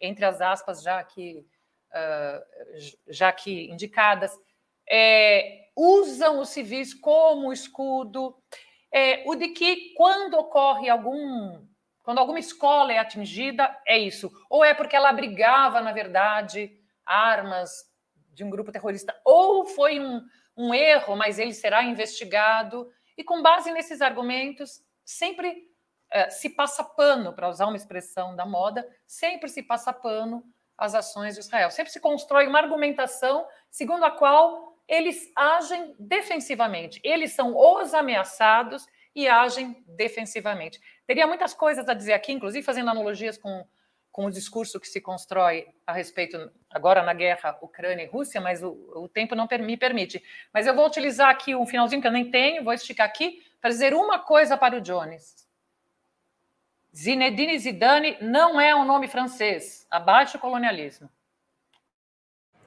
entre 0.00 0.24
as 0.24 0.40
aspas 0.40 0.82
já 0.82 1.02
que, 1.04 1.46
uh, 1.92 2.82
já 3.06 3.30
que 3.32 3.70
indicadas, 3.70 4.32
é, 4.88 5.68
usam 5.76 6.40
os 6.40 6.48
civis 6.48 6.94
como 6.94 7.52
escudo. 7.52 8.34
É, 8.92 9.22
o 9.26 9.34
de 9.34 9.48
que 9.48 9.92
quando 9.94 10.34
ocorre 10.34 10.88
algum, 10.88 11.62
quando 12.02 12.18
alguma 12.18 12.38
escola 12.38 12.92
é 12.92 12.98
atingida, 12.98 13.76
é 13.86 13.98
isso. 13.98 14.30
Ou 14.48 14.64
é 14.64 14.74
porque 14.74 14.96
ela 14.96 15.10
abrigava, 15.10 15.80
na 15.80 15.92
verdade, 15.92 16.76
armas 17.04 17.70
de 18.32 18.44
um 18.44 18.50
grupo 18.50 18.72
terrorista, 18.72 19.14
ou 19.24 19.66
foi 19.66 20.00
um, 20.00 20.22
um 20.56 20.72
erro, 20.72 21.16
mas 21.16 21.38
ele 21.38 21.52
será 21.52 21.82
investigado. 21.82 22.90
E 23.16 23.24
com 23.24 23.42
base 23.42 23.70
nesses 23.72 24.00
argumentos, 24.00 24.82
sempre 25.04 25.68
é, 26.10 26.30
se 26.30 26.50
passa 26.50 26.82
pano, 26.82 27.32
para 27.32 27.48
usar 27.48 27.66
uma 27.66 27.76
expressão 27.76 28.34
da 28.34 28.46
moda, 28.46 28.86
sempre 29.06 29.48
se 29.48 29.62
passa 29.62 29.92
pano 29.92 30.42
às 30.76 30.94
ações 30.94 31.34
de 31.34 31.40
Israel. 31.40 31.70
Sempre 31.70 31.92
se 31.92 32.00
constrói 32.00 32.46
uma 32.46 32.58
argumentação 32.58 33.46
segundo 33.70 34.04
a 34.04 34.10
qual 34.10 34.76
eles 34.88 35.30
agem 35.36 35.94
defensivamente. 35.98 37.00
Eles 37.04 37.32
são 37.32 37.56
os 37.56 37.94
ameaçados 37.94 38.86
e 39.14 39.28
agem 39.28 39.84
defensivamente. 39.86 40.80
Teria 41.10 41.26
muitas 41.26 41.52
coisas 41.52 41.88
a 41.88 41.92
dizer 41.92 42.12
aqui, 42.12 42.30
inclusive 42.30 42.64
fazendo 42.64 42.88
analogias 42.88 43.36
com, 43.36 43.66
com 44.12 44.26
o 44.26 44.30
discurso 44.30 44.78
que 44.78 44.86
se 44.86 45.00
constrói 45.00 45.66
a 45.84 45.92
respeito, 45.92 46.52
agora 46.70 47.02
na 47.02 47.12
guerra 47.12 47.58
Ucrânia 47.60 48.04
e 48.04 48.06
Rússia, 48.06 48.40
mas 48.40 48.62
o, 48.62 48.78
o 48.94 49.08
tempo 49.08 49.34
não 49.34 49.48
me 49.58 49.76
permite. 49.76 50.22
Mas 50.54 50.68
eu 50.68 50.74
vou 50.76 50.86
utilizar 50.86 51.28
aqui 51.28 51.52
um 51.52 51.66
finalzinho 51.66 52.00
que 52.00 52.06
eu 52.06 52.12
nem 52.12 52.30
tenho, 52.30 52.62
vou 52.62 52.72
esticar 52.72 53.08
aqui, 53.08 53.42
para 53.60 53.70
dizer 53.70 53.92
uma 53.92 54.20
coisa 54.20 54.56
para 54.56 54.76
o 54.76 54.80
Jones. 54.80 55.48
Zinedine 56.96 57.58
Zidane 57.58 58.16
não 58.20 58.60
é 58.60 58.72
um 58.72 58.84
nome 58.84 59.08
francês. 59.08 59.88
Abaixo 59.90 60.36
o 60.36 60.40
colonialismo. 60.40 61.10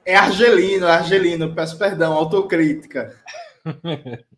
É 0.04 0.16
argelino, 0.16 0.86
argelino. 0.86 1.54
Peço 1.54 1.78
perdão, 1.78 2.12
autocrítica. 2.12 3.18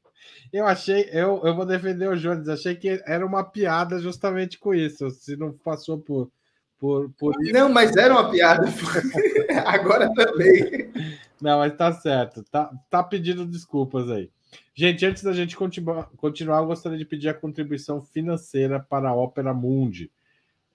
eu 0.56 0.66
achei, 0.66 1.08
eu, 1.12 1.40
eu 1.44 1.54
vou 1.54 1.66
defender 1.66 2.08
o 2.08 2.16
Jones. 2.16 2.48
Achei 2.48 2.74
que 2.74 3.02
era 3.06 3.24
uma 3.24 3.44
piada 3.44 3.98
justamente 3.98 4.58
com 4.58 4.74
isso. 4.74 5.10
Se 5.10 5.36
não 5.36 5.52
passou 5.52 5.98
por, 5.98 6.30
por, 6.78 7.10
por. 7.18 7.34
Não, 7.52 7.68
mas 7.68 7.96
era 7.96 8.14
uma 8.14 8.30
piada. 8.30 8.66
Agora 9.66 10.12
também. 10.14 10.92
Não, 11.40 11.58
mas 11.58 11.76
tá 11.76 11.92
certo. 11.92 12.42
Tá, 12.44 12.70
tá 12.90 13.02
pedindo 13.02 13.46
desculpas 13.46 14.10
aí. 14.10 14.30
Gente, 14.74 15.04
antes 15.06 15.22
da 15.22 15.32
gente 15.32 15.56
continuar, 15.56 16.60
eu 16.60 16.66
gostaria 16.66 16.98
de 16.98 17.04
pedir 17.04 17.28
a 17.28 17.34
contribuição 17.34 18.02
financeira 18.02 18.78
para 18.78 19.08
a 19.08 19.14
Ópera 19.14 19.52
Mundi. 19.52 20.10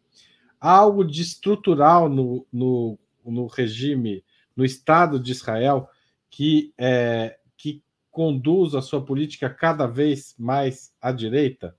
Algo 0.63 1.05
de 1.05 1.23
estrutural 1.23 2.09
no, 2.09 2.47
no, 2.53 2.97
no 3.25 3.47
regime, 3.47 4.25
no 4.55 4.65
Estado 4.65 5.19
de 5.19 5.33
Israel, 5.33 5.89
que, 6.31 6.73
é, 6.79 7.37
que 7.57 7.83
conduz 8.13 8.77
a 8.77 8.81
sua 8.81 9.05
política 9.05 9.51
cada 9.51 9.87
vez 9.87 10.37
mais 10.39 10.95
à 11.01 11.11
direita? 11.11 11.77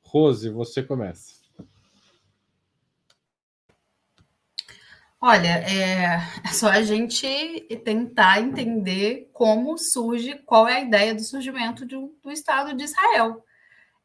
Rose, 0.00 0.48
você 0.48 0.82
começa. 0.82 1.44
Olha, 5.20 5.64
é, 5.66 6.20
é 6.44 6.48
só 6.52 6.68
a 6.68 6.82
gente 6.82 7.26
tentar 7.82 8.40
entender 8.40 9.30
como 9.32 9.76
surge, 9.78 10.34
qual 10.44 10.68
é 10.68 10.76
a 10.76 10.80
ideia 10.80 11.14
do 11.14 11.22
surgimento 11.22 11.86
de, 11.86 11.96
do 12.22 12.30
Estado 12.30 12.74
de 12.74 12.84
Israel. 12.84 13.42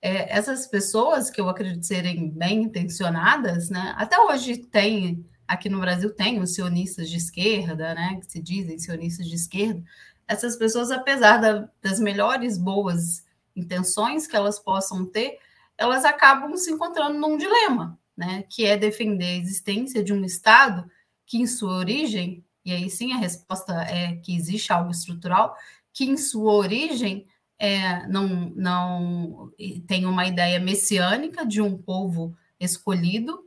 É, 0.01 0.37
essas 0.37 0.65
pessoas 0.65 1.29
que 1.29 1.41
eu 1.41 1.49
acredito 1.49 1.85
serem 1.85 2.29
bem 2.29 2.63
intencionadas, 2.63 3.69
né? 3.69 3.93
Até 3.97 4.17
hoje 4.19 4.57
tem 4.57 5.25
aqui 5.49 5.67
no 5.67 5.79
Brasil 5.79 6.13
tem 6.13 6.39
os 6.39 6.53
sionistas 6.53 7.09
de 7.09 7.17
esquerda, 7.17 7.95
né? 7.95 8.19
Que 8.21 8.31
se 8.31 8.41
dizem 8.41 8.77
sionistas 8.77 9.27
de 9.27 9.35
esquerda. 9.35 9.83
Essas 10.27 10.55
pessoas, 10.55 10.91
apesar 10.91 11.37
da, 11.37 11.67
das 11.81 11.99
melhores 11.99 12.57
boas 12.57 13.25
intenções 13.55 14.27
que 14.27 14.35
elas 14.35 14.59
possam 14.59 15.05
ter, 15.05 15.39
elas 15.75 16.05
acabam 16.05 16.55
se 16.55 16.71
encontrando 16.71 17.17
num 17.17 17.35
dilema, 17.35 17.99
né? 18.15 18.43
Que 18.43 18.65
é 18.65 18.77
defender 18.77 19.25
a 19.25 19.37
existência 19.37 20.03
de 20.03 20.13
um 20.13 20.23
Estado 20.23 20.89
que 21.25 21.37
em 21.37 21.47
sua 21.47 21.77
origem, 21.77 22.45
e 22.63 22.71
aí 22.71 22.89
sim 22.89 23.11
a 23.13 23.17
resposta 23.17 23.73
é 23.83 24.15
que 24.17 24.35
existe 24.35 24.71
algo 24.71 24.91
estrutural, 24.91 25.55
que 25.91 26.05
em 26.05 26.15
sua 26.15 26.53
origem 26.53 27.25
é, 27.59 28.07
não, 28.07 28.51
não 28.55 29.51
tem 29.85 30.05
uma 30.05 30.25
ideia 30.25 30.59
messiânica 30.59 31.45
de 31.45 31.61
um 31.61 31.77
povo 31.77 32.33
escolhido, 32.57 33.45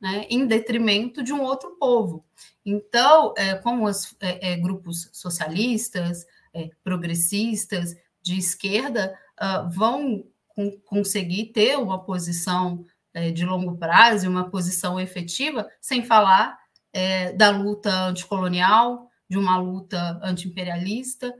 né, 0.00 0.26
em 0.28 0.46
detrimento 0.46 1.22
de 1.22 1.32
um 1.32 1.40
outro 1.40 1.76
povo. 1.80 2.24
Então, 2.64 3.32
é, 3.38 3.54
como 3.54 3.86
os 3.86 4.14
é, 4.20 4.52
é, 4.52 4.56
grupos 4.56 5.08
socialistas, 5.12 6.26
é, 6.52 6.68
progressistas, 6.84 7.96
de 8.22 8.38
esquerda, 8.38 9.14
uh, 9.38 9.70
vão 9.70 10.24
com, 10.48 10.70
conseguir 10.86 11.52
ter 11.52 11.76
uma 11.76 12.02
posição 12.02 12.84
é, 13.12 13.30
de 13.30 13.44
longo 13.44 13.76
prazo, 13.76 14.30
uma 14.30 14.48
posição 14.48 14.98
efetiva, 14.98 15.68
sem 15.80 16.02
falar 16.04 16.58
da 17.36 17.50
luta 17.50 17.90
anticolonial, 18.06 19.10
de 19.28 19.36
uma 19.36 19.56
luta 19.58 20.20
antiimperialista, 20.22 21.34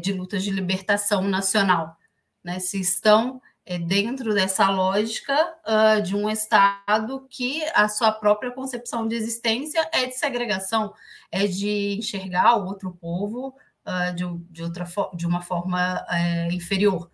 de 0.00 0.12
lutas 0.12 0.42
de 0.42 0.50
libertação 0.50 1.22
nacional. 1.22 1.96
Né? 2.42 2.60
Se 2.60 2.80
estão 2.80 3.40
é, 3.66 3.78
dentro 3.78 4.34
dessa 4.34 4.68
lógica 4.68 5.34
uh, 5.66 6.02
de 6.02 6.14
um 6.14 6.28
Estado 6.28 7.26
que 7.30 7.64
a 7.74 7.88
sua 7.88 8.12
própria 8.12 8.50
concepção 8.50 9.08
de 9.08 9.16
existência 9.16 9.88
é 9.92 10.06
de 10.06 10.14
segregação, 10.14 10.92
é 11.30 11.46
de 11.46 11.96
enxergar 11.98 12.56
o 12.56 12.66
outro 12.66 12.92
povo 12.92 13.54
uh, 13.86 14.14
de, 14.14 14.24
de, 14.50 14.62
outra 14.62 14.86
de 15.14 15.26
uma 15.26 15.40
forma 15.40 16.04
uh, 16.04 16.52
inferior. 16.52 17.10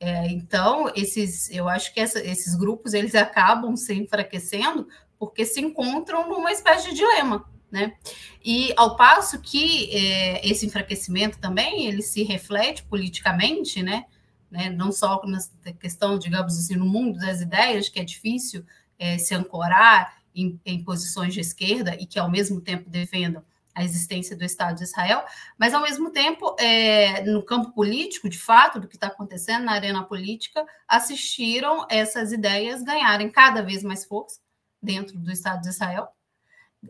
É, 0.00 0.26
então, 0.26 0.90
esses, 0.96 1.48
eu 1.50 1.68
acho 1.68 1.94
que 1.94 2.00
essa, 2.00 2.18
esses 2.18 2.56
grupos 2.56 2.92
eles 2.92 3.14
acabam 3.14 3.76
se 3.76 3.94
enfraquecendo 3.94 4.88
porque 5.16 5.44
se 5.44 5.60
encontram 5.60 6.28
numa 6.28 6.50
espécie 6.50 6.90
de 6.90 6.96
dilema. 6.96 7.48
Né? 7.72 7.96
E 8.44 8.70
ao 8.76 8.96
passo 8.96 9.40
que 9.40 9.90
é, 9.96 10.46
esse 10.46 10.66
enfraquecimento 10.66 11.38
também 11.38 11.86
ele 11.86 12.02
se 12.02 12.22
reflete 12.22 12.82
politicamente, 12.82 13.82
né? 13.82 14.04
né? 14.50 14.68
não 14.68 14.92
só 14.92 15.22
na 15.24 15.38
questão, 15.80 16.18
digamos 16.18 16.58
assim, 16.58 16.76
no 16.76 16.84
mundo 16.84 17.18
das 17.18 17.40
ideias, 17.40 17.88
que 17.88 17.98
é 17.98 18.04
difícil 18.04 18.62
é, 18.98 19.16
se 19.16 19.34
ancorar 19.34 20.18
em, 20.34 20.60
em, 20.66 20.84
posições 20.84 21.32
de 21.32 21.40
esquerda 21.40 21.96
e 21.98 22.04
que, 22.04 22.18
ao 22.18 22.30
mesmo 22.30 22.60
tempo, 22.60 22.90
defendam 22.90 23.42
a 23.74 23.82
existência 23.82 24.36
do 24.36 24.44
Estado 24.44 24.76
de 24.76 24.84
Israel, 24.84 25.24
mas, 25.56 25.72
ao 25.72 25.80
mesmo 25.80 26.10
tempo, 26.10 26.54
é, 26.60 27.22
no 27.24 27.42
campo 27.42 27.72
político, 27.72 28.28
de 28.28 28.38
fato, 28.38 28.78
do 28.78 28.86
que 28.86 28.96
está 28.96 29.06
acontecendo 29.06 29.64
na 29.64 29.72
arena 29.72 30.04
política, 30.04 30.62
assistiram 30.86 31.86
essas 31.88 32.32
ideias 32.32 32.82
ganharem 32.82 33.30
cada 33.30 33.62
vez 33.62 33.82
mais 33.82 34.04
força 34.04 34.38
dentro 34.82 35.18
do 35.18 35.32
Estado 35.32 35.62
de 35.62 35.70
Israel, 35.70 36.08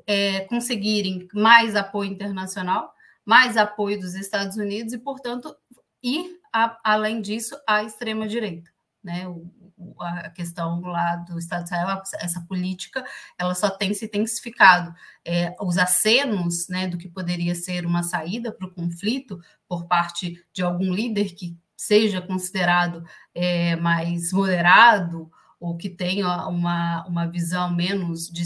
é, 0.06 0.40
conseguirem 0.40 1.28
mais 1.32 1.76
apoio 1.76 2.10
internacional, 2.10 2.92
mais 3.24 3.56
apoio 3.56 4.00
dos 4.00 4.14
Estados 4.14 4.56
Unidos 4.56 4.92
e, 4.92 4.98
portanto, 4.98 5.54
ir 6.02 6.40
a, 6.52 6.78
além 6.82 7.20
disso, 7.20 7.56
a 7.66 7.82
extrema-direita. 7.82 8.70
Né? 9.02 9.26
O, 9.28 9.50
a 9.98 10.30
questão 10.30 10.80
lá 10.80 11.16
do 11.16 11.38
Estado 11.38 11.64
de 11.64 11.70
Israel, 11.70 12.02
essa 12.20 12.40
política, 12.42 13.04
ela 13.38 13.54
só 13.54 13.68
tem 13.70 13.92
se 13.94 14.04
intensificado. 14.04 14.94
É, 15.24 15.54
os 15.60 15.78
acenos 15.78 16.68
né, 16.68 16.86
do 16.86 16.98
que 16.98 17.08
poderia 17.08 17.54
ser 17.54 17.84
uma 17.84 18.02
saída 18.02 18.52
para 18.52 18.66
o 18.66 18.72
conflito 18.72 19.40
por 19.68 19.86
parte 19.86 20.44
de 20.52 20.62
algum 20.62 20.92
líder 20.92 21.34
que 21.34 21.56
seja 21.76 22.20
considerado 22.20 23.04
é, 23.34 23.74
mais 23.76 24.32
moderado 24.32 25.30
ou 25.58 25.76
que 25.76 25.88
tenha 25.88 26.46
uma, 26.48 27.04
uma 27.06 27.26
visão 27.26 27.72
menos 27.72 28.28
de, 28.28 28.42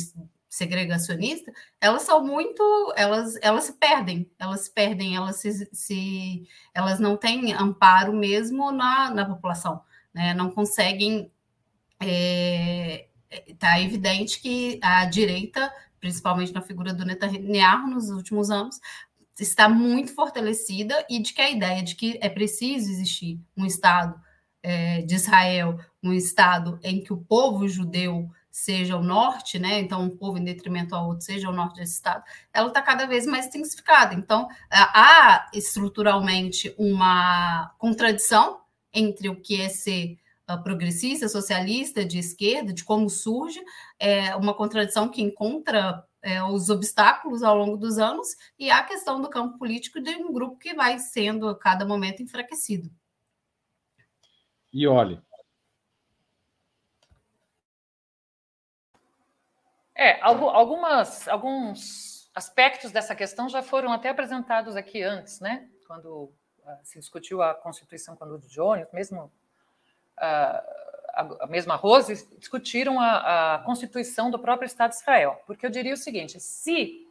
segregacionista, 0.57 1.53
elas 1.81 2.03
são 2.03 2.25
muito, 2.25 2.95
elas, 2.97 3.39
elas 3.43 3.65
se 3.65 3.75
perdem, 3.75 4.31
elas 4.39 4.63
se 4.63 4.73
perdem, 4.73 5.15
elas 5.15 5.37
se, 5.37 5.69
se 5.73 6.49
elas 6.75 6.99
não 6.99 7.17
têm 7.17 7.53
amparo 7.53 8.13
mesmo 8.13 8.73
na, 8.73 9.11
na 9.11 9.27
população, 9.27 9.83
né? 10.15 10.35
Não 10.35 10.51
conseguem. 10.51 11.31
Está 12.01 12.07
é, 12.11 13.09
tá 13.59 13.81
evidente 13.81 14.41
que 14.41 14.79
a 14.83 15.05
direita, 15.07 15.73
principalmente 16.01 16.53
na 16.53 16.63
figura 16.63 16.93
do 16.93 17.05
Netanyahu 17.05 17.89
nos 17.89 18.11
últimos 18.11 18.51
anos, 18.51 18.79
está 19.39 19.69
muito 19.69 20.15
fortalecida 20.15 21.07
e 21.09 21.19
de 21.19 21.33
que 21.33 21.41
a 21.41 21.51
ideia 21.51 21.83
de 21.83 21.95
que 21.95 22.19
é 22.21 22.29
preciso 22.29 22.91
existir 22.91 23.41
um 23.57 23.67
Estado 23.67 24.19
é, 24.63 25.03
de 25.03 25.15
Israel, 25.15 25.79
um 26.03 26.13
Estado 26.13 26.79
em 26.83 27.03
que 27.03 27.13
o 27.13 27.19
povo 27.19 27.69
judeu 27.69 28.31
seja 28.57 28.97
o 28.97 29.03
norte, 29.03 29.59
né? 29.59 29.81
Então, 29.81 30.01
um 30.01 30.17
povo 30.17 30.39
em 30.39 30.45
detrimento 30.45 30.95
ao 30.95 31.09
outro, 31.09 31.27
seja 31.27 31.51
o 31.51 31.53
norte 31.53 31.77
desse 31.77 31.93
estado, 31.93 32.25
ela 32.55 32.69
está 32.69 32.81
cada 32.81 33.05
vez 33.05 33.27
mais 33.27 33.47
intensificada. 33.49 34.15
Então, 34.15 34.49
há 34.71 35.47
estruturalmente 35.53 36.75
uma 36.79 37.75
contradição 37.77 38.63
entre 38.95 39.29
o 39.29 39.39
que 39.39 39.61
é 39.61 39.69
ser 39.69 40.19
uh, 40.51 40.63
progressista, 40.63 41.29
socialista, 41.29 42.03
de 42.03 42.19
esquerda, 42.19 42.73
de 42.73 42.83
como 42.83 43.11
surge, 43.11 43.63
é 44.01 44.35
uma 44.35 44.55
contradição 44.55 45.07
que 45.07 45.21
encontra 45.21 46.03
é, 46.23 46.43
os 46.43 46.71
obstáculos 46.71 47.43
ao 47.43 47.59
longo 47.59 47.77
dos 47.77 47.99
anos 47.99 48.27
e 48.59 48.71
a 48.71 48.83
questão 48.83 49.21
do 49.21 49.29
campo 49.29 49.59
político 49.59 50.01
de 50.01 50.17
um 50.17 50.33
grupo 50.33 50.57
que 50.57 50.73
vai 50.73 50.99
sendo 50.99 51.47
a 51.47 51.59
cada 51.59 51.85
momento 51.85 52.23
enfraquecido. 52.23 52.91
E 54.73 54.87
olhe, 54.87 55.21
É, 59.97 60.21
algumas, 60.21 61.27
alguns 61.27 62.31
aspectos 62.35 62.93
dessa 62.93 63.15
questão 63.15 63.49
já 63.49 63.63
foram 63.63 63.91
até 63.91 64.11
apresentados 64.11 64.77
aqui 64.77 65.03
antes, 65.03 65.41
né? 65.41 65.67
Quando 65.87 66.31
uh, 66.59 66.79
se 66.83 66.99
discutiu 66.99 67.43
a 67.43 67.55
Constituição 67.55 68.15
quando 68.15 68.35
o 68.35 68.39
Jones, 68.41 68.87
mesmo 68.93 69.23
uh, 69.23 69.33
a, 70.19 71.37
a, 71.41 71.47
mesma 71.47 71.77
Rose, 71.77 72.29
discutiram 72.39 73.01
a, 73.01 73.55
a 73.55 73.59
Constituição 73.61 74.31
do 74.31 74.39
próprio 74.39 74.67
Estado 74.67 74.91
de 74.91 74.97
Israel. 74.97 75.43
Porque 75.47 75.65
eu 75.65 75.71
diria 75.71 75.95
o 75.95 75.97
seguinte: 75.97 76.39
se 76.39 77.09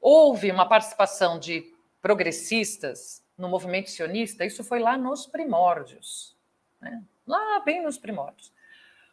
houve 0.00 0.50
uma 0.50 0.66
participação 0.66 1.38
de 1.38 1.70
progressistas 2.00 3.22
no 3.36 3.50
movimento 3.50 3.90
sionista, 3.90 4.46
isso 4.46 4.64
foi 4.64 4.78
lá 4.78 4.96
nos 4.96 5.26
primórdios, 5.26 6.34
né? 6.80 7.04
lá 7.26 7.60
bem 7.60 7.82
nos 7.82 7.98
primórdios. 7.98 8.50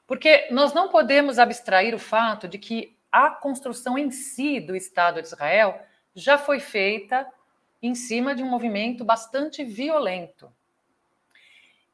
Porque 0.07 0.47
nós 0.51 0.73
não 0.73 0.89
podemos 0.89 1.39
abstrair 1.39 1.93
o 1.95 1.99
fato 1.99 2.47
de 2.47 2.57
que 2.57 2.95
a 3.11 3.29
construção 3.29 3.97
em 3.97 4.11
si 4.11 4.59
do 4.59 4.75
Estado 4.75 5.21
de 5.21 5.27
Israel 5.27 5.81
já 6.13 6.37
foi 6.37 6.59
feita 6.59 7.27
em 7.81 7.95
cima 7.95 8.35
de 8.35 8.43
um 8.43 8.49
movimento 8.49 9.03
bastante 9.03 9.63
violento. 9.63 10.51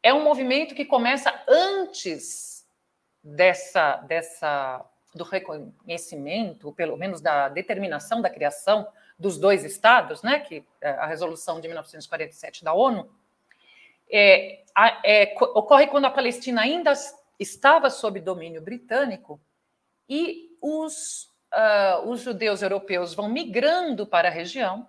É 0.04 0.14
um 0.14 0.24
movimento 0.24 0.74
que 0.74 0.86
começa 0.86 1.32
antes 1.48 2.66
dessa, 3.24 3.98
dessa 3.98 4.86
do 5.14 5.24
reconhecimento, 5.24 6.72
pelo 6.72 6.98
menos 6.98 7.22
da 7.22 7.50
determinação 7.50 8.22
da 8.22 8.30
criação 8.30 8.88
dos 9.20 9.38
dois 9.38 9.64
estados, 9.64 10.24
né, 10.24 10.40
que 10.40 10.66
é 10.80 10.90
a 10.90 11.06
resolução 11.06 11.60
de 11.60 11.68
1947 11.68 12.64
da 12.64 12.74
ONU, 12.74 13.10
é, 14.10 14.64
é, 15.04 15.36
ocorre 15.40 15.88
quando 15.88 16.06
a 16.06 16.12
Palestina 16.12 16.62
ainda 16.62 16.94
estava 17.42 17.90
sob 17.90 18.20
domínio 18.20 18.62
britânico 18.62 19.42
e 20.08 20.58
os, 20.62 21.26
uh, 21.54 22.08
os 22.08 22.22
judeus 22.22 22.62
europeus 22.62 23.14
vão 23.14 23.28
migrando 23.28 24.06
para 24.06 24.28
a 24.28 24.32
região, 24.32 24.88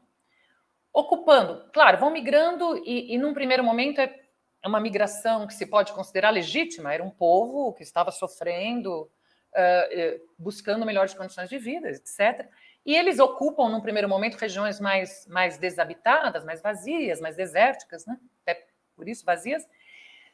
ocupando, 0.93 1.71
claro, 1.73 1.99
vão 1.99 2.11
migrando 2.11 2.77
e, 2.85 3.15
e 3.15 3.19
num 3.19 3.33
primeiro 3.33 3.65
momento 3.65 4.01
é 4.01 4.21
uma 4.67 4.81
migração 4.81 5.47
que 5.47 5.55
se 5.55 5.67
pode 5.67 5.93
considerar 5.93 6.31
legítima, 6.31 6.93
era 6.93 7.03
um 7.03 7.11
povo 7.11 7.73
que 7.73 7.83
estava 7.83 8.11
sofrendo, 8.11 9.03
uh, 9.03 10.21
buscando 10.39 10.87
melhores 10.87 11.15
condições 11.15 11.49
de 11.49 11.59
vida, 11.59 11.89
etc. 11.89 12.49
E 12.85 12.95
eles 12.95 13.19
ocupam, 13.19 13.69
num 13.69 13.81
primeiro 13.81 14.09
momento, 14.09 14.37
regiões 14.37 14.81
mais, 14.81 15.27
mais 15.29 15.57
desabitadas, 15.57 16.45
mais 16.45 16.61
vazias, 16.61 17.21
mais 17.21 17.37
desérticas, 17.37 18.05
né? 18.05 18.19
Até 18.43 18.67
por 18.95 19.09
isso 19.09 19.25
vazias. 19.25 19.67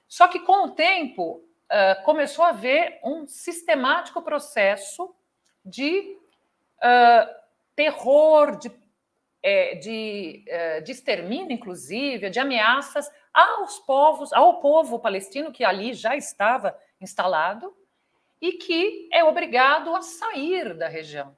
Só 0.09 0.27
que 0.27 0.41
com 0.41 0.67
o 0.67 0.71
tempo, 0.71 1.45
começou 2.05 2.45
a 2.45 2.49
haver 2.49 2.99
um 3.05 3.27
sistemático 3.27 4.23
processo 4.23 5.15
de 5.65 6.17
uh, 6.79 7.35
terror, 7.77 8.59
de, 8.59 8.71
é, 9.43 9.75
de, 9.77 10.45
uh, 10.49 10.83
de 10.83 10.93
extermínio, 10.93 11.53
inclusive, 11.53 12.31
de 12.31 12.41
ameaças 12.41 13.11
aos 13.33 13.79
povos, 13.81 14.33
ao 14.33 14.61
povo 14.61 14.99
palestino 14.99 15.53
que 15.53 15.65
ali 15.65 15.93
já 15.93 16.17
estava 16.17 16.77
instalado 17.01 17.77
e 18.41 18.53
que 18.53 19.09
é 19.13 19.23
obrigado 19.23 19.95
a 19.95 20.03
sair 20.03 20.75
da 20.75 20.89
região. 20.89 21.37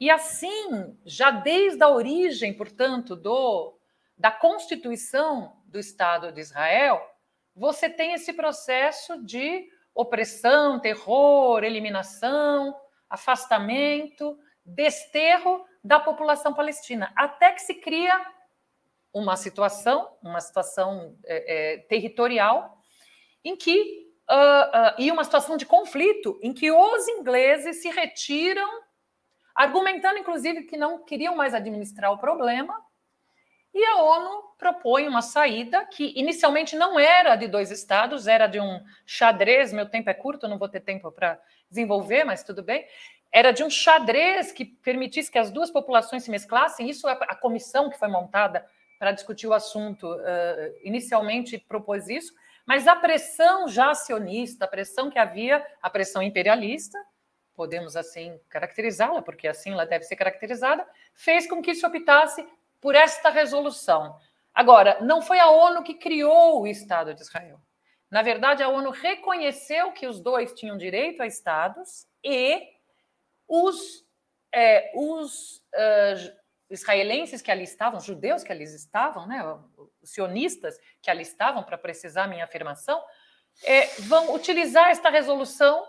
E 0.00 0.10
assim, 0.10 0.96
já 1.04 1.30
desde 1.30 1.82
a 1.82 1.88
origem, 1.88 2.52
portanto, 2.52 3.14
do, 3.14 3.74
da 4.18 4.30
constituição 4.30 5.56
do 5.66 5.78
Estado 5.78 6.32
de 6.32 6.40
Israel, 6.40 7.13
você 7.54 7.88
tem 7.88 8.12
esse 8.12 8.32
processo 8.32 9.22
de 9.24 9.68
opressão, 9.94 10.80
terror, 10.80 11.62
eliminação, 11.62 12.74
afastamento, 13.08 14.36
desterro 14.64 15.64
da 15.82 16.00
população 16.00 16.52
palestina, 16.52 17.12
até 17.14 17.52
que 17.52 17.62
se 17.62 17.74
cria 17.74 18.26
uma 19.12 19.36
situação, 19.36 20.10
uma 20.20 20.40
situação 20.40 21.16
é, 21.24 21.74
é, 21.74 21.78
territorial, 21.78 22.76
em 23.44 23.54
que 23.54 24.08
uh, 24.28 24.34
uh, 24.34 24.94
e 24.98 25.10
uma 25.12 25.22
situação 25.22 25.56
de 25.56 25.66
conflito 25.66 26.38
em 26.42 26.52
que 26.52 26.72
os 26.72 27.08
ingleses 27.08 27.80
se 27.80 27.90
retiram, 27.90 28.68
argumentando 29.54 30.18
inclusive 30.18 30.64
que 30.64 30.76
não 30.76 31.04
queriam 31.04 31.36
mais 31.36 31.54
administrar 31.54 32.10
o 32.10 32.18
problema, 32.18 32.83
e 33.74 33.84
a 33.84 33.96
ONU 33.96 34.44
propõe 34.56 35.08
uma 35.08 35.20
saída 35.20 35.84
que 35.84 36.12
inicialmente 36.14 36.76
não 36.76 36.98
era 36.98 37.34
de 37.34 37.48
dois 37.48 37.72
estados, 37.72 38.28
era 38.28 38.46
de 38.46 38.60
um 38.60 38.80
xadrez. 39.04 39.72
Meu 39.72 39.86
tempo 39.86 40.08
é 40.08 40.14
curto, 40.14 40.46
não 40.46 40.58
vou 40.58 40.68
ter 40.68 40.80
tempo 40.80 41.10
para 41.10 41.40
desenvolver, 41.68 42.22
mas 42.22 42.44
tudo 42.44 42.62
bem. 42.62 42.86
Era 43.32 43.50
de 43.50 43.64
um 43.64 43.68
xadrez 43.68 44.52
que 44.52 44.64
permitisse 44.64 45.28
que 45.28 45.38
as 45.38 45.50
duas 45.50 45.72
populações 45.72 46.22
se 46.22 46.30
mesclassem. 46.30 46.88
Isso 46.88 47.08
é 47.08 47.18
a 47.20 47.34
comissão 47.34 47.90
que 47.90 47.98
foi 47.98 48.06
montada 48.06 48.64
para 48.96 49.10
discutir 49.10 49.48
o 49.48 49.52
assunto 49.52 50.06
uh, 50.06 50.78
inicialmente 50.84 51.58
propôs 51.58 52.08
isso, 52.08 52.32
mas 52.64 52.86
a 52.86 52.94
pressão 52.94 53.68
já 53.68 53.90
acionista, 53.90 54.64
a 54.64 54.68
pressão 54.68 55.10
que 55.10 55.18
havia, 55.18 55.66
a 55.82 55.90
pressão 55.90 56.22
imperialista, 56.22 56.96
podemos 57.54 57.96
assim 57.96 58.38
caracterizá-la, 58.48 59.20
porque 59.20 59.48
assim 59.48 59.72
ela 59.72 59.84
deve 59.84 60.04
ser 60.04 60.16
caracterizada, 60.16 60.86
fez 61.12 61.46
com 61.46 61.60
que 61.60 61.74
se 61.74 61.84
optasse 61.84 62.46
por 62.84 62.94
esta 62.94 63.30
resolução. 63.30 64.14
Agora, 64.52 64.98
não 65.00 65.22
foi 65.22 65.40
a 65.40 65.48
ONU 65.48 65.82
que 65.82 65.94
criou 65.94 66.60
o 66.60 66.66
Estado 66.66 67.14
de 67.14 67.22
Israel. 67.22 67.58
Na 68.10 68.20
verdade, 68.20 68.62
a 68.62 68.68
ONU 68.68 68.90
reconheceu 68.90 69.90
que 69.92 70.06
os 70.06 70.20
dois 70.20 70.52
tinham 70.52 70.76
direito 70.76 71.22
a 71.22 71.26
estados 71.26 72.06
e 72.22 72.62
os, 73.48 74.04
é, 74.52 74.92
os 74.94 75.62
uh, 75.74 76.36
israelenses 76.68 77.40
que 77.40 77.50
ali 77.50 77.64
estavam, 77.64 78.00
judeus 78.00 78.44
que 78.44 78.52
ali 78.52 78.64
estavam, 78.64 79.26
né, 79.26 79.42
os 80.02 80.10
sionistas 80.10 80.78
que 81.00 81.10
ali 81.10 81.22
estavam, 81.22 81.62
para 81.62 81.78
precisar 81.78 82.26
minha 82.26 82.44
afirmação, 82.44 83.02
é, 83.62 83.86
vão 84.00 84.34
utilizar 84.34 84.90
esta 84.90 85.08
resolução 85.08 85.88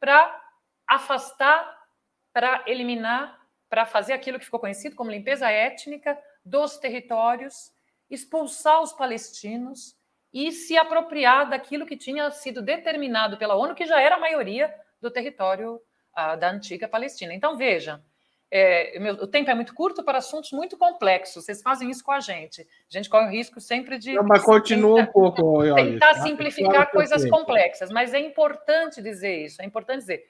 para 0.00 0.42
afastar, 0.88 1.84
para 2.32 2.64
eliminar 2.66 3.43
para 3.74 3.86
fazer 3.86 4.12
aquilo 4.12 4.38
que 4.38 4.44
ficou 4.44 4.60
conhecido 4.60 4.94
como 4.94 5.10
limpeza 5.10 5.50
étnica 5.50 6.16
dos 6.44 6.76
territórios, 6.76 7.72
expulsar 8.08 8.80
os 8.80 8.92
palestinos 8.92 9.96
e 10.32 10.52
se 10.52 10.76
apropriar 10.76 11.50
daquilo 11.50 11.84
que 11.84 11.96
tinha 11.96 12.30
sido 12.30 12.62
determinado 12.62 13.36
pela 13.36 13.56
ONU, 13.56 13.74
que 13.74 13.84
já 13.84 14.00
era 14.00 14.14
a 14.14 14.20
maioria 14.20 14.72
do 15.00 15.10
território 15.10 15.80
ah, 16.14 16.36
da 16.36 16.52
antiga 16.52 16.86
Palestina. 16.86 17.34
Então, 17.34 17.56
veja, 17.56 18.00
é, 18.48 18.96
meu, 19.00 19.14
o 19.14 19.26
tempo 19.26 19.50
é 19.50 19.54
muito 19.56 19.74
curto 19.74 20.04
para 20.04 20.18
assuntos 20.18 20.52
muito 20.52 20.78
complexos. 20.78 21.44
Vocês 21.44 21.60
fazem 21.60 21.90
isso 21.90 22.04
com 22.04 22.12
a 22.12 22.20
gente. 22.20 22.60
A 22.60 22.96
gente 22.96 23.08
corre 23.08 23.26
o 23.26 23.30
risco 23.30 23.60
sempre 23.60 23.98
de. 23.98 24.14
Não, 24.14 24.22
mas 24.22 24.44
continua 24.44 25.00
um 25.00 25.06
pouco. 25.06 25.64
Tentar 25.74 26.14
simplificar 26.22 26.92
coisas 26.92 27.28
complexas. 27.28 27.90
Mas 27.90 28.14
é 28.14 28.20
importante 28.20 29.02
dizer 29.02 29.46
isso. 29.46 29.60
É 29.60 29.64
importante 29.64 29.98
dizer 29.98 30.24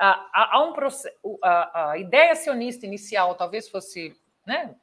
há, 0.00 0.56
há 0.56 0.64
um 0.64 0.74
a, 1.42 1.90
a, 1.90 1.98
ideia 1.98 2.34
sionista 2.34 2.86
inicial 2.86 3.34
talvez 3.34 3.68
fosse, 3.68 4.16
né, 4.46 4.74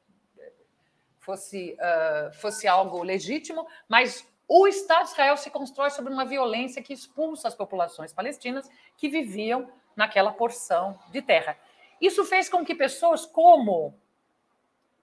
fosse, 1.17 1.75
uh, 1.79 2.31
fosse 2.33 2.67
algo 2.67 3.01
legítimo, 3.01 3.67
mas 3.89 4.27
o 4.47 4.67
Estado 4.67 5.05
de 5.05 5.11
Israel 5.11 5.35
se 5.35 5.49
constrói 5.49 5.89
sobre 5.89 6.13
uma 6.13 6.23
violência 6.23 6.81
que 6.81 6.93
expulsa 6.93 7.47
as 7.47 7.55
populações 7.55 8.13
palestinas 8.13 8.69
que 8.95 9.09
viviam 9.09 9.69
naquela 9.95 10.31
porção 10.31 10.97
de 11.09 11.21
terra. 11.21 11.57
Isso 11.99 12.23
fez 12.23 12.47
com 12.47 12.63
que 12.63 12.75
pessoas 12.75 13.25
como 13.25 13.99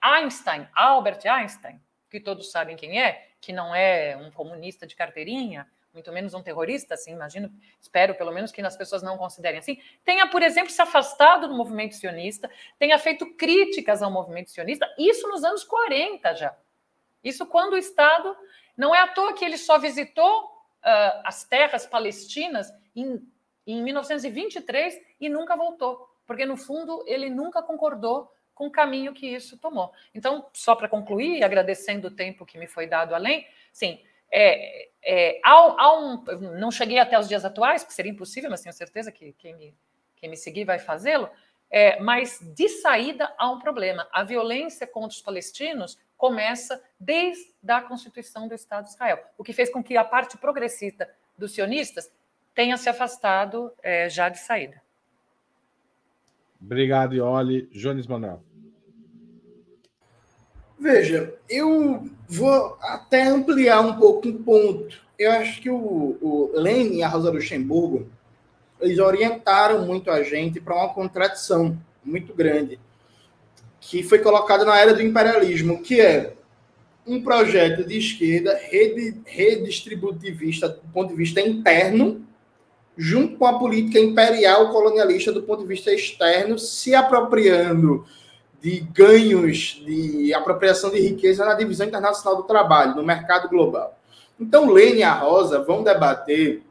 Einstein, 0.00 0.68
Albert 0.74 1.26
Einstein, 1.26 1.80
que 2.08 2.20
todos 2.20 2.52
sabem 2.52 2.76
quem 2.76 3.02
é, 3.02 3.30
que 3.40 3.52
não 3.52 3.74
é 3.74 4.16
um 4.16 4.30
comunista 4.30 4.86
de 4.86 4.94
carteirinha, 4.94 5.68
muito 5.94 6.12
menos 6.12 6.34
um 6.34 6.42
terrorista, 6.42 6.94
assim, 6.94 7.12
imagino, 7.12 7.50
espero 7.80 8.14
pelo 8.14 8.32
menos 8.32 8.52
que 8.52 8.60
as 8.60 8.76
pessoas 8.76 9.02
não 9.02 9.16
considerem 9.16 9.60
assim, 9.60 9.80
tenha, 10.04 10.26
por 10.26 10.42
exemplo, 10.42 10.70
se 10.70 10.82
afastado 10.82 11.48
do 11.48 11.54
movimento 11.54 11.94
sionista, 11.94 12.50
tenha 12.78 12.98
feito 12.98 13.24
críticas 13.36 14.02
ao 14.02 14.10
movimento 14.10 14.50
sionista, 14.50 14.92
isso 14.98 15.26
nos 15.28 15.44
anos 15.44 15.64
40 15.64 16.34
já. 16.34 16.54
Isso 17.24 17.46
quando 17.46 17.72
o 17.72 17.78
Estado. 17.78 18.36
Não 18.76 18.92
é 18.92 19.00
à 19.00 19.06
toa 19.06 19.34
que 19.34 19.44
ele 19.44 19.56
só 19.56 19.78
visitou 19.78 20.46
uh, 20.46 21.22
as 21.24 21.44
terras 21.44 21.86
palestinas 21.86 22.72
em, 22.94 23.24
em 23.64 23.82
1923 23.82 25.00
e 25.20 25.28
nunca 25.28 25.56
voltou, 25.56 26.10
porque 26.26 26.44
no 26.44 26.56
fundo 26.56 27.04
ele 27.06 27.30
nunca 27.30 27.62
concordou 27.62 28.30
com 28.52 28.66
o 28.66 28.70
caminho 28.70 29.14
que 29.14 29.26
isso 29.26 29.56
tomou. 29.58 29.92
Então, 30.12 30.48
só 30.52 30.74
para 30.74 30.88
concluir, 30.88 31.42
agradecendo 31.42 32.08
o 32.08 32.10
tempo 32.10 32.44
que 32.44 32.58
me 32.58 32.66
foi 32.66 32.86
dado 32.86 33.14
além, 33.14 33.46
sim, 33.72 34.00
é, 34.36 34.88
é, 35.00 35.40
há, 35.44 35.50
há, 35.52 35.96
um, 35.96 36.24
não 36.58 36.72
cheguei 36.72 36.98
até 36.98 37.16
os 37.16 37.28
dias 37.28 37.44
atuais, 37.44 37.84
porque 37.84 37.94
seria 37.94 38.10
impossível, 38.10 38.50
mas 38.50 38.62
tenho 38.62 38.74
certeza 38.74 39.12
que 39.12 39.32
quem 39.34 39.54
me, 39.54 39.74
quem 40.16 40.28
me 40.28 40.36
seguir 40.36 40.64
vai 40.64 40.80
fazê-lo. 40.80 41.30
É, 41.70 42.00
mas 42.00 42.40
de 42.40 42.68
saída 42.68 43.32
há 43.38 43.50
um 43.50 43.60
problema. 43.60 44.08
A 44.12 44.24
violência 44.24 44.86
contra 44.86 45.10
os 45.10 45.22
palestinos 45.22 45.98
começa 46.16 46.82
desde 46.98 47.54
a 47.68 47.80
constituição 47.80 48.48
do 48.48 48.54
Estado 48.54 48.84
de 48.84 48.90
Israel, 48.90 49.18
o 49.38 49.44
que 49.44 49.52
fez 49.52 49.70
com 49.70 49.82
que 49.82 49.96
a 49.96 50.04
parte 50.04 50.36
progressista 50.36 51.08
dos 51.38 51.52
sionistas 51.52 52.10
tenha 52.54 52.76
se 52.76 52.88
afastado 52.88 53.72
é, 53.82 54.08
já 54.08 54.28
de 54.28 54.38
saída. 54.38 54.82
Obrigado, 56.60 57.14
Ioli. 57.14 57.68
Jones 57.72 58.06
Manuel. 58.06 58.42
Veja, 60.84 61.32
eu 61.48 62.10
vou 62.28 62.76
até 62.82 63.22
ampliar 63.22 63.80
um 63.80 63.94
pouco 63.94 64.28
um 64.28 64.42
ponto. 64.42 65.00
Eu 65.18 65.32
acho 65.32 65.62
que 65.62 65.70
o, 65.70 66.18
o 66.20 66.50
Lênin 66.52 66.98
e 66.98 67.02
a 67.02 67.08
Rosa 67.08 67.30
Luxemburgo 67.30 68.06
eles 68.78 68.98
orientaram 68.98 69.86
muito 69.86 70.10
a 70.10 70.22
gente 70.22 70.60
para 70.60 70.76
uma 70.76 70.92
contradição 70.92 71.74
muito 72.04 72.34
grande 72.34 72.78
que 73.80 74.02
foi 74.02 74.18
colocada 74.18 74.62
na 74.62 74.78
era 74.78 74.92
do 74.92 75.00
imperialismo, 75.00 75.82
que 75.82 76.02
é 76.02 76.34
um 77.06 77.22
projeto 77.22 77.82
de 77.82 77.96
esquerda 77.96 78.60
redistributivista 79.24 80.68
do 80.68 80.86
ponto 80.92 81.08
de 81.08 81.16
vista 81.16 81.40
interno, 81.40 82.26
junto 82.94 83.38
com 83.38 83.46
a 83.46 83.58
política 83.58 83.98
imperial 83.98 84.70
colonialista 84.70 85.32
do 85.32 85.44
ponto 85.44 85.62
de 85.62 85.68
vista 85.68 85.90
externo, 85.90 86.58
se 86.58 86.94
apropriando 86.94 88.04
de 88.64 88.80
ganhos 88.80 89.82
de 89.84 90.32
apropriação 90.32 90.88
de 90.88 90.98
riqueza 90.98 91.44
na 91.44 91.52
divisão 91.52 91.86
internacional 91.86 92.34
do 92.40 92.44
trabalho, 92.44 92.94
no 92.94 93.02
mercado 93.02 93.46
global. 93.46 94.00
Então, 94.40 94.70
Lênin 94.70 95.00
e 95.00 95.02
a 95.02 95.12
Rosa 95.12 95.62
vão 95.62 95.82
debater, 95.82 96.62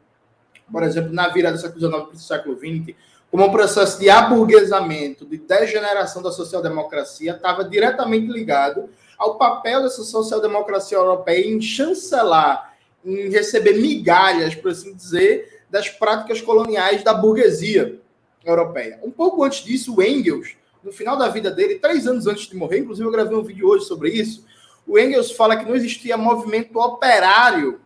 por 0.72 0.82
exemplo, 0.82 1.14
na 1.14 1.28
virada 1.28 1.56
do 1.56 1.62
século 1.62 1.80
XIX 1.80 2.04
para 2.04 2.16
o 2.16 2.18
século 2.18 2.58
XX, 2.58 2.96
como 3.30 3.46
um 3.46 3.52
processo 3.52 4.00
de 4.00 4.10
aburguesamento, 4.10 5.24
de 5.24 5.38
degeneração 5.38 6.24
da 6.24 6.32
social-democracia 6.32 7.34
estava 7.34 7.64
diretamente 7.64 8.26
ligado 8.26 8.90
ao 9.16 9.38
papel 9.38 9.84
dessa 9.84 10.04
social-democracia 10.04 10.98
europeia 10.98 11.48
em 11.48 11.62
chancelar, 11.62 12.74
em 13.06 13.30
receber 13.30 13.74
migalhas, 13.74 14.56
por 14.56 14.72
assim 14.72 14.96
dizer, 14.96 15.62
das 15.70 15.90
práticas 15.90 16.42
coloniais 16.42 17.04
da 17.04 17.14
burguesia 17.14 18.02
europeia. 18.44 19.00
Um 19.04 19.12
pouco 19.12 19.44
antes 19.44 19.64
disso, 19.64 20.02
Engels 20.02 20.56
no 20.84 20.92
final 20.92 21.18
da 21.18 21.30
vida 21.30 21.50
dele, 21.50 21.80
três 21.80 22.08
anos 22.08 22.28
antes 22.28 22.48
de 22.48 22.56
morrer, 22.56 22.80
inclusive 22.80 23.08
eu 23.08 23.12
gravei 23.12 23.38
um 23.38 23.44
vídeo 23.44 23.68
hoje 23.68 23.86
sobre 23.86 24.10
isso, 24.10 24.46
o 24.86 25.00
Engels 25.00 25.32
fala 25.32 25.56
que 25.56 25.66
não 25.66 25.76
existia 25.76 26.18
movimento 26.18 26.78
operário 26.78 27.80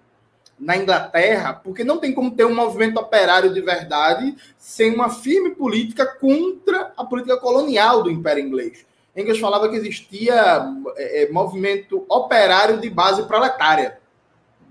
na 0.60 0.76
Inglaterra, 0.76 1.54
porque 1.54 1.84
não 1.84 2.00
tem 2.00 2.12
como 2.12 2.32
ter 2.32 2.46
um 2.46 2.56
movimento 2.56 2.98
operário 3.00 3.54
de 3.54 3.62
verdade 3.62 4.36
sem 4.58 4.94
uma 4.94 5.10
firme 5.10 5.52
política 5.52 6.06
contra 6.06 6.92
a 6.98 7.06
política 7.06 7.38
colonial 7.38 8.02
do 8.02 8.10
Império 8.10 8.44
Inglês. 8.44 8.84
Engels 9.16 9.40
falava 9.40 9.70
que 9.70 9.76
existia 9.76 10.66
é, 10.96 11.30
movimento 11.32 12.06
operário 12.10 12.80
de 12.80 12.90
base 12.90 13.24
proletária 13.24 14.00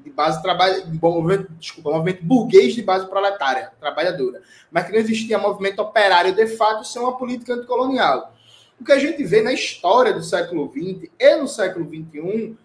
de 0.07 0.13
base 0.13 0.41
trabalho, 0.41 0.85
movimento, 1.03 1.53
desculpa, 1.59 1.91
movimento 1.91 2.25
burguês 2.25 2.75
de 2.75 2.83
base 2.83 3.09
proletária, 3.09 3.73
trabalhadora, 3.81 4.41
mas 4.71 4.87
que 4.87 4.93
não 4.93 5.01
existia 5.01 5.37
movimento 5.37 5.81
operário 5.81 6.33
de 6.33 6.47
fato 6.47 6.87
sem 6.87 7.03
uma 7.03 7.19
política 7.19 7.55
anticolonial. 7.55 8.33
O 8.81 8.85
que 8.85 8.93
a 8.93 8.99
gente 9.01 9.25
vê 9.25 9.43
na 9.43 9.53
história 9.53 10.13
do 10.13 10.23
século 10.23 10.71
XX 10.71 11.11
e 11.19 11.37
no 11.37 11.49
século 11.49 11.85
XXI 11.87 12.57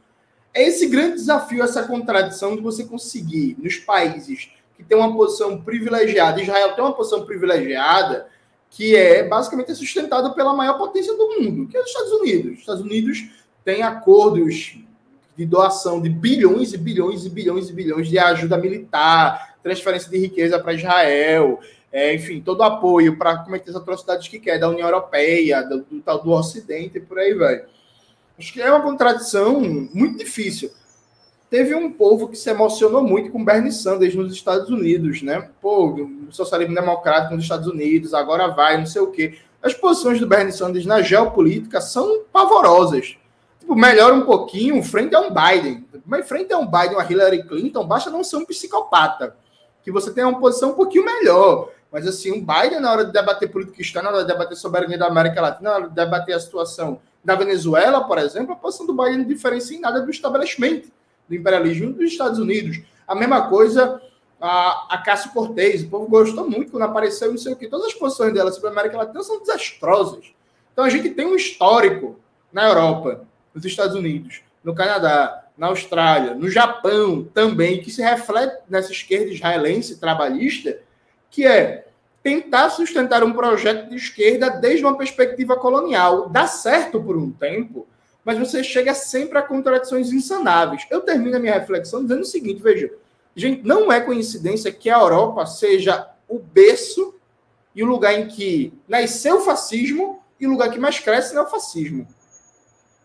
é 0.53 0.67
esse 0.67 0.85
grande 0.85 1.15
desafio, 1.15 1.63
essa 1.63 1.81
contradição 1.83 2.55
de 2.55 2.61
você 2.61 2.83
conseguir, 2.83 3.57
nos 3.57 3.77
países 3.77 4.51
que 4.77 4.83
têm 4.83 4.97
uma 4.97 5.15
posição 5.15 5.59
privilegiada, 5.59 6.41
Israel 6.41 6.75
tem 6.75 6.83
uma 6.83 6.93
posição 6.93 7.25
privilegiada, 7.25 8.27
que 8.69 8.95
é 8.95 9.23
basicamente 9.23 9.73
sustentada 9.73 10.29
pela 10.29 10.53
maior 10.53 10.77
potência 10.77 11.15
do 11.15 11.39
mundo, 11.39 11.67
que 11.67 11.75
é 11.75 11.81
os 11.81 11.87
Estados 11.87 12.11
Unidos. 12.11 12.53
Os 12.53 12.59
Estados 12.59 12.81
Unidos 12.81 13.31
têm 13.65 13.81
acordos 13.81 14.77
de 15.41 15.45
doação 15.47 15.99
de 15.99 16.07
bilhões 16.07 16.71
e 16.71 16.77
bilhões 16.77 17.25
e 17.25 17.29
bilhões 17.29 17.67
e 17.67 17.73
bilhões 17.73 18.07
de 18.07 18.19
ajuda 18.19 18.59
militar, 18.59 19.55
transferência 19.63 20.07
de 20.07 20.19
riqueza 20.19 20.59
para 20.59 20.75
Israel, 20.75 21.59
é, 21.91 22.13
enfim, 22.13 22.39
todo 22.39 22.59
o 22.59 22.63
apoio 22.63 23.17
para 23.17 23.37
cometer 23.37 23.71
as 23.71 23.75
atrocidades 23.75 24.27
que 24.27 24.39
quer 24.39 24.59
da 24.59 24.69
União 24.69 24.87
Europeia, 24.87 25.63
do, 25.63 25.79
do, 25.79 25.99
do, 25.99 26.17
do 26.19 26.31
Ocidente 26.31 26.99
e 26.99 27.01
por 27.01 27.17
aí 27.17 27.33
vai. 27.33 27.63
Acho 28.37 28.53
que 28.53 28.61
é 28.61 28.69
uma 28.69 28.83
contradição 28.83 29.59
muito 29.59 30.19
difícil. 30.19 30.69
teve 31.49 31.73
um 31.73 31.91
povo 31.91 32.27
que 32.27 32.37
se 32.37 32.51
emocionou 32.51 33.03
muito 33.03 33.31
com 33.31 33.43
Bernie 33.43 33.71
Sanders 33.71 34.13
nos 34.13 34.31
Estados 34.31 34.69
Unidos, 34.69 35.23
né? 35.23 35.49
Pô, 35.59 35.87
o 35.87 36.31
socialismo 36.31 36.75
democrático 36.75 37.33
nos 37.33 37.45
Estados 37.45 37.67
Unidos, 37.67 38.13
agora 38.13 38.47
vai, 38.49 38.77
não 38.77 38.85
sei 38.85 39.01
o 39.01 39.07
quê. 39.07 39.39
As 39.59 39.73
posições 39.73 40.19
do 40.19 40.27
Bernie 40.27 40.53
Sanders 40.53 40.85
na 40.85 41.01
geopolítica 41.01 41.81
são 41.81 42.25
pavorosas. 42.31 43.17
Tipo, 43.61 43.75
melhora 43.75 44.13
um 44.13 44.25
pouquinho 44.25 44.83
frente 44.83 45.15
a 45.15 45.21
um 45.21 45.29
Biden. 45.29 45.85
Mas 46.05 46.27
frente 46.27 46.51
a 46.51 46.57
um 46.57 46.65
Biden, 46.65 46.95
uma 46.95 47.09
Hillary 47.09 47.43
Clinton, 47.43 47.85
basta 47.85 48.09
não 48.09 48.23
ser 48.23 48.35
um 48.35 48.45
psicopata. 48.45 49.35
Que 49.81 49.91
você 49.91 50.11
tenha 50.11 50.27
uma 50.27 50.39
posição 50.39 50.71
um 50.71 50.73
pouquinho 50.73 51.05
melhor. 51.05 51.69
Mas 51.91 52.05
assim, 52.05 52.31
um 52.31 52.45
Biden, 52.45 52.79
na 52.81 52.91
hora 52.91 53.05
de 53.05 53.13
debater 53.13 53.49
política 53.49 53.81
externa, 53.81 54.11
na 54.11 54.17
hora 54.17 54.25
de 54.25 54.33
debater 54.33 54.57
soberania 54.57 54.97
da 54.97 55.07
América 55.07 55.41
Latina, 55.41 55.69
na 55.69 55.75
hora 55.77 55.87
de 55.87 55.95
debater 55.95 56.35
a 56.35 56.39
situação 56.39 56.99
da 57.23 57.35
Venezuela, 57.35 58.03
por 58.03 58.17
exemplo, 58.17 58.53
a 58.53 58.55
posição 58.55 58.85
do 58.85 58.93
Biden 58.93 59.19
não 59.19 59.25
diferencia 59.25 59.77
em 59.77 59.79
nada 59.81 60.01
do 60.01 60.09
estabelecimento 60.09 60.91
do 61.29 61.35
imperialismo 61.35 61.93
dos 61.93 62.11
Estados 62.11 62.39
Unidos. 62.39 62.81
A 63.07 63.15
mesma 63.15 63.47
coisa 63.47 64.01
a, 64.41 64.95
a 64.95 64.97
Cássio 64.97 65.31
Cortez. 65.31 65.83
O 65.83 65.89
povo 65.89 66.07
gostou 66.07 66.49
muito 66.49 66.71
quando 66.71 66.83
apareceu, 66.83 67.29
não 67.29 67.37
sei 67.37 67.53
o 67.53 67.55
que. 67.55 67.67
Todas 67.67 67.87
as 67.87 67.93
posições 67.93 68.33
dela 68.33 68.51
sobre 68.51 68.69
a 68.69 68.71
América 68.71 68.97
Latina 68.97 69.21
são 69.21 69.39
desastrosas. 69.39 70.33
Então 70.73 70.83
a 70.83 70.89
gente 70.89 71.11
tem 71.11 71.27
um 71.27 71.35
histórico 71.35 72.19
na 72.51 72.67
Europa, 72.67 73.21
nos 73.53 73.65
Estados 73.65 73.95
Unidos, 73.95 74.41
no 74.63 74.73
Canadá, 74.73 75.45
na 75.57 75.67
Austrália, 75.67 76.33
no 76.33 76.49
Japão 76.49 77.27
também, 77.33 77.81
que 77.81 77.91
se 77.91 78.01
reflete 78.01 78.63
nessa 78.69 78.91
esquerda 78.91 79.31
israelense 79.31 79.99
trabalhista, 79.99 80.79
que 81.29 81.45
é 81.45 81.87
tentar 82.23 82.69
sustentar 82.69 83.23
um 83.23 83.33
projeto 83.33 83.89
de 83.89 83.95
esquerda 83.95 84.49
desde 84.49 84.85
uma 84.85 84.97
perspectiva 84.97 85.55
colonial. 85.55 86.29
Dá 86.29 86.47
certo 86.47 87.01
por 87.01 87.17
um 87.17 87.31
tempo, 87.31 87.87
mas 88.23 88.37
você 88.37 88.63
chega 88.63 88.93
sempre 88.93 89.37
a 89.37 89.41
contradições 89.41 90.11
insanáveis. 90.11 90.85
Eu 90.89 91.01
termino 91.01 91.37
a 91.37 91.39
minha 91.39 91.53
reflexão 91.53 92.03
dizendo 92.03 92.21
o 92.21 92.25
seguinte: 92.25 92.61
veja, 92.61 92.91
gente, 93.35 93.65
não 93.65 93.91
é 93.91 93.99
coincidência 93.99 94.71
que 94.71 94.89
a 94.89 94.99
Europa 94.99 95.45
seja 95.45 96.07
o 96.27 96.39
berço 96.39 97.15
e 97.75 97.83
o 97.83 97.87
lugar 97.87 98.13
em 98.13 98.27
que 98.27 98.73
nasceu 98.87 99.37
o 99.37 99.41
fascismo 99.41 100.21
e 100.39 100.45
o 100.45 100.49
lugar 100.49 100.69
que 100.69 100.79
mais 100.79 100.99
cresce 100.99 101.35
é 101.35 101.41
o 101.41 101.47
fascismo. 101.47 102.07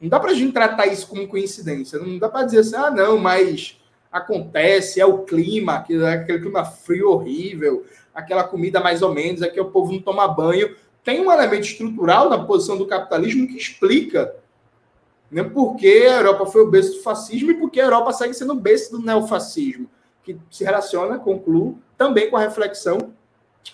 Não 0.01 0.09
dá 0.09 0.21
para 0.21 0.31
a 0.31 0.35
gente 0.35 0.53
tratar 0.53 0.87
isso 0.87 1.07
como 1.07 1.27
coincidência. 1.27 1.99
Não 1.99 2.19
dá 2.19 2.29
para 2.29 2.45
dizer 2.45 2.61
assim, 2.61 2.77
ah, 2.77 2.91
não, 2.91 3.19
mas 3.19 3.81
acontece, 4.13 5.01
é 5.01 5.07
o 5.07 5.19
clima, 5.25 5.75
aquele 5.75 6.39
clima 6.39 6.65
frio 6.65 7.11
horrível, 7.11 7.85
aquela 8.15 8.45
comida 8.45 8.81
mais 8.81 9.03
ou 9.03 9.13
menos, 9.13 9.43
é 9.43 9.49
que 9.49 9.61
o 9.61 9.71
povo 9.71 9.93
não 9.93 10.01
toma 10.01 10.29
banho. 10.29 10.75
Tem 11.05 11.21
um 11.21 11.31
elemento 11.31 11.65
estrutural 11.65 12.29
na 12.29 12.45
posição 12.45 12.77
do 12.77 12.87
capitalismo 12.87 13.47
que 13.47 13.57
explica 13.57 14.35
né? 15.31 15.43
Porque 15.43 15.87
a 15.87 16.17
Europa 16.17 16.47
foi 16.47 16.63
o 16.63 16.71
berço 16.71 16.93
do 16.95 17.03
fascismo 17.03 17.51
e 17.51 17.55
porque 17.55 17.81
a 17.81 17.85
Europa 17.85 18.13
segue 18.13 18.35
sendo 18.35 18.53
o 18.53 18.61
berço 18.61 18.93
do 18.93 19.03
neofascismo, 19.03 19.89
que 20.23 20.37
se 20.51 20.65
relaciona, 20.65 21.19
concluo, 21.19 21.79
também 21.97 22.31
com 22.31 22.37
a 22.37 22.41
reflexão 22.41 23.13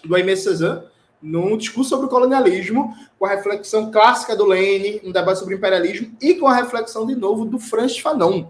do 0.05 0.14
Aimé 0.14 0.37
Cézanne 0.37 0.83
num 1.23 1.57
discurso 1.57 1.91
sobre 1.91 2.07
o 2.07 2.09
colonialismo, 2.09 2.95
com 3.18 3.25
a 3.25 3.31
reflexão 3.31 3.91
clássica 3.91 4.35
do 4.35 4.45
Lênin, 4.45 5.01
um 5.05 5.12
debate 5.12 5.39
sobre 5.39 5.55
o 5.55 5.59
imperialismo, 5.59 6.14
e 6.20 6.35
com 6.35 6.47
a 6.47 6.55
reflexão, 6.55 7.07
de 7.07 7.14
novo, 7.14 7.45
do 7.45 7.59
Franz 7.59 7.99
Fanon. 7.99 8.47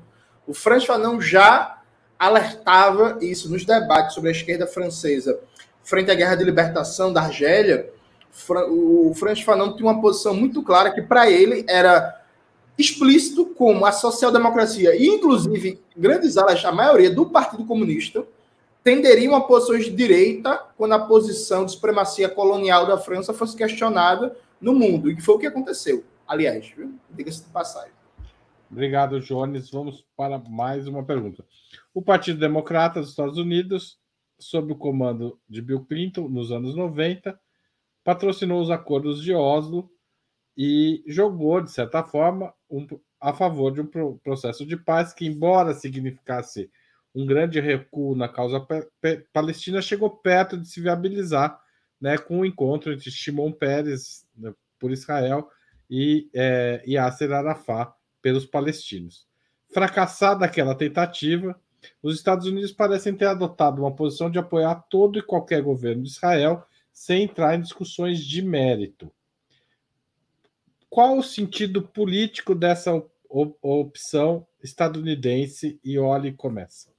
O 0.46 0.54
Franz 0.54 0.84
Fanon 0.84 1.20
já 1.20 1.78
alertava 2.18 3.18
isso 3.20 3.50
nos 3.50 3.64
debates 3.64 4.14
sobre 4.14 4.30
a 4.30 4.32
esquerda 4.32 4.66
francesa 4.66 5.38
frente 5.82 6.10
à 6.10 6.14
guerra 6.14 6.36
de 6.36 6.44
libertação 6.44 7.12
da 7.12 7.22
Argélia. 7.22 7.90
O 8.70 9.12
Franz 9.14 9.40
Fanon 9.42 9.74
tinha 9.74 9.90
uma 9.90 10.00
posição 10.00 10.34
muito 10.34 10.62
clara 10.62 10.90
que, 10.90 11.02
para 11.02 11.30
ele, 11.30 11.64
era 11.68 12.20
explícito 12.78 13.46
como 13.46 13.84
a 13.84 13.92
social-democracia 13.92 14.94
e, 14.96 15.06
inclusive, 15.06 15.80
grandes 15.96 16.38
alas, 16.38 16.64
a 16.64 16.72
maioria 16.72 17.10
do 17.10 17.26
Partido 17.26 17.64
Comunista, 17.64 18.24
tenderiam 18.82 19.34
a 19.34 19.40
posições 19.40 19.84
de 19.84 19.92
direita 19.92 20.56
quando 20.76 20.92
a 20.92 21.06
posição 21.06 21.64
de 21.64 21.72
supremacia 21.72 22.28
colonial 22.28 22.86
da 22.86 22.98
França 22.98 23.32
fosse 23.32 23.56
questionada 23.56 24.36
no 24.60 24.74
mundo, 24.74 25.10
e 25.10 25.20
foi 25.20 25.34
o 25.34 25.38
que 25.38 25.46
aconteceu, 25.46 26.04
aliás, 26.26 26.72
diga-se 27.10 27.44
de 27.44 27.50
passagem. 27.50 27.92
Obrigado, 28.70 29.20
Jones. 29.20 29.70
Vamos 29.70 30.06
para 30.16 30.38
mais 30.38 30.88
uma 30.88 31.04
pergunta. 31.04 31.44
O 31.92 32.00
Partido 32.00 32.40
Democrata 32.40 33.00
dos 33.00 33.10
Estados 33.10 33.36
Unidos, 33.36 33.98
sob 34.38 34.72
o 34.72 34.76
comando 34.76 35.38
de 35.46 35.60
Bill 35.60 35.84
Clinton, 35.84 36.28
nos 36.28 36.50
anos 36.50 36.74
90, 36.74 37.38
patrocinou 38.02 38.62
os 38.62 38.70
acordos 38.70 39.22
de 39.22 39.34
Oslo 39.34 39.90
e 40.56 41.04
jogou, 41.06 41.60
de 41.60 41.70
certa 41.70 42.02
forma, 42.02 42.52
um, 42.70 42.86
a 43.20 43.32
favor 43.32 43.70
de 43.72 43.80
um 43.82 44.18
processo 44.18 44.64
de 44.64 44.76
paz 44.76 45.12
que, 45.12 45.26
embora 45.26 45.74
significasse 45.74 46.70
um 47.14 47.26
grande 47.26 47.60
recuo 47.60 48.14
na 48.14 48.28
causa 48.28 48.66
palestina, 49.32 49.82
chegou 49.82 50.10
perto 50.10 50.56
de 50.56 50.66
se 50.66 50.80
viabilizar 50.80 51.60
né, 52.00 52.16
com 52.18 52.40
o 52.40 52.46
encontro 52.46 52.92
entre 52.92 53.10
Shimon 53.10 53.52
Peres 53.52 54.26
né, 54.36 54.52
por 54.78 54.90
Israel 54.90 55.48
e 55.90 56.28
é, 56.34 56.82
Yasser 56.86 57.32
Arafat 57.32 57.92
pelos 58.20 58.46
palestinos. 58.46 59.26
Fracassada 59.72 60.44
aquela 60.44 60.74
tentativa, 60.74 61.58
os 62.02 62.16
Estados 62.16 62.46
Unidos 62.46 62.72
parecem 62.72 63.14
ter 63.14 63.26
adotado 63.26 63.82
uma 63.82 63.94
posição 63.94 64.30
de 64.30 64.38
apoiar 64.38 64.76
todo 64.88 65.18
e 65.18 65.22
qualquer 65.22 65.62
governo 65.62 66.02
de 66.02 66.08
Israel 66.08 66.64
sem 66.92 67.24
entrar 67.24 67.54
em 67.54 67.60
discussões 67.60 68.20
de 68.20 68.42
mérito 68.42 69.12
qual 70.92 71.16
o 71.16 71.22
sentido 71.22 71.80
político 71.80 72.54
dessa 72.54 73.02
opção 73.30 74.46
estadunidense? 74.62 75.80
E 75.82 75.98
Oli 75.98 76.34
começa. 76.34 76.91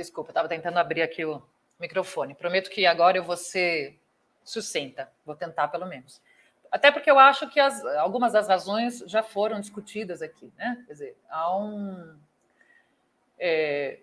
Desculpa, 0.00 0.30
estava 0.30 0.48
tentando 0.48 0.78
abrir 0.78 1.02
aqui 1.02 1.24
o 1.24 1.42
microfone. 1.78 2.34
Prometo 2.34 2.70
que 2.70 2.86
agora 2.86 3.18
eu 3.18 3.24
vou 3.24 3.36
ser 3.36 4.00
sucinta, 4.42 5.10
vou 5.26 5.36
tentar 5.36 5.68
pelo 5.68 5.86
menos. 5.86 6.22
Até 6.70 6.90
porque 6.90 7.10
eu 7.10 7.18
acho 7.18 7.48
que 7.50 7.60
as, 7.60 7.84
algumas 7.96 8.32
das 8.32 8.48
razões 8.48 9.00
já 9.06 9.22
foram 9.22 9.60
discutidas 9.60 10.22
aqui, 10.22 10.52
né? 10.56 10.82
Quer 10.86 10.92
dizer, 10.92 11.16
há 11.28 11.56
um. 11.56 12.18
É, 13.38 14.00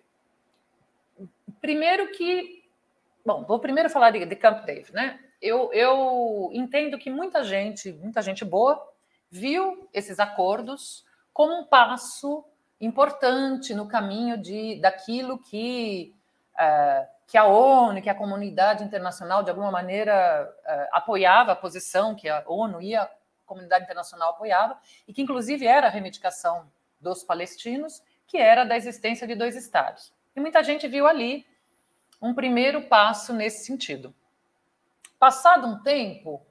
primeiro 1.60 2.10
que 2.12 2.58
Bom, 3.28 3.44
vou 3.44 3.58
primeiro 3.58 3.90
falar 3.90 4.10
de, 4.10 4.24
de 4.24 4.36
Camp 4.36 4.64
David, 4.64 4.90
né? 4.94 5.20
Eu, 5.38 5.70
eu 5.74 6.48
entendo 6.54 6.96
que 6.96 7.10
muita 7.10 7.44
gente, 7.44 7.92
muita 7.92 8.22
gente 8.22 8.42
boa, 8.42 8.82
viu 9.30 9.86
esses 9.92 10.18
acordos 10.18 11.04
como 11.30 11.52
um 11.60 11.66
passo 11.66 12.42
importante 12.80 13.74
no 13.74 13.88
caminho 13.88 14.38
de 14.38 14.80
daquilo 14.80 15.38
que 15.38 16.14
uh, 16.54 17.06
que 17.26 17.36
a 17.36 17.44
ONU, 17.44 18.00
que 18.00 18.08
a 18.08 18.14
comunidade 18.14 18.82
internacional 18.82 19.42
de 19.42 19.50
alguma 19.50 19.70
maneira 19.70 20.50
uh, 20.64 20.88
apoiava 20.92 21.52
a 21.52 21.56
posição 21.56 22.14
que 22.14 22.28
a 22.28 22.42
ONU 22.46 22.80
e 22.80 22.96
a 22.96 23.08
comunidade 23.44 23.84
internacional 23.84 24.30
apoiava 24.30 24.78
e 25.06 25.12
que 25.12 25.22
inclusive 25.22 25.66
era 25.66 25.88
a 25.88 25.90
reivindicação 25.90 26.70
dos 27.00 27.22
palestinos, 27.22 28.02
que 28.26 28.38
era 28.38 28.64
da 28.64 28.76
existência 28.76 29.26
de 29.26 29.34
dois 29.34 29.56
estados. 29.56 30.12
E 30.34 30.40
muita 30.40 30.62
gente 30.62 30.88
viu 30.88 31.06
ali 31.06 31.46
um 32.20 32.34
primeiro 32.34 32.82
passo 32.82 33.32
nesse 33.32 33.64
sentido. 33.64 34.14
Passado 35.18 35.66
um 35.66 35.82
tempo, 35.82 36.44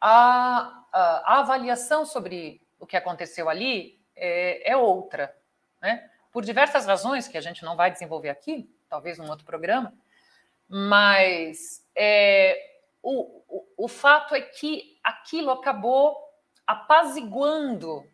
a, 0.00 0.84
a, 0.92 1.34
a 1.34 1.38
avaliação 1.40 2.04
sobre 2.04 2.60
o 2.78 2.86
que 2.86 2.96
aconteceu 2.96 3.48
ali 3.48 3.95
é, 4.16 4.72
é 4.72 4.76
outra, 4.76 5.36
né? 5.80 6.10
Por 6.32 6.44
diversas 6.44 6.86
razões 6.86 7.28
que 7.28 7.38
a 7.38 7.40
gente 7.40 7.64
não 7.64 7.76
vai 7.76 7.90
desenvolver 7.90 8.30
aqui, 8.30 8.68
talvez 8.88 9.18
num 9.18 9.28
outro 9.28 9.44
programa, 9.44 9.94
mas 10.68 11.86
é, 11.94 12.80
o, 13.02 13.42
o, 13.48 13.84
o 13.84 13.88
fato 13.88 14.34
é 14.34 14.40
que 14.40 14.98
aquilo 15.02 15.50
acabou 15.50 16.16
apaziguando 16.66 18.04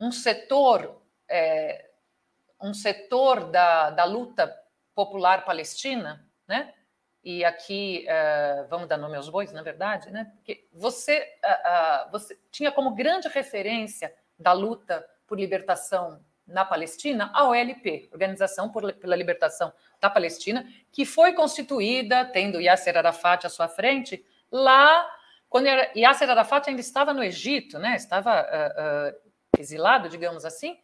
um 0.00 0.10
setor, 0.10 1.02
é, 1.28 1.90
um 2.60 2.72
setor 2.72 3.50
da, 3.50 3.90
da 3.90 4.04
luta 4.04 4.54
popular 4.94 5.44
palestina, 5.44 6.26
né? 6.46 6.72
E 7.22 7.42
aqui 7.42 8.06
uh, 8.06 8.68
vamos 8.68 8.86
dar 8.86 8.98
nome 8.98 9.16
aos 9.16 9.30
bois, 9.30 9.50
na 9.50 9.62
verdade, 9.62 10.10
né? 10.10 10.30
Porque 10.36 10.68
você, 10.70 11.26
uh, 11.42 12.06
uh, 12.06 12.10
você 12.10 12.38
tinha 12.50 12.70
como 12.70 12.94
grande 12.94 13.28
referência 13.28 14.14
da 14.38 14.52
luta 14.52 15.04
por 15.26 15.38
libertação 15.38 16.20
na 16.46 16.64
Palestina 16.64 17.30
a 17.32 17.48
OLP, 17.48 18.08
Organização 18.12 18.70
pela 18.70 19.16
Libertação 19.16 19.72
da 20.00 20.10
Palestina, 20.10 20.66
que 20.92 21.06
foi 21.06 21.32
constituída 21.32 22.24
tendo 22.24 22.60
Yasser 22.60 22.96
Arafat 22.96 23.46
à 23.46 23.50
sua 23.50 23.68
frente 23.68 24.24
lá 24.52 25.10
quando 25.48 25.66
Yasser 25.96 26.28
Arafat 26.28 26.68
ainda 26.68 26.80
estava 26.80 27.14
no 27.14 27.22
Egito, 27.22 27.78
né? 27.78 27.94
Estava 27.94 28.44
exilado, 29.58 30.08
digamos 30.08 30.44
assim, 30.44 30.76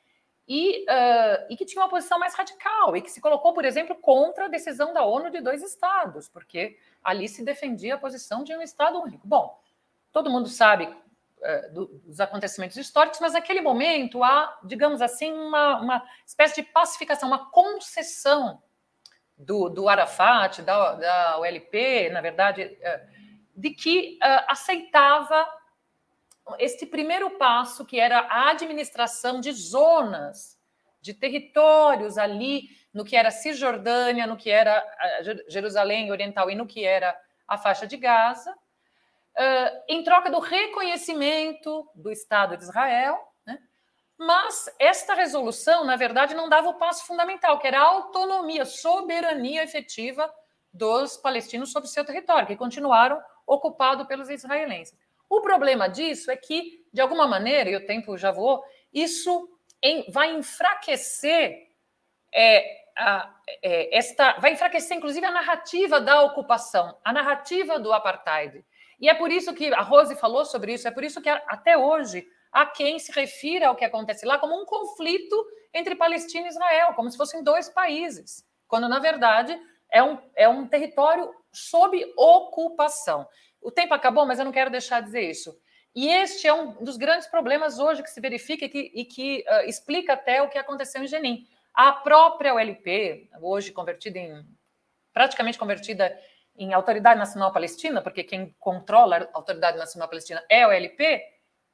e, 0.47 0.83
uh, 0.83 1.47
e, 1.49 1.57
que 1.57 1.65
tinha 1.65 1.83
uma 1.83 1.89
posição 1.89 2.19
mais 2.19 2.35
radical 2.35 2.97
e 2.97 3.03
que 3.03 3.11
se 3.11 3.21
colocou, 3.21 3.53
por 3.53 3.65
exemplo, 3.65 3.95
contra 3.97 4.47
a 4.47 4.49
decisão 4.49 4.93
da 4.93 5.05
ONU 5.05 5.31
de 5.31 5.41
dois 5.41 5.63
estados, 5.63 6.29
porque 6.29 6.77
ali 7.05 7.29
se 7.29 7.45
defendia 7.45 7.95
a 7.95 7.99
posição 7.99 8.43
de 8.43 8.57
um 8.57 8.61
estado 8.61 9.01
único. 9.01 9.27
Bom, 9.27 9.61
todo 10.11 10.31
mundo 10.31 10.49
sabe 10.49 10.93
dos 11.73 12.21
acontecimentos 12.21 12.77
históricos, 12.77 13.19
mas 13.21 13.33
naquele 13.33 13.61
momento 13.61 14.23
há, 14.23 14.59
digamos 14.63 15.01
assim, 15.01 15.33
uma, 15.33 15.81
uma 15.81 16.05
espécie 16.27 16.63
de 16.63 16.69
pacificação, 16.69 17.29
uma 17.29 17.51
concessão 17.51 18.63
do, 19.37 19.69
do 19.69 19.89
Arafat, 19.89 20.61
da, 20.63 20.95
da 20.95 21.39
ULP, 21.41 22.11
na 22.13 22.21
verdade, 22.21 22.79
de 23.57 23.71
que 23.71 24.19
aceitava 24.49 25.49
este 26.59 26.85
primeiro 26.85 27.31
passo, 27.39 27.85
que 27.85 27.99
era 27.99 28.21
a 28.21 28.51
administração 28.51 29.41
de 29.41 29.53
zonas, 29.53 30.59
de 31.01 31.15
territórios 31.15 32.19
ali, 32.19 32.69
no 32.93 33.05
que 33.05 33.17
era 33.17 33.31
Cisjordânia, 33.31 34.27
no 34.27 34.37
que 34.37 34.51
era 34.51 34.85
Jerusalém 35.49 36.11
Oriental 36.11 36.51
e 36.51 36.55
no 36.55 36.67
que 36.67 36.85
era 36.85 37.19
a 37.47 37.57
faixa 37.57 37.87
de 37.87 37.97
Gaza, 37.97 38.55
uh, 39.41 39.83
em 39.89 40.03
troca 40.05 40.31
do 40.31 40.39
reconhecimento 40.39 41.89
do 41.95 42.11
Estado 42.11 42.57
de 42.57 42.65
Israel. 42.65 43.19
Né? 43.47 43.59
Mas 44.19 44.73
esta 44.79 45.15
resolução, 45.15 45.85
na 45.85 45.97
verdade, 45.97 46.35
não 46.35 46.49
dava 46.49 46.69
o 46.69 46.75
passo 46.75 47.07
fundamental, 47.07 47.59
que 47.59 47.67
era 47.67 47.81
a 47.81 47.85
autonomia, 47.85 48.67
soberania 48.67 49.65
efetiva 49.65 50.33
dos 50.73 51.17
palestinos 51.17 51.73
sobre 51.73 51.89
seu 51.89 52.05
território, 52.05 52.47
que 52.47 52.57
continuaram 52.57 53.21
ocupados 53.47 54.07
pelos 54.07 54.29
israelenses. 54.29 54.97
O 55.29 55.41
problema 55.41 55.89
disso 55.89 56.31
é 56.31 56.37
que, 56.37 56.85
de 56.93 57.01
alguma 57.01 57.27
maneira, 57.27 57.71
e 57.71 57.77
o 57.77 57.87
tempo 57.87 58.17
já 58.17 58.31
voou, 58.31 58.63
isso 58.93 59.49
em, 59.83 60.11
vai 60.11 60.33
enfraquecer 60.35 61.69
é, 62.33 62.81
a, 62.97 63.35
é, 63.63 63.97
esta, 63.97 64.35
vai 64.35 64.53
enfraquecer 64.53 64.97
inclusive 64.97 65.25
a 65.25 65.31
narrativa 65.31 66.01
da 66.01 66.23
ocupação, 66.23 66.97
a 67.05 67.13
narrativa 67.13 67.79
do 67.79 67.93
apartheid. 67.93 68.65
E 69.01 69.09
é 69.09 69.15
por 69.15 69.31
isso 69.33 69.55
que 69.55 69.73
a 69.73 69.81
Rose 69.81 70.15
falou 70.17 70.45
sobre 70.45 70.75
isso, 70.75 70.87
é 70.87 70.91
por 70.91 71.03
isso 71.03 71.21
que 71.21 71.29
até 71.29 71.77
hoje 71.77 72.27
há 72.53 72.67
quem 72.67 72.99
se 72.99 73.11
refira 73.13 73.69
ao 73.69 73.77
que 73.77 73.85
acontece 73.85 74.27
lá 74.27 74.39
como 74.39 74.61
um 74.61 74.67
conflito 74.67 75.37
entre 75.73 75.95
Palestina 75.95 76.47
e 76.47 76.51
Israel, 76.51 76.93
como 76.95 77.11
se 77.11 77.17
fossem 77.17 77.43
dois 77.43 77.69
países, 77.69 78.45
quando 78.69 78.89
na 78.89 78.99
verdade 78.99 79.59
é 79.91 80.03
um, 80.03 80.19
é 80.37 80.49
um 80.49 80.67
território 80.67 81.33
sob 81.53 81.99
ocupação. 82.17 83.27
O 83.61 83.71
tempo 83.71 83.95
acabou, 83.95 84.27
mas 84.27 84.39
eu 84.39 84.45
não 84.45 84.53
quero 84.53 84.71
deixar 84.71 85.01
de 85.01 85.07
dizer 85.07 85.23
isso. 85.23 85.59
E 85.95 86.09
este 86.09 86.47
é 86.47 86.55
um 86.55 86.83
dos 86.85 86.97
grandes 86.97 87.27
problemas 87.27 87.79
hoje 87.79 88.03
que 88.03 88.11
se 88.11 88.21
verifica 88.21 88.65
e 88.65 88.69
que, 88.69 88.93
e 88.95 89.05
que 89.05 89.45
uh, 89.49 89.69
explica 89.69 90.13
até 90.13 90.41
o 90.41 90.49
que 90.49 90.59
aconteceu 90.59 91.03
em 91.03 91.07
Jenin. 91.07 91.47
A 91.75 91.93
própria 91.93 92.55
ULP, 92.55 93.29
hoje 93.41 93.73
convertida 93.73 94.19
em 94.19 94.45
praticamente 95.13 95.59
convertida 95.59 96.17
em 96.61 96.75
Autoridade 96.75 97.19
Nacional 97.19 97.53
Palestina, 97.53 98.03
porque 98.03 98.23
quem 98.23 98.55
controla 98.59 99.17
a 99.33 99.39
Autoridade 99.39 99.79
Nacional 99.79 100.09
Palestina 100.09 100.45
é 100.49 100.63
a 100.63 100.69
ULP, 100.69 101.23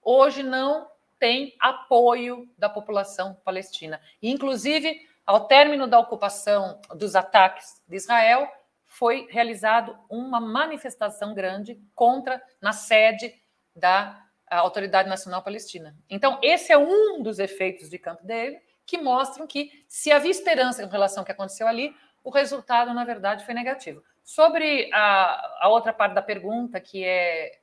hoje 0.00 0.44
não 0.44 0.88
tem 1.18 1.56
apoio 1.58 2.48
da 2.56 2.68
população 2.68 3.34
palestina. 3.44 4.00
E, 4.22 4.30
inclusive, 4.30 5.00
ao 5.26 5.48
término 5.48 5.88
da 5.88 5.98
ocupação 5.98 6.80
dos 6.94 7.16
ataques 7.16 7.82
de 7.88 7.96
Israel, 7.96 8.48
foi 8.84 9.26
realizado 9.28 9.98
uma 10.08 10.40
manifestação 10.40 11.34
grande 11.34 11.80
contra 11.92 12.40
na 12.60 12.72
sede 12.72 13.34
da 13.74 14.22
Autoridade 14.48 15.08
Nacional 15.08 15.42
Palestina. 15.42 15.96
Então, 16.08 16.38
esse 16.40 16.72
é 16.72 16.78
um 16.78 17.20
dos 17.22 17.40
efeitos 17.40 17.90
de 17.90 17.98
Camp 17.98 18.20
David, 18.22 18.62
que 18.86 18.98
mostram 18.98 19.48
que, 19.48 19.84
se 19.88 20.12
havia 20.12 20.30
esperança 20.30 20.84
em 20.84 20.88
relação 20.88 21.22
ao 21.22 21.26
que 21.26 21.32
aconteceu 21.32 21.66
ali, 21.66 21.92
o 22.22 22.30
resultado, 22.30 22.94
na 22.94 23.04
verdade, 23.04 23.44
foi 23.44 23.52
negativo. 23.52 24.00
Sobre 24.26 24.90
a, 24.92 25.66
a 25.66 25.68
outra 25.68 25.92
parte 25.92 26.14
da 26.14 26.20
pergunta, 26.20 26.80
que 26.80 27.04
é 27.04 27.60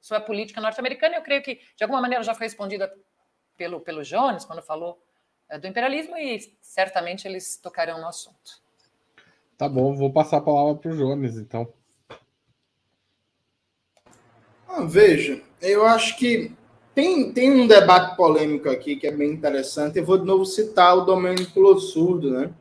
sobre 0.00 0.24
a 0.24 0.26
política 0.26 0.60
norte-americana, 0.60 1.14
eu 1.14 1.22
creio 1.22 1.40
que, 1.40 1.60
de 1.76 1.84
alguma 1.84 2.00
maneira, 2.00 2.24
já 2.24 2.34
foi 2.34 2.46
respondida 2.46 2.92
pelo, 3.56 3.78
pelo 3.80 4.02
Jones, 4.02 4.44
quando 4.44 4.60
falou 4.60 5.00
é, 5.48 5.56
do 5.56 5.68
imperialismo, 5.68 6.16
e 6.16 6.40
certamente 6.60 7.28
eles 7.28 7.56
tocarão 7.58 8.00
no 8.00 8.08
assunto. 8.08 8.60
Tá 9.56 9.68
bom, 9.68 9.94
vou 9.94 10.12
passar 10.12 10.38
a 10.38 10.40
palavra 10.40 10.74
para 10.74 10.90
o 10.90 10.96
Jones, 10.96 11.36
então. 11.36 11.72
Ah, 14.66 14.82
veja, 14.84 15.40
eu 15.62 15.86
acho 15.86 16.18
que 16.18 16.52
tem, 16.92 17.32
tem 17.32 17.52
um 17.52 17.68
debate 17.68 18.16
polêmico 18.16 18.68
aqui 18.68 18.96
que 18.96 19.06
é 19.06 19.12
bem 19.12 19.30
interessante. 19.30 19.96
Eu 19.96 20.04
vou 20.04 20.18
de 20.18 20.24
novo 20.24 20.44
citar 20.44 20.98
o 20.98 21.04
Domênico 21.04 21.60
Lossurdo, 21.60 22.32
né? 22.32 22.52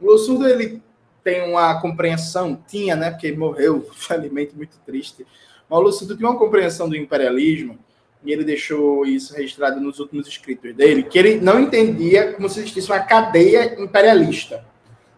O 0.00 0.06
Lossurdo, 0.06 0.48
ele 0.48 0.82
tem 1.26 1.42
uma 1.42 1.80
compreensão, 1.80 2.56
tinha, 2.68 2.94
né? 2.94 3.10
Porque 3.10 3.32
morreu, 3.32 3.78
infelizmente, 3.90 4.54
muito 4.54 4.76
triste. 4.86 5.26
Mas 5.68 5.76
o 5.76 5.82
Lossurdo 5.82 6.16
tinha 6.16 6.30
uma 6.30 6.38
compreensão 6.38 6.88
do 6.88 6.94
imperialismo 6.94 7.76
e 8.24 8.30
ele 8.30 8.44
deixou 8.44 9.04
isso 9.04 9.34
registrado 9.34 9.80
nos 9.80 9.98
últimos 9.98 10.28
escritos 10.28 10.72
dele, 10.72 11.02
que 11.02 11.18
ele 11.18 11.40
não 11.40 11.58
entendia 11.58 12.32
como 12.32 12.48
se 12.48 12.60
existisse 12.60 12.88
uma 12.88 13.00
cadeia 13.00 13.74
imperialista. 13.82 14.64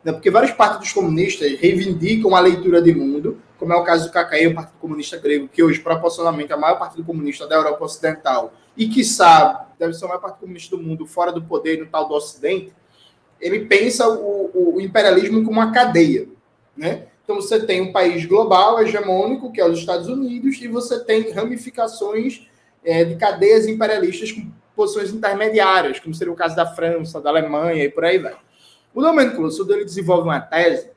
Né? 0.03 0.11
Porque 0.11 0.31
vários 0.31 0.53
partidos 0.53 0.95
comunistas 0.95 1.53
reivindicam 1.59 2.35
a 2.35 2.41
leitura 2.41 2.81
de 2.81 2.95
mundo, 2.95 3.39
como 3.59 3.75
é 3.75 3.77
o 3.77 3.85
caso 3.85 4.07
do 4.07 4.13
KKE, 4.13 4.47
o 4.47 4.55
Partido 4.55 4.79
Comunista 4.81 5.19
Grego, 5.19 5.47
que 5.47 5.63
hoje, 5.63 5.81
proporcionalmente, 5.81 6.53
é 6.53 6.57
o 6.57 6.61
maior 6.61 6.79
partido 6.79 7.05
comunista 7.05 7.47
da 7.47 7.57
Europa 7.57 7.85
Ocidental, 7.85 8.55
e 8.75 8.89
que 8.89 9.05
sabe, 9.05 9.67
deve 9.79 9.93
ser 9.93 10.07
o 10.07 10.09
maior 10.09 10.21
partido 10.21 10.41
comunista 10.41 10.75
do 10.75 10.83
mundo, 10.83 11.07
fora 11.07 11.33
do 11.33 11.43
poder 11.43 11.79
no 11.79 11.87
tal 11.87 12.09
do 12.09 12.15
Ocidente, 12.15 12.73
ele 13.41 13.67
pensa 13.67 14.09
o, 14.09 14.75
o 14.75 14.81
imperialismo 14.81 15.45
como 15.45 15.61
uma 15.61 15.73
cadeia. 15.73 16.29
Né? 16.77 17.07
Então 17.23 17.37
você 17.37 17.61
tem 17.61 17.81
um 17.81 17.93
país 17.93 18.25
global, 18.25 18.81
hegemônico, 18.81 19.53
que 19.53 19.61
é 19.61 19.69
os 19.69 19.79
Estados 19.79 20.09
Unidos, 20.09 20.61
e 20.61 20.69
você 20.69 21.05
tem 21.05 21.31
ramificações 21.31 22.49
é, 22.85 23.05
de 23.05 23.17
cadeias 23.17 23.67
imperialistas 23.67 24.33
com 24.33 24.51
posições 24.75 25.13
intermediárias, 25.13 25.99
como 25.99 26.15
seria 26.15 26.33
o 26.33 26.37
caso 26.37 26.57
da 26.57 26.65
França, 26.65 27.21
da 27.21 27.31
Alemanha 27.31 27.85
e 27.85 27.91
por 27.91 28.05
aí 28.05 28.19
vai. 28.19 28.37
O 28.95 29.03
Domênico 29.03 29.43
Lussudo 29.43 29.75
ele 29.75 29.85
desenvolve 29.85 30.29
uma 30.29 30.41
tese 30.41 30.91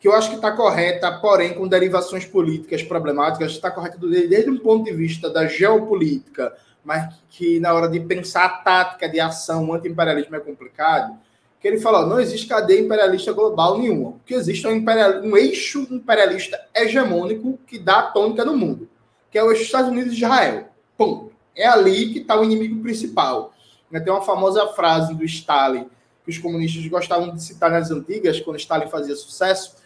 que 0.00 0.08
eu 0.08 0.12
acho 0.12 0.28
que 0.28 0.36
está 0.36 0.52
correta, 0.52 1.10
porém 1.12 1.54
com 1.54 1.66
derivações 1.66 2.26
políticas 2.26 2.82
problemáticas, 2.82 3.52
está 3.52 3.70
correta 3.70 3.96
desde 3.98 4.50
um 4.50 4.58
ponto 4.58 4.84
de 4.84 4.92
vista 4.92 5.30
da 5.30 5.46
geopolítica, 5.46 6.54
mas 6.84 7.14
que 7.30 7.58
na 7.60 7.72
hora 7.72 7.88
de 7.88 7.98
pensar 8.00 8.44
a 8.44 8.48
tática 8.48 9.08
de 9.08 9.18
ação 9.18 9.72
anti-imperialismo 9.72 10.36
é 10.36 10.40
complicado, 10.40 11.18
que 11.58 11.68
ele 11.68 11.80
fala, 11.80 12.04
não 12.04 12.20
existe 12.20 12.46
cadeia 12.46 12.80
imperialista 12.80 13.32
global 13.32 13.78
nenhuma, 13.78 14.10
o 14.10 14.20
que 14.26 14.34
existe 14.34 14.66
é 14.66 14.68
um, 14.68 14.76
imperial, 14.76 15.22
um 15.22 15.34
eixo 15.34 15.86
imperialista 15.90 16.60
hegemônico 16.74 17.58
que 17.66 17.78
dá 17.78 18.00
a 18.00 18.02
tônica 18.02 18.44
no 18.44 18.54
mundo, 18.54 18.88
que 19.30 19.38
é 19.38 19.42
o 19.42 19.50
eixo 19.50 19.62
Estados 19.62 19.90
Unidos 19.90 20.12
e 20.12 20.16
Israel. 20.16 20.68
Ponto. 20.96 21.32
É 21.56 21.66
ali 21.66 22.12
que 22.12 22.18
está 22.18 22.38
o 22.38 22.44
inimigo 22.44 22.82
principal. 22.82 23.54
Tem 23.90 24.12
uma 24.12 24.22
famosa 24.22 24.66
frase 24.68 25.14
do 25.14 25.24
Stalin, 25.24 25.88
que 26.24 26.30
os 26.30 26.38
comunistas 26.38 26.86
gostavam 26.86 27.32
de 27.32 27.42
citar 27.42 27.70
nas 27.70 27.90
antigas, 27.90 28.40
quando 28.40 28.58
Stalin 28.58 28.88
fazia 28.88 29.14
sucesso, 29.14 29.76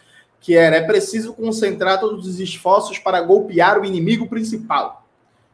que 0.41 0.55
era 0.55 0.77
é 0.77 0.81
preciso 0.81 1.33
concentrar 1.33 1.99
todos 1.99 2.27
os 2.27 2.39
esforços 2.39 2.97
para 2.97 3.21
golpear 3.21 3.79
o 3.79 3.85
inimigo 3.85 4.27
principal. 4.27 5.05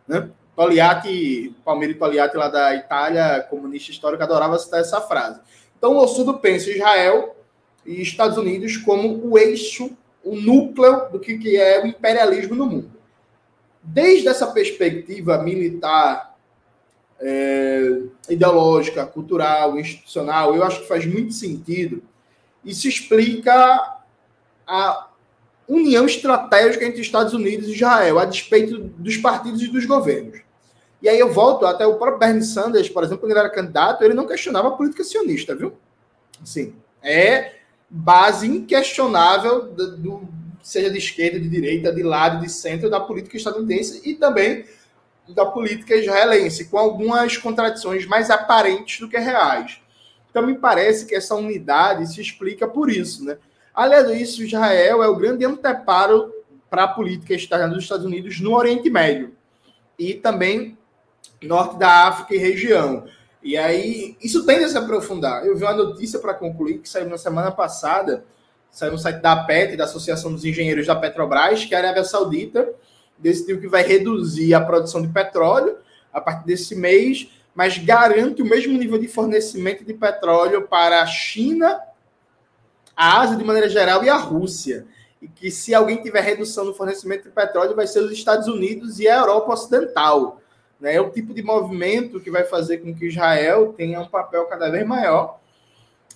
Né? 0.08 0.30
Togliatti, 0.56 1.56
Palmiro 1.64 1.98
Togliatti 1.98 2.38
lá 2.38 2.48
da 2.48 2.76
Itália, 2.76 3.46
comunista 3.50 3.92
histórico, 3.92 4.24
adorava 4.24 4.58
citar 4.58 4.80
essa 4.80 5.02
frase. 5.02 5.40
Então 5.78 5.94
o 5.94 6.04
Ossudo 6.04 6.36
pensa 6.40 6.72
Israel 6.72 7.36
e 7.86 8.02
Estados 8.02 8.38
Unidos 8.38 8.78
como 8.78 9.30
o 9.30 9.38
eixo, 9.38 9.92
o 10.24 10.36
núcleo 10.36 11.10
do 11.12 11.20
que 11.20 11.58
é 11.58 11.84
o 11.84 11.88
imperialismo 11.88 12.56
no 12.56 12.66
mundo. 12.66 12.92
Desde 13.84 14.28
essa 14.28 14.48
perspectiva 14.48 15.38
militar, 15.38 16.36
é, 17.20 18.02
ideológica, 18.30 19.06
cultural, 19.06 19.78
institucional, 19.80 20.56
eu 20.56 20.64
acho 20.64 20.82
que 20.82 20.88
faz 20.88 21.06
muito 21.06 21.34
sentido. 21.34 22.02
Isso 22.64 22.88
explica 22.88 24.00
a 24.66 25.08
união 25.68 26.06
estratégica 26.06 26.86
entre 26.86 27.02
Estados 27.02 27.34
Unidos 27.34 27.68
e 27.68 27.74
Israel, 27.74 28.20
a 28.20 28.26
despeito 28.26 28.80
dos 28.80 29.18
partidos 29.18 29.62
e 29.62 29.68
dos 29.68 29.86
governos. 29.86 30.45
E 31.06 31.10
aí 31.10 31.20
eu 31.20 31.32
volto 31.32 31.68
até 31.68 31.86
o 31.86 31.98
próprio 31.98 32.18
Bernie 32.18 32.42
Sanders, 32.42 32.90
por 32.90 33.04
exemplo, 33.04 33.20
quando 33.20 33.30
ele 33.30 33.40
era 33.40 33.50
candidato, 33.52 34.04
ele 34.04 34.16
não 34.16 34.26
questionava 34.26 34.70
a 34.70 34.72
política 34.72 35.04
sionista, 35.04 35.54
viu? 35.54 35.74
Sim, 36.44 36.74
é 37.00 37.58
base 37.88 38.48
inquestionável 38.48 39.68
do, 39.68 39.98
do, 39.98 40.28
seja 40.64 40.90
de 40.90 40.98
esquerda, 40.98 41.40
de 41.40 41.48
direita, 41.48 41.94
de 41.94 42.02
lado, 42.02 42.42
de 42.42 42.52
centro 42.52 42.90
da 42.90 43.00
política 43.00 43.38
estadunidense 43.38 44.02
e 44.04 44.16
também 44.16 44.66
da 45.30 45.46
política 45.46 45.96
israelense, 45.96 46.66
com 46.66 46.80
algumas 46.80 47.38
contradições 47.38 48.08
mais 48.08 48.32
aparentes 48.32 49.00
do 49.00 49.08
que 49.08 49.20
reais. 49.20 49.80
Então, 50.32 50.42
me 50.42 50.56
parece 50.56 51.06
que 51.06 51.14
essa 51.14 51.36
unidade 51.36 52.12
se 52.12 52.20
explica 52.20 52.68
por 52.68 52.90
isso. 52.90 53.24
Né? 53.24 53.38
Além 53.76 54.18
disso, 54.18 54.42
Israel 54.42 55.04
é 55.04 55.08
o 55.08 55.16
grande 55.16 55.46
anteparo 55.46 56.34
para 56.68 56.86
a 56.86 56.88
política 56.88 57.36
externa 57.36 57.68
dos 57.68 57.84
Estados 57.84 58.08
Unidos 58.08 58.40
no 58.40 58.56
Oriente 58.56 58.90
Médio 58.90 59.36
e 60.00 60.16
também 60.16 60.76
norte 61.46 61.78
da 61.78 62.08
África 62.08 62.36
e 62.36 62.38
região. 62.38 63.06
E 63.42 63.56
aí, 63.58 64.18
isso 64.22 64.46
tende 64.46 64.64
a 64.64 64.70
se 64.70 64.78
aprofundar. 64.78 65.46
Eu 65.46 65.56
vi 65.56 65.64
uma 65.64 65.74
notícia 65.74 66.20
para 66.20 66.34
concluir 66.34 66.80
que 66.80 66.90
saiu 66.90 67.08
na 67.08 67.18
semana 67.18 67.52
passada, 67.52 68.26
saiu 68.72 68.94
no 68.94 68.98
site 68.98 69.22
da 69.22 69.34
APET, 69.34 69.78
da 69.78 69.84
Associação 69.84 70.34
dos 70.34 70.44
Engenheiros 70.44 70.88
da 70.88 70.96
Petrobras, 70.96 71.64
que 71.64 71.76
a 71.76 71.78
Arábia 71.78 72.04
Saudita 72.04 72.74
decidiu 73.18 73.62
que 73.62 73.68
vai 73.68 73.84
reduzir 73.84 74.54
a 74.54 74.62
produção 74.62 75.02
de 75.02 75.08
petróleo 75.08 75.78
a 76.12 76.20
partir 76.20 76.46
desse 76.46 76.76
mês, 76.76 77.30
mas 77.54 77.78
garante 77.78 78.42
o 78.42 78.46
mesmo 78.46 78.78
nível 78.78 78.98
de 78.98 79.08
fornecimento 79.08 79.86
de 79.86 79.94
petróleo 79.94 80.64
para 80.64 81.02
a 81.02 81.06
China, 81.06 81.80
a 82.96 83.22
Ásia 83.22 83.38
de 83.38 83.44
maneira 83.44 83.70
geral 83.70 84.04
e 84.04 84.10
a 84.10 84.18
Rússia. 84.18 84.86
E 85.22 85.28
que 85.28 85.50
se 85.50 85.74
alguém 85.74 86.02
tiver 86.02 86.22
redução 86.22 86.66
no 86.66 86.74
fornecimento 86.74 87.24
de 87.24 87.30
petróleo, 87.30 87.76
vai 87.76 87.88
ser 87.88 88.00
os 88.00 88.12
Estados 88.12 88.48
Unidos 88.48 89.00
e 89.00 89.08
a 89.08 89.20
Europa 89.20 89.54
Ocidental. 89.54 90.42
Né? 90.80 90.96
É 90.96 91.02
o 91.02 91.10
tipo 91.10 91.34
de 91.34 91.42
movimento 91.42 92.20
que 92.20 92.32
vai 92.32 92.44
fazer 92.44 92.78
com 92.78 92.94
que 92.94 93.08
Israel 93.08 93.74
tenha 93.74 94.00
um 94.00 94.08
papel 94.08 94.46
cada 94.46 94.70
vez 94.70 94.86
maior 94.86 95.40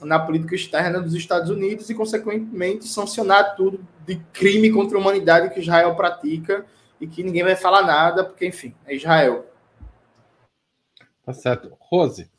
na 0.02 0.18
política 0.18 0.56
externa 0.56 1.02
dos 1.02 1.14
Estados 1.14 1.50
Unidos 1.50 1.90
e, 1.90 1.96
consequentemente, 1.96 2.88
sancionar 2.88 3.56
tudo 3.56 3.86
de 4.06 4.16
crime 4.32 4.72
contra 4.72 4.98
a 4.98 5.02
humanidade 5.02 5.54
que 5.54 5.60
Israel 5.60 5.96
pratica 5.96 6.66
e 7.02 7.08
que 7.08 7.24
ninguém 7.24 7.44
vai 7.44 7.56
falar 7.56 7.82
nada, 7.84 8.24
porque, 8.24 8.48
enfim, 8.48 8.74
é 8.86 8.96
Israel. 8.96 9.46
Tá 11.26 11.34
certo. 11.34 11.76
Rose. 11.80 12.30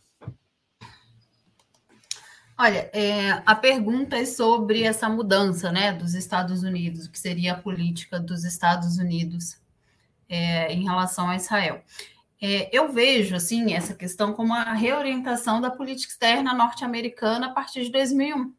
Olha, 2.59 2.91
é, 2.93 3.43
a 3.47 3.55
pergunta 3.55 4.16
é 4.16 4.27
sobre 4.27 4.83
essa 4.83 5.09
mudança 5.09 5.73
né, 5.73 5.93
dos 5.93 6.14
Estados 6.14 6.62
Unidos, 6.62 7.07
o 7.07 7.11
que 7.11 7.18
seria 7.18 7.55
a 7.55 7.57
política 7.59 8.21
dos 8.21 8.45
Estados 8.45 8.99
Unidos 8.99 9.60
é, 10.31 10.72
em 10.72 10.85
relação 10.85 11.28
a 11.28 11.37
Israel. 11.37 11.83
É, 12.41 12.74
eu 12.74 12.91
vejo 12.91 13.35
assim 13.35 13.74
essa 13.74 13.95
questão 13.95 14.33
como 14.33 14.55
a 14.55 14.72
reorientação 14.72 15.61
da 15.61 15.70
política 15.70 16.12
externa 16.12 16.55
norte-americana 16.55 17.49
a 17.49 17.51
partir 17.51 17.85
de 17.85 17.91
2001, 17.91 18.55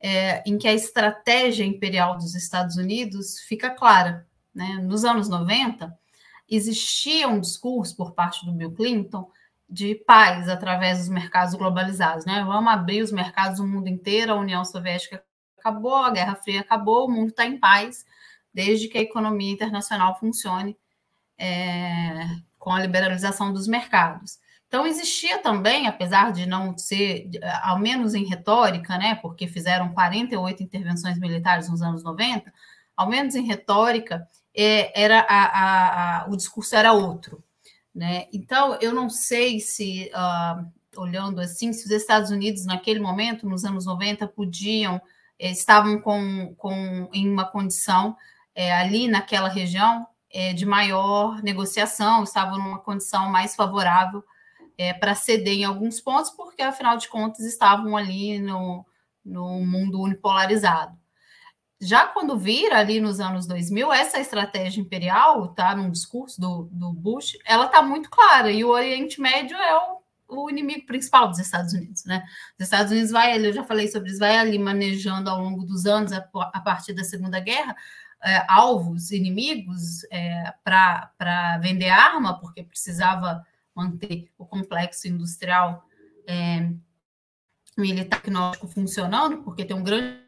é, 0.00 0.42
em 0.46 0.56
que 0.56 0.68
a 0.68 0.72
estratégia 0.72 1.64
imperial 1.64 2.16
dos 2.16 2.34
Estados 2.34 2.76
Unidos 2.76 3.40
fica 3.40 3.68
clara. 3.68 4.26
Né? 4.54 4.78
Nos 4.82 5.04
anos 5.04 5.28
90, 5.28 5.92
existia 6.48 7.28
um 7.28 7.40
discurso 7.40 7.94
por 7.96 8.12
parte 8.12 8.46
do 8.46 8.52
Bill 8.52 8.72
Clinton 8.72 9.28
de 9.68 9.94
paz 9.94 10.48
através 10.48 10.98
dos 11.00 11.08
mercados 11.08 11.54
globalizados. 11.54 12.24
Né? 12.24 12.42
Vamos 12.46 12.72
abrir 12.72 13.02
os 13.02 13.10
mercados 13.10 13.58
do 13.58 13.66
mundo 13.66 13.88
inteiro, 13.88 14.32
a 14.32 14.36
União 14.36 14.64
Soviética 14.64 15.22
acabou, 15.58 15.96
a 15.96 16.10
Guerra 16.10 16.36
Fria 16.36 16.60
acabou, 16.60 17.06
o 17.06 17.10
mundo 17.10 17.30
está 17.30 17.44
em 17.44 17.58
paz, 17.58 18.04
desde 18.52 18.86
que 18.88 18.96
a 18.96 19.02
economia 19.02 19.52
internacional 19.52 20.18
funcione 20.18 20.76
é, 21.38 22.26
com 22.58 22.70
a 22.72 22.80
liberalização 22.80 23.52
dos 23.52 23.66
mercados. 23.66 24.38
Então, 24.66 24.86
existia 24.86 25.38
também, 25.38 25.86
apesar 25.86 26.32
de 26.32 26.46
não 26.46 26.76
ser, 26.76 27.30
ao 27.62 27.78
menos 27.78 28.14
em 28.14 28.24
retórica, 28.24 28.98
né, 28.98 29.14
porque 29.16 29.46
fizeram 29.46 29.92
48 29.92 30.62
intervenções 30.62 31.18
militares 31.18 31.68
nos 31.68 31.80
anos 31.80 32.02
90, 32.02 32.52
ao 32.96 33.08
menos 33.08 33.34
em 33.34 33.44
retórica, 33.44 34.26
é, 34.56 35.00
era 35.00 35.20
a, 35.20 35.44
a, 35.44 36.22
a, 36.22 36.28
o 36.28 36.36
discurso 36.36 36.74
era 36.74 36.92
outro. 36.92 37.42
Né? 37.94 38.26
Então, 38.32 38.76
eu 38.80 38.92
não 38.92 39.08
sei 39.08 39.60
se, 39.60 40.10
uh, 40.12 41.00
olhando 41.00 41.40
assim, 41.40 41.72
se 41.72 41.84
os 41.84 41.90
Estados 41.90 42.30
Unidos, 42.30 42.64
naquele 42.64 42.98
momento, 42.98 43.48
nos 43.48 43.64
anos 43.64 43.86
90, 43.86 44.26
podiam, 44.26 45.00
eh, 45.38 45.50
estavam 45.50 46.00
com, 46.00 46.54
com, 46.56 47.08
em 47.12 47.28
uma 47.30 47.44
condição 47.44 48.16
é, 48.54 48.72
ali 48.72 49.06
naquela 49.08 49.48
região 49.48 50.06
é, 50.34 50.52
de 50.52 50.66
maior 50.66 51.40
negociação, 51.44 52.24
estavam 52.24 52.58
numa 52.58 52.80
condição 52.80 53.30
mais 53.30 53.54
favorável 53.54 54.24
é, 54.76 54.92
para 54.92 55.14
ceder 55.14 55.54
em 55.54 55.64
alguns 55.64 56.00
pontos, 56.00 56.30
porque 56.30 56.60
afinal 56.60 56.96
de 56.96 57.08
contas 57.08 57.44
estavam 57.46 57.96
ali 57.96 58.40
no, 58.40 58.84
no 59.24 59.60
mundo 59.64 60.00
unipolarizado. 60.00 60.98
Já 61.80 62.06
quando 62.08 62.36
vira 62.36 62.78
ali 62.78 63.00
nos 63.00 63.20
anos 63.20 63.46
2000, 63.46 63.92
essa 63.92 64.18
estratégia 64.18 64.80
imperial, 64.80 65.54
tá, 65.54 65.76
num 65.76 65.90
discurso 65.90 66.40
do, 66.40 66.68
do 66.72 66.92
Bush, 66.92 67.38
ela 67.44 67.66
está 67.66 67.80
muito 67.80 68.10
clara, 68.10 68.50
e 68.50 68.64
o 68.64 68.70
Oriente 68.70 69.20
Médio 69.20 69.56
é 69.56 69.76
o, 69.76 70.00
o, 70.26 70.50
inimigo 70.50 70.84
principal 70.86 71.28
dos 71.28 71.38
Estados 71.38 71.74
Unidos, 71.74 72.04
né? 72.06 72.24
Os 72.58 72.64
Estados 72.64 72.90
Unidos 72.90 73.12
vai 73.12 73.38
eu 73.38 73.52
já 73.52 73.62
falei 73.62 73.86
sobre 73.86 74.10
isso, 74.10 74.18
vai 74.18 74.36
ali 74.36 74.58
manejando 74.58 75.30
ao 75.30 75.40
longo 75.40 75.64
dos 75.64 75.86
anos, 75.86 76.12
a, 76.12 76.26
a 76.52 76.60
partir 76.60 76.92
da 76.92 77.04
Segunda 77.04 77.38
Guerra, 77.38 77.76
é, 78.24 78.44
alvos 78.48 79.10
inimigos 79.10 80.04
é, 80.10 80.52
para 80.64 81.58
vender 81.60 81.90
arma, 81.90 82.40
porque 82.40 82.62
precisava 82.62 83.44
manter 83.74 84.30
o 84.38 84.46
complexo 84.46 85.06
industrial 85.06 85.84
é, 86.26 86.70
militar 87.76 88.20
tecnológico 88.20 88.68
funcionando, 88.68 89.42
porque 89.42 89.64
tem 89.64 89.76
um 89.76 89.82
grande 89.82 90.24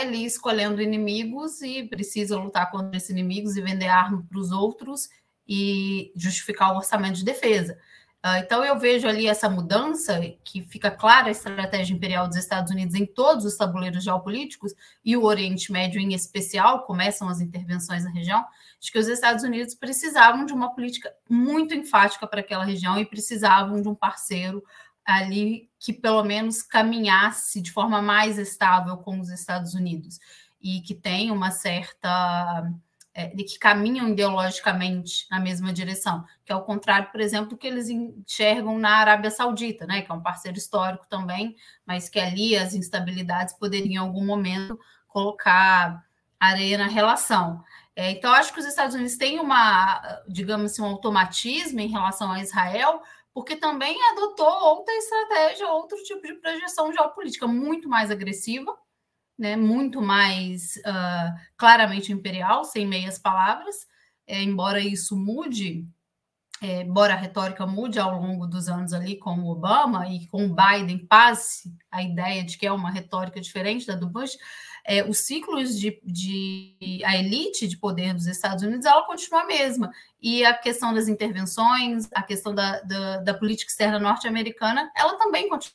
ali 0.00 0.24
escolhendo 0.24 0.80
inimigos 0.80 1.60
e 1.62 1.84
precisa 1.84 2.38
lutar 2.38 2.70
contra 2.70 2.96
esses 2.96 3.10
inimigos 3.10 3.56
e 3.56 3.62
vender 3.62 3.88
arma 3.88 4.24
para 4.28 4.38
os 4.38 4.50
outros 4.50 5.08
e 5.46 6.12
justificar 6.16 6.72
o 6.72 6.76
orçamento 6.76 7.18
de 7.18 7.24
defesa. 7.24 7.78
Ah, 8.26 8.38
então, 8.38 8.64
eu 8.64 8.78
vejo 8.78 9.06
ali 9.06 9.26
essa 9.26 9.50
mudança, 9.50 10.18
que 10.42 10.62
fica 10.62 10.90
clara 10.90 11.28
a 11.28 11.30
estratégia 11.30 11.92
imperial 11.92 12.26
dos 12.26 12.38
Estados 12.38 12.72
Unidos 12.72 12.94
em 12.94 13.04
todos 13.04 13.44
os 13.44 13.54
tabuleiros 13.54 14.02
geopolíticos, 14.02 14.72
e 15.04 15.14
o 15.14 15.24
Oriente 15.24 15.70
Médio 15.70 16.00
em 16.00 16.14
especial, 16.14 16.86
começam 16.86 17.28
as 17.28 17.42
intervenções 17.42 18.02
na 18.02 18.10
região, 18.10 18.42
de 18.80 18.90
que 18.90 18.98
os 18.98 19.08
Estados 19.08 19.44
Unidos 19.44 19.74
precisavam 19.74 20.46
de 20.46 20.54
uma 20.54 20.74
política 20.74 21.12
muito 21.28 21.74
enfática 21.74 22.26
para 22.26 22.40
aquela 22.40 22.64
região 22.64 22.98
e 22.98 23.04
precisavam 23.04 23.82
de 23.82 23.88
um 23.90 23.94
parceiro 23.94 24.64
ali 25.04 25.68
que 25.78 25.92
pelo 25.92 26.24
menos 26.24 26.62
caminhasse 26.62 27.60
de 27.60 27.70
forma 27.70 28.00
mais 28.00 28.38
estável 28.38 28.96
com 28.96 29.20
os 29.20 29.28
Estados 29.28 29.74
Unidos 29.74 30.18
e 30.62 30.80
que 30.80 30.94
tem 30.94 31.30
uma 31.30 31.50
certa 31.50 32.72
é, 33.14 33.28
de 33.28 33.44
que 33.44 33.58
caminham 33.58 34.08
ideologicamente 34.08 35.26
na 35.30 35.38
mesma 35.38 35.72
direção, 35.72 36.24
que 36.44 36.52
é 36.52 36.56
o 36.56 36.62
contrário, 36.62 37.10
por 37.12 37.20
exemplo, 37.20 37.56
que 37.56 37.66
eles 37.66 37.88
enxergam 37.88 38.76
na 38.76 38.96
Arábia 38.96 39.30
Saudita, 39.30 39.86
né, 39.86 40.02
que 40.02 40.10
é 40.10 40.14
um 40.14 40.20
parceiro 40.20 40.58
histórico 40.58 41.06
também, 41.08 41.54
mas 41.86 42.08
que 42.08 42.18
ali 42.18 42.56
as 42.56 42.74
instabilidades 42.74 43.54
poderiam 43.54 44.04
em 44.04 44.08
algum 44.08 44.26
momento 44.26 44.78
colocar 45.06 46.04
areia 46.40 46.76
na 46.76 46.88
relação. 46.88 47.62
É, 47.94 48.10
então, 48.10 48.32
acho 48.32 48.52
que 48.52 48.58
os 48.58 48.66
Estados 48.66 48.96
Unidos 48.96 49.16
têm 49.16 49.38
uma, 49.38 50.22
digamos 50.28 50.72
assim, 50.72 50.82
um 50.82 50.86
automatismo 50.86 51.78
em 51.78 51.86
relação 51.86 52.32
a 52.32 52.40
Israel, 52.40 53.00
porque 53.32 53.54
também 53.54 53.96
adotou 54.10 54.46
outra 54.46 54.92
estratégia, 54.94 55.68
outro 55.68 55.96
tipo 56.02 56.26
de 56.26 56.34
projeção 56.34 56.92
geopolítica 56.92 57.46
muito 57.46 57.88
mais 57.88 58.10
agressiva, 58.10 58.76
né, 59.38 59.56
muito 59.56 60.00
mais 60.00 60.76
uh, 60.78 61.34
claramente 61.56 62.12
imperial, 62.12 62.64
sem 62.64 62.86
meias 62.86 63.18
palavras, 63.18 63.86
é, 64.26 64.42
embora 64.42 64.80
isso 64.80 65.16
mude, 65.16 65.86
é, 66.62 66.82
embora 66.82 67.14
a 67.14 67.16
retórica 67.16 67.66
mude 67.66 67.98
ao 67.98 68.18
longo 68.18 68.46
dos 68.46 68.68
anos 68.68 68.92
ali 68.92 69.16
com 69.16 69.38
o 69.40 69.50
Obama 69.50 70.08
e 70.08 70.26
com 70.28 70.46
o 70.46 70.54
Biden 70.54 71.06
passe 71.06 71.74
a 71.90 72.02
ideia 72.02 72.44
de 72.44 72.56
que 72.56 72.66
é 72.66 72.72
uma 72.72 72.90
retórica 72.90 73.40
diferente 73.40 73.86
da 73.86 73.94
do 73.94 74.08
Bush, 74.08 74.36
é, 74.86 75.02
os 75.02 75.18
ciclos 75.18 75.78
de, 75.78 76.00
de, 76.04 77.02
a 77.04 77.16
elite 77.16 77.66
de 77.66 77.76
poder 77.76 78.14
dos 78.14 78.26
Estados 78.26 78.62
Unidos 78.62 78.84
ela 78.84 79.04
continua 79.06 79.42
a 79.42 79.46
mesma 79.46 79.90
e 80.20 80.44
a 80.44 80.54
questão 80.54 80.92
das 80.92 81.08
intervenções, 81.08 82.08
a 82.14 82.22
questão 82.22 82.54
da, 82.54 82.80
da, 82.82 83.16
da 83.18 83.34
política 83.34 83.70
externa 83.70 83.98
norte-americana, 83.98 84.90
ela 84.94 85.18
também 85.18 85.48
continua. 85.48 85.74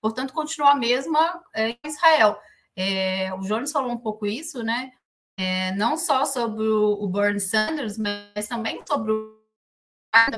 Portanto, 0.00 0.32
continua 0.32 0.70
a 0.70 0.76
mesma 0.76 1.42
é, 1.54 1.70
em 1.70 1.78
Israel. 1.84 2.38
É, 2.76 3.32
o 3.34 3.40
Jones 3.40 3.72
falou 3.72 3.90
um 3.92 3.98
pouco 3.98 4.26
isso, 4.26 4.62
né? 4.62 4.92
É, 5.36 5.72
não 5.72 5.96
só 5.96 6.24
sobre 6.24 6.66
o, 6.66 7.08
Bernie 7.08 7.40
Sanders, 7.40 7.96
mas 7.96 8.46
também 8.46 8.82
sobre 8.86 9.12
o 9.12 9.40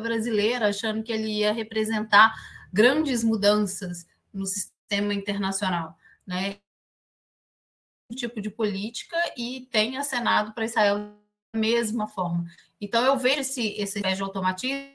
brasileira, 0.00 0.68
achando 0.68 1.02
que 1.02 1.12
ele 1.12 1.38
ia 1.38 1.52
representar 1.52 2.32
grandes 2.72 3.24
mudanças 3.24 4.06
no 4.32 4.46
sistema 4.46 5.12
internacional, 5.12 5.96
né? 6.26 6.58
Um 8.10 8.14
tipo 8.14 8.40
de 8.40 8.50
política 8.50 9.16
e 9.36 9.66
tem 9.72 9.96
acenado 9.96 10.52
para 10.52 10.66
Israel 10.66 11.16
da 11.52 11.58
mesma 11.58 12.06
forma. 12.06 12.44
Então 12.80 13.04
eu 13.04 13.16
vejo 13.16 13.40
esse 13.40 13.68
esse 13.78 14.22
automatismo 14.22 14.92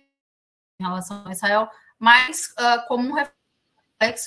em 0.80 0.84
relação 0.84 1.28
a 1.28 1.32
Israel, 1.32 1.70
mais 2.00 2.54
uh, 2.60 2.88
como 2.88 3.10
um 3.10 3.14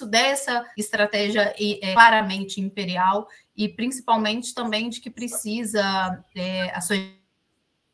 dessa 0.09 0.67
estratégia 0.77 1.55
é, 1.59 1.93
claramente 1.93 2.61
imperial 2.61 3.29
e 3.57 3.69
principalmente 3.69 4.55
também 4.55 4.89
de 4.89 5.01
que 5.01 5.11
precisa 5.11 6.25
é, 6.35 6.71
a 6.75 6.81
sua 6.81 6.97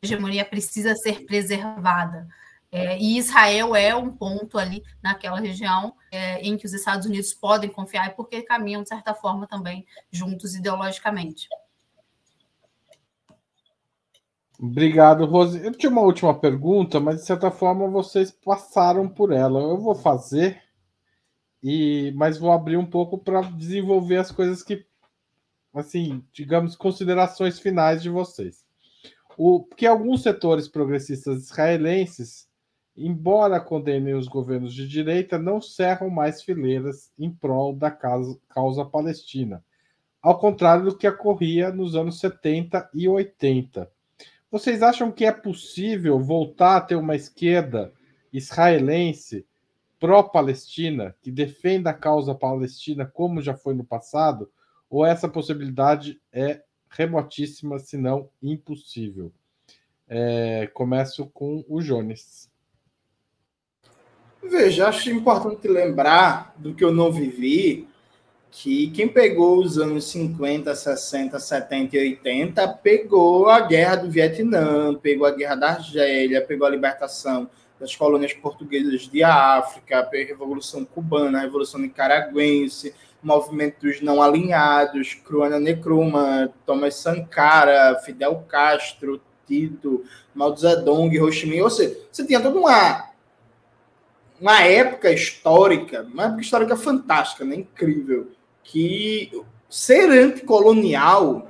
hegemonia 0.03 0.45
precisa 0.45 0.95
ser 0.95 1.27
preservada. 1.27 2.27
É, 2.71 2.99
e 2.99 3.17
Israel 3.17 3.77
é 3.77 3.95
um 3.95 4.11
ponto 4.11 4.59
ali 4.59 4.83
naquela 5.03 5.39
região 5.39 5.95
é, 6.11 6.41
em 6.41 6.57
que 6.57 6.67
os 6.67 6.73
Estados 6.73 7.07
Unidos 7.07 7.33
podem 7.33 7.71
confiar, 7.71 8.15
porque 8.15 8.43
caminham, 8.43 8.83
de 8.83 8.89
certa 8.89 9.15
forma, 9.15 9.47
também 9.47 9.87
juntos 10.11 10.55
ideologicamente. 10.55 11.49
Obrigado, 14.59 15.27
Rose. 15.27 15.63
Eu 15.65 15.73
tinha 15.73 15.91
uma 15.91 16.01
última 16.01 16.35
pergunta, 16.35 16.99
mas 16.99 17.17
de 17.17 17.27
certa 17.27 17.51
forma 17.51 17.89
vocês 17.89 18.31
passaram 18.31 19.09
por 19.09 19.33
ela. 19.33 19.61
Eu 19.61 19.79
vou 19.79 19.95
fazer 19.95 20.63
e, 21.63 22.13
mas 22.15 22.39
vou 22.39 22.53
abrir 22.53 22.77
um 22.77 22.87
pouco 22.87 23.19
para 23.19 23.41
desenvolver 23.43 24.17
as 24.17 24.31
coisas 24.31 24.63
que, 24.63 24.85
assim, 25.75 26.23
digamos, 26.33 26.77
considerações 26.77 27.59
finais 27.59 28.03
de 28.03 28.09
vocês. 28.09 28.65
O, 29.37 29.65
porque 29.65 29.87
alguns 29.87 30.23
setores 30.23 30.69
progressistas 30.69 31.45
israelenses, 31.45 32.49
embora 32.97 33.61
condenem 33.61 34.15
os 34.15 34.29
governos 34.29 34.73
de 34.73 34.89
direita, 34.89 35.39
não 35.39 35.61
cerram 35.61 36.09
mais 36.09 36.43
fileiras 36.43 37.13
em 37.19 37.31
prol 37.31 37.75
da 37.75 37.91
causa, 37.91 38.39
causa 38.49 38.85
palestina, 38.85 39.63
ao 40.23 40.39
contrário 40.39 40.87
do 40.87 40.97
que 40.97 41.07
ocorria 41.07 41.71
nos 41.71 41.95
anos 41.95 42.19
70 42.19 42.91
e 42.95 43.07
80. 43.07 43.91
Vocês 44.51 44.83
acham 44.83 45.13
que 45.13 45.25
é 45.25 45.33
possível 45.33 46.19
voltar 46.19 46.77
a 46.77 46.81
ter 46.81 46.95
uma 46.95 47.15
esquerda 47.15 47.93
israelense 48.33 49.47
pró-Palestina 49.99 51.15
que 51.23 51.31
defenda 51.31 51.91
a 51.91 51.95
causa 51.95 52.35
palestina 52.35 53.07
como 53.07 53.41
já 53.41 53.55
foi 53.55 53.75
no 53.75 53.85
passado? 53.85 54.51
Ou 54.89 55.05
essa 55.05 55.29
possibilidade 55.29 56.21
é 56.33 56.63
remotíssima, 56.89 57.79
se 57.79 57.97
não 57.97 58.29
impossível? 58.43 59.33
É, 60.09 60.69
começo 60.73 61.27
com 61.27 61.65
o 61.69 61.81
Jones. 61.83 62.49
Veja, 64.43 64.89
acho 64.89 65.11
importante 65.11 65.67
lembrar 65.67 66.55
do 66.57 66.73
que 66.73 66.85
eu 66.85 66.93
não 66.93 67.11
vivi, 67.11 67.89
que 68.51 68.91
quem 68.91 69.09
pegou 69.09 69.59
os 69.59 69.77
anos 69.77 70.05
50, 70.05 70.73
60, 70.75 71.39
70 71.39 71.97
e 71.97 72.01
80 72.11 72.69
pegou 72.75 73.49
a 73.49 73.61
guerra 73.61 73.97
do 73.97 74.11
Vietnã, 74.11 74.95
pegou 74.95 75.27
a 75.27 75.33
guerra 75.33 75.57
da 75.57 75.69
Argélia, 75.73 76.47
pegou 76.47 76.67
a 76.67 76.71
libertação 76.71 77.51
das 77.79 77.95
colônias 77.95 78.33
portuguesas 78.33 79.09
de 79.09 79.23
África, 79.23 80.01
a 80.01 80.11
Revolução 80.11 80.85
Cubana, 80.85 81.39
a 81.39 81.43
Revolução 81.43 81.81
Nicaragüense, 81.81 82.95
movimentos 83.23 84.01
não 84.01 84.23
alinhados, 84.23 85.15
Cruana 85.15 85.59
Nkrumah, 85.59 86.49
Thomas 86.65 86.95
Sankara, 86.97 87.99
Fidel 88.05 88.45
Castro, 88.49 89.21
Tito, 89.47 90.05
Mao 90.35 90.57
Zedong, 90.57 91.21
Ho 91.21 91.31
Chi 91.31 91.47
Minh, 91.47 91.61
ou 91.61 91.71
seja, 91.71 91.99
você 92.11 92.27
tinha 92.27 92.41
toda 92.41 92.59
uma 92.59 93.07
uma 94.41 94.61
época 94.63 95.11
histórica, 95.11 96.03
uma 96.03 96.27
época 96.27 96.43
histórica 96.43 96.77
fantástica, 96.77 97.45
né? 97.45 97.57
incrível, 97.57 98.33
que 98.63 99.31
ser 99.69 100.11
anticolonial, 100.11 101.49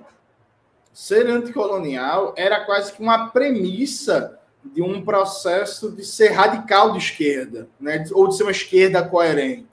ser 0.92 1.26
anticolonial 1.26 2.32
era 2.36 2.64
quase 2.64 2.92
que 2.92 3.02
uma 3.02 3.28
premissa 3.28 4.38
de 4.74 4.82
um 4.82 5.02
processo 5.02 5.90
de 5.90 6.04
ser 6.04 6.28
radical 6.28 6.92
de 6.92 6.98
esquerda, 6.98 7.68
né? 7.80 8.04
ou 8.12 8.28
de 8.28 8.36
ser 8.36 8.42
uma 8.42 8.52
esquerda 8.52 9.02
coerente. 9.02 9.66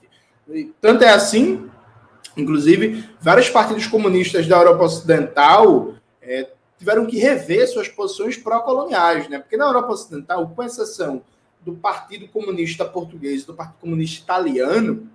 Tanto 0.81 1.03
é 1.03 1.09
assim, 1.09 1.69
inclusive, 2.35 3.09
vários 3.19 3.49
partidos 3.49 3.87
comunistas 3.87 4.47
da 4.47 4.57
Europa 4.57 4.83
Ocidental 4.83 5.93
é, 6.21 6.49
tiveram 6.77 7.05
que 7.05 7.17
rever 7.17 7.67
suas 7.67 7.87
posições 7.87 8.37
pró-coloniais, 8.37 9.29
né? 9.29 9.39
porque 9.39 9.57
na 9.57 9.65
Europa 9.65 9.93
Ocidental, 9.93 10.51
com 10.55 10.63
exceção 10.63 11.21
do 11.61 11.73
Partido 11.73 12.27
Comunista 12.27 12.83
Português 12.83 13.43
e 13.43 13.47
do 13.47 13.53
Partido 13.53 13.79
Comunista 13.79 14.23
Italiano, 14.23 15.09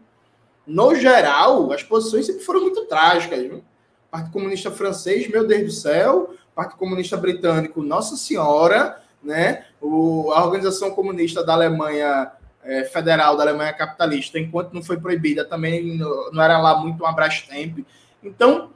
no 0.66 0.94
geral, 0.94 1.72
as 1.72 1.82
posições 1.82 2.26
sempre 2.26 2.42
foram 2.42 2.60
muito 2.60 2.84
trágicas. 2.84 3.40
Viu? 3.40 3.64
Partido 4.10 4.32
Comunista 4.32 4.70
Francês, 4.70 5.28
meu 5.28 5.46
Deus 5.46 5.64
do 5.64 5.70
céu, 5.70 6.34
Partido 6.54 6.78
Comunista 6.78 7.16
Britânico, 7.16 7.82
Nossa 7.82 8.16
Senhora, 8.16 9.02
né? 9.22 9.64
O, 9.80 10.32
a 10.32 10.44
Organização 10.44 10.90
Comunista 10.90 11.44
da 11.44 11.54
Alemanha 11.54 12.32
é, 12.62 12.84
Federal, 12.84 13.36
da 13.36 13.42
Alemanha 13.44 13.72
Capitalista, 13.72 14.38
enquanto 14.38 14.72
não 14.72 14.82
foi 14.82 14.98
proibida, 14.98 15.44
também 15.44 15.96
não, 15.96 16.32
não 16.32 16.42
era 16.42 16.58
lá 16.58 16.78
muito 16.78 17.02
um 17.02 17.06
Abrastemp. 17.06 17.78
Então, 18.22 18.70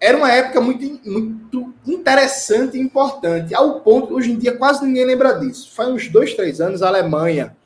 era 0.00 0.16
uma 0.16 0.32
época 0.32 0.60
muito, 0.60 1.00
muito 1.08 1.74
interessante 1.86 2.76
e 2.76 2.80
importante, 2.80 3.54
ao 3.54 3.80
ponto 3.80 4.08
que 4.08 4.14
hoje 4.14 4.32
em 4.32 4.36
dia 4.36 4.56
quase 4.56 4.84
ninguém 4.84 5.04
lembra 5.04 5.38
disso. 5.38 5.72
Faz 5.74 5.88
uns 5.88 6.08
dois, 6.08 6.34
três 6.34 6.60
anos, 6.60 6.82
a 6.82 6.88
Alemanha, 6.88 7.56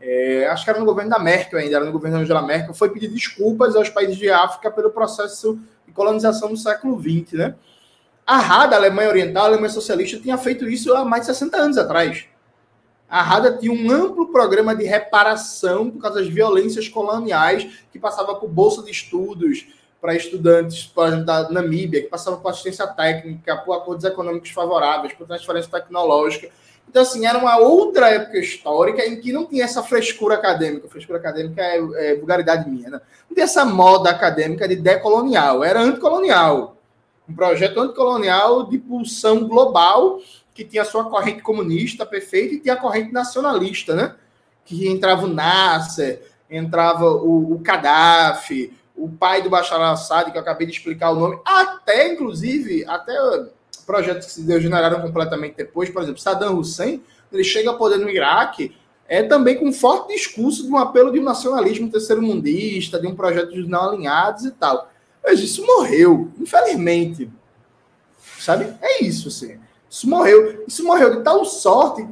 é, 0.00 0.46
acho 0.46 0.64
que 0.64 0.70
era 0.70 0.78
no 0.78 0.86
governo 0.86 1.10
da 1.10 1.18
Merkel 1.18 1.58
ainda, 1.58 1.76
era 1.76 1.84
no 1.84 1.92
governo 1.92 2.18
da 2.18 2.22
Angela 2.22 2.42
Merkel, 2.42 2.74
foi 2.74 2.90
pedir 2.90 3.08
desculpas 3.08 3.74
aos 3.74 3.88
países 3.88 4.16
de 4.16 4.30
África 4.30 4.70
pelo 4.70 4.90
processo 4.90 5.58
de 5.86 5.92
colonização 5.92 6.50
do 6.50 6.56
século 6.56 7.00
XX, 7.00 7.32
né? 7.32 7.54
A 8.26 8.38
RADA, 8.38 8.74
a 8.74 8.78
Alemanha 8.78 9.08
Oriental, 9.08 9.44
a 9.44 9.46
Alemanha 9.46 9.70
Socialista, 9.70 10.18
tinha 10.18 10.36
feito 10.36 10.68
isso 10.68 10.92
há 10.94 11.04
mais 11.04 11.22
de 11.22 11.26
60 11.26 11.56
anos 11.56 11.78
atrás. 11.78 12.24
A 13.08 13.22
RADA 13.22 13.56
tinha 13.56 13.72
um 13.72 13.90
amplo 13.90 14.32
programa 14.32 14.74
de 14.74 14.84
reparação 14.84 15.90
por 15.90 16.02
causa 16.02 16.18
das 16.18 16.28
violências 16.28 16.88
coloniais 16.88 17.84
que 17.92 17.98
passava 18.00 18.34
por 18.34 18.48
bolsa 18.48 18.82
de 18.82 18.90
estudos, 18.90 19.66
para 20.00 20.14
estudantes, 20.14 20.84
por 20.84 21.06
exemplo, 21.06 21.24
da 21.24 21.48
Namíbia, 21.50 22.02
que 22.02 22.08
passavam 22.08 22.40
por 22.40 22.50
assistência 22.50 22.86
técnica, 22.86 23.56
por 23.56 23.74
acordos 23.74 24.04
econômicos 24.04 24.50
favoráveis, 24.50 25.12
por 25.12 25.26
transferência 25.26 25.70
tecnológica. 25.70 26.48
Então, 26.88 27.02
assim, 27.02 27.26
era 27.26 27.38
uma 27.38 27.58
outra 27.58 28.10
época 28.10 28.38
histórica 28.38 29.04
em 29.04 29.20
que 29.20 29.32
não 29.32 29.46
tinha 29.46 29.64
essa 29.64 29.82
frescura 29.82 30.36
acadêmica. 30.36 30.88
Frescura 30.88 31.18
acadêmica 31.18 31.60
é, 31.60 32.12
é 32.12 32.14
vulgaridade 32.16 32.70
minha, 32.70 32.88
né? 32.88 33.00
Não 33.28 33.34
tinha 33.34 33.44
essa 33.44 33.64
moda 33.64 34.10
acadêmica 34.10 34.68
de 34.68 34.76
decolonial, 34.76 35.64
era 35.64 35.80
anticolonial. 35.80 36.75
Um 37.28 37.34
projeto 37.34 37.80
anticolonial 37.80 38.68
de 38.68 38.78
pulsão 38.78 39.46
global 39.48 40.20
que 40.54 40.64
tinha 40.64 40.84
sua 40.84 41.04
corrente 41.04 41.42
comunista 41.42 42.06
perfeita 42.06 42.54
e 42.54 42.60
tinha 42.60 42.74
a 42.74 42.80
corrente 42.80 43.12
nacionalista, 43.12 43.94
né? 43.94 44.14
Que 44.64 44.88
entrava 44.88 45.26
o 45.26 45.28
Nasser, 45.28 46.22
entrava 46.50 47.10
o, 47.10 47.52
o 47.52 47.58
Gaddafi, 47.58 48.72
o 48.96 49.08
pai 49.08 49.42
do 49.42 49.50
Bashar 49.50 49.80
al-Assad, 49.80 50.30
que 50.30 50.38
eu 50.38 50.42
acabei 50.42 50.66
de 50.66 50.72
explicar 50.72 51.10
o 51.10 51.16
nome, 51.16 51.38
até, 51.44 52.12
inclusive, 52.12 52.84
até 52.86 53.12
projetos 53.86 54.26
que 54.26 54.32
se 54.32 54.42
degeneraram 54.42 55.00
completamente 55.00 55.56
depois, 55.56 55.90
por 55.90 56.02
exemplo, 56.02 56.20
Saddam 56.20 56.58
Hussein, 56.58 57.02
ele 57.32 57.44
chega 57.44 57.70
a 57.70 57.74
poder 57.74 57.98
no 57.98 58.08
Iraque, 58.08 58.74
é 59.08 59.22
também 59.22 59.56
com 59.56 59.72
forte 59.72 60.14
discurso 60.14 60.64
de 60.64 60.70
um 60.70 60.76
apelo 60.76 61.12
de 61.12 61.20
um 61.20 61.22
nacionalismo 61.22 61.90
terceiro-mundista, 61.90 62.98
de 62.98 63.06
um 63.06 63.14
projeto 63.14 63.52
de 63.52 63.68
não 63.68 63.90
alinhados 63.90 64.44
e 64.44 64.50
tal. 64.50 64.90
Mas 65.26 65.40
isso 65.40 65.66
morreu, 65.66 66.30
infelizmente. 66.38 67.28
Sabe? 68.38 68.72
É 68.80 69.02
isso, 69.02 69.26
assim. 69.26 69.58
Isso 69.90 70.08
morreu. 70.08 70.64
Isso 70.68 70.84
morreu 70.84 71.16
de 71.16 71.24
tal 71.24 71.44
sorte. 71.44 72.06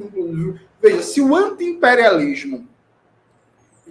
Veja, 0.81 1.01
se 1.01 1.21
o 1.21 1.33
anti-imperialismo 1.33 2.67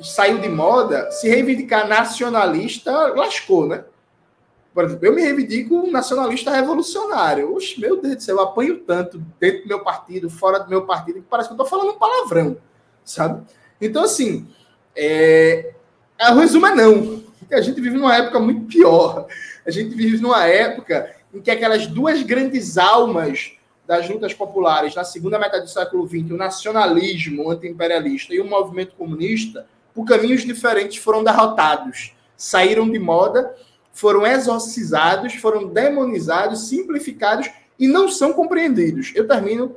saiu 0.02 0.38
de 0.38 0.48
moda, 0.48 1.10
se 1.10 1.26
reivindicar 1.26 1.88
nacionalista, 1.88 2.92
lascou, 3.14 3.66
né? 3.66 3.84
Por 4.74 4.84
exemplo, 4.84 5.06
eu 5.06 5.14
me 5.14 5.22
reivindico 5.22 5.74
um 5.76 5.90
nacionalista 5.90 6.51
revolucionário. 6.51 7.55
Oxe, 7.55 7.80
meu 7.80 8.02
Deus 8.02 8.16
do 8.16 8.22
céu, 8.22 8.36
eu 8.36 8.42
apanho 8.42 8.80
tanto 8.80 9.24
dentro 9.40 9.62
do 9.62 9.68
meu 9.68 9.82
partido, 9.82 10.28
fora 10.28 10.59
do 10.59 10.68
meu 10.68 10.84
partido, 10.84 11.22
que 11.22 11.28
parece 11.30 11.48
que 11.48 11.52
eu 11.52 11.62
estou 11.62 11.66
falando 11.66 11.94
um 11.94 11.98
palavrão, 11.98 12.59
sabe? 13.05 13.46
Então, 13.80 14.02
assim, 14.02 14.46
é... 14.94 15.72
o 16.30 16.34
resumo 16.34 16.66
é 16.66 16.74
não. 16.74 17.23
A 17.53 17.61
gente 17.61 17.81
vive 17.81 17.97
numa 17.97 18.16
época 18.16 18.39
muito 18.41 18.66
pior. 18.66 19.27
A 19.66 19.71
gente 19.71 19.95
vive 19.95 20.19
numa 20.19 20.47
época 20.47 21.15
em 21.33 21.41
que 21.41 21.51
aquelas 21.51 21.87
duas 21.87 22.23
grandes 22.23 22.79
almas 22.79 23.53
das 23.87 24.09
lutas 24.09 24.33
populares 24.33 24.95
na 24.95 25.05
segunda 25.05 25.39
metade 25.39 25.65
do 25.65 25.71
século 25.71 26.07
XX, 26.07 26.31
o 26.31 26.37
nacionalismo 26.37 27.51
anti-imperialista 27.51 28.35
e 28.35 28.41
o 28.41 28.45
movimento 28.45 28.95
comunista, 28.95 29.66
por 29.95 30.05
caminhos 30.05 30.43
diferentes 30.43 30.97
foram 30.97 31.23
derrotados, 31.23 32.15
saíram 32.37 32.89
de 32.91 32.99
moda, 32.99 33.55
foram 33.93 34.27
exorcizados, 34.27 35.35
foram 35.35 35.69
demonizados, 35.69 36.69
simplificados 36.69 37.49
e 37.79 37.87
não 37.87 38.09
são 38.09 38.33
compreendidos. 38.33 39.12
Eu 39.15 39.29
termino 39.29 39.77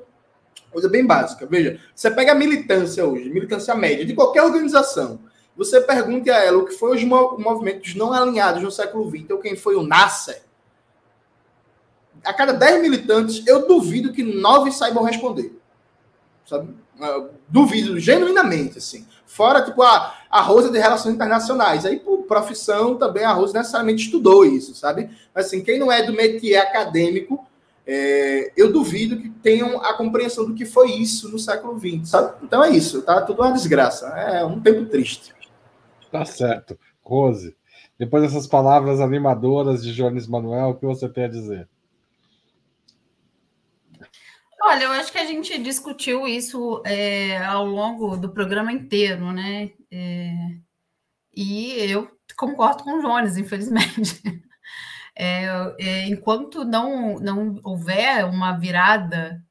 coisa 0.71 0.89
bem 0.89 1.05
básica. 1.05 1.45
Veja, 1.45 1.79
você 1.93 2.09
pega 2.09 2.31
a 2.31 2.35
militância 2.35 3.05
hoje, 3.05 3.29
militância 3.29 3.75
média 3.75 4.05
de 4.05 4.13
qualquer 4.13 4.43
organização. 4.43 5.19
Você 5.57 5.81
pergunte 5.81 6.29
a 6.29 6.43
ela 6.43 6.59
o 6.59 6.65
que 6.65 6.73
foi 6.73 6.95
os 6.95 7.03
movimentos 7.03 7.95
não 7.95 8.13
alinhados 8.13 8.61
no 8.61 8.71
século 8.71 9.09
XX, 9.09 9.31
ou 9.31 9.39
quem 9.39 9.55
foi 9.55 9.75
o 9.75 9.81
Nasser. 9.81 10.43
A 12.23 12.31
cada 12.31 12.53
10 12.53 12.81
militantes, 12.81 13.45
eu 13.47 13.67
duvido 13.67 14.13
que 14.13 14.21
nove 14.21 14.71
saibam 14.71 15.03
responder. 15.03 15.59
Sabe? 16.45 16.69
Eu 16.99 17.31
duvido 17.47 17.99
genuinamente, 17.99 18.77
assim. 18.77 19.05
Fora, 19.25 19.61
tipo, 19.63 19.81
a, 19.81 20.15
a 20.29 20.41
Rosa 20.41 20.69
de 20.69 20.77
Relações 20.77 21.15
Internacionais. 21.15 21.85
Aí, 21.85 21.99
por 21.99 22.23
profissão, 22.23 22.95
também 22.95 23.23
a 23.23 23.33
Rosa 23.33 23.57
necessariamente 23.57 24.05
estudou 24.05 24.45
isso, 24.45 24.75
sabe? 24.75 25.09
Mas, 25.33 25.47
assim, 25.47 25.63
quem 25.63 25.79
não 25.79 25.91
é 25.91 26.03
do 26.03 26.13
métier 26.13 26.61
acadêmico, 26.61 27.45
é, 27.85 28.51
eu 28.57 28.71
duvido 28.71 29.17
que 29.17 29.29
tenham 29.29 29.81
a 29.81 29.93
compreensão 29.93 30.45
do 30.45 30.53
que 30.53 30.65
foi 30.65 30.91
isso 30.91 31.29
no 31.29 31.39
século 31.39 31.79
XX, 31.79 32.09
sabe? 32.09 32.33
Então 32.43 32.63
é 32.63 32.69
isso, 32.69 33.01
tá? 33.01 33.21
Tudo 33.21 33.41
uma 33.41 33.51
desgraça. 33.51 34.07
É 34.07 34.43
um 34.43 34.59
tempo 34.59 34.85
triste. 34.85 35.36
Tá 36.11 36.25
certo. 36.25 36.79
Rose, 37.01 37.55
depois 37.97 38.23
dessas 38.23 38.47
palavras 38.47 38.99
animadoras 38.99 39.83
de 39.83 39.93
Jones 39.93 40.27
Manuel, 40.27 40.69
o 40.69 40.75
que 40.75 40.85
você 40.85 41.07
tem 41.09 41.25
a 41.25 41.29
dizer? 41.29 41.67
Olha, 44.61 44.83
eu 44.83 44.91
acho 44.91 45.11
que 45.11 45.17
a 45.17 45.25
gente 45.25 45.57
discutiu 45.59 46.27
isso 46.27 46.81
é, 46.85 47.37
ao 47.45 47.65
longo 47.65 48.17
do 48.17 48.29
programa 48.29 48.71
inteiro, 48.71 49.31
né? 49.31 49.71
É, 49.91 50.33
e 51.35 51.73
eu 51.89 52.09
concordo 52.35 52.83
com 52.83 52.99
o 52.99 53.01
Jones, 53.01 53.37
infelizmente. 53.37 54.21
É, 55.19 55.47
é, 55.79 56.07
enquanto 56.09 56.63
não, 56.63 57.17
não 57.17 57.59
houver 57.63 58.23
uma 58.23 58.55
virada 58.55 59.43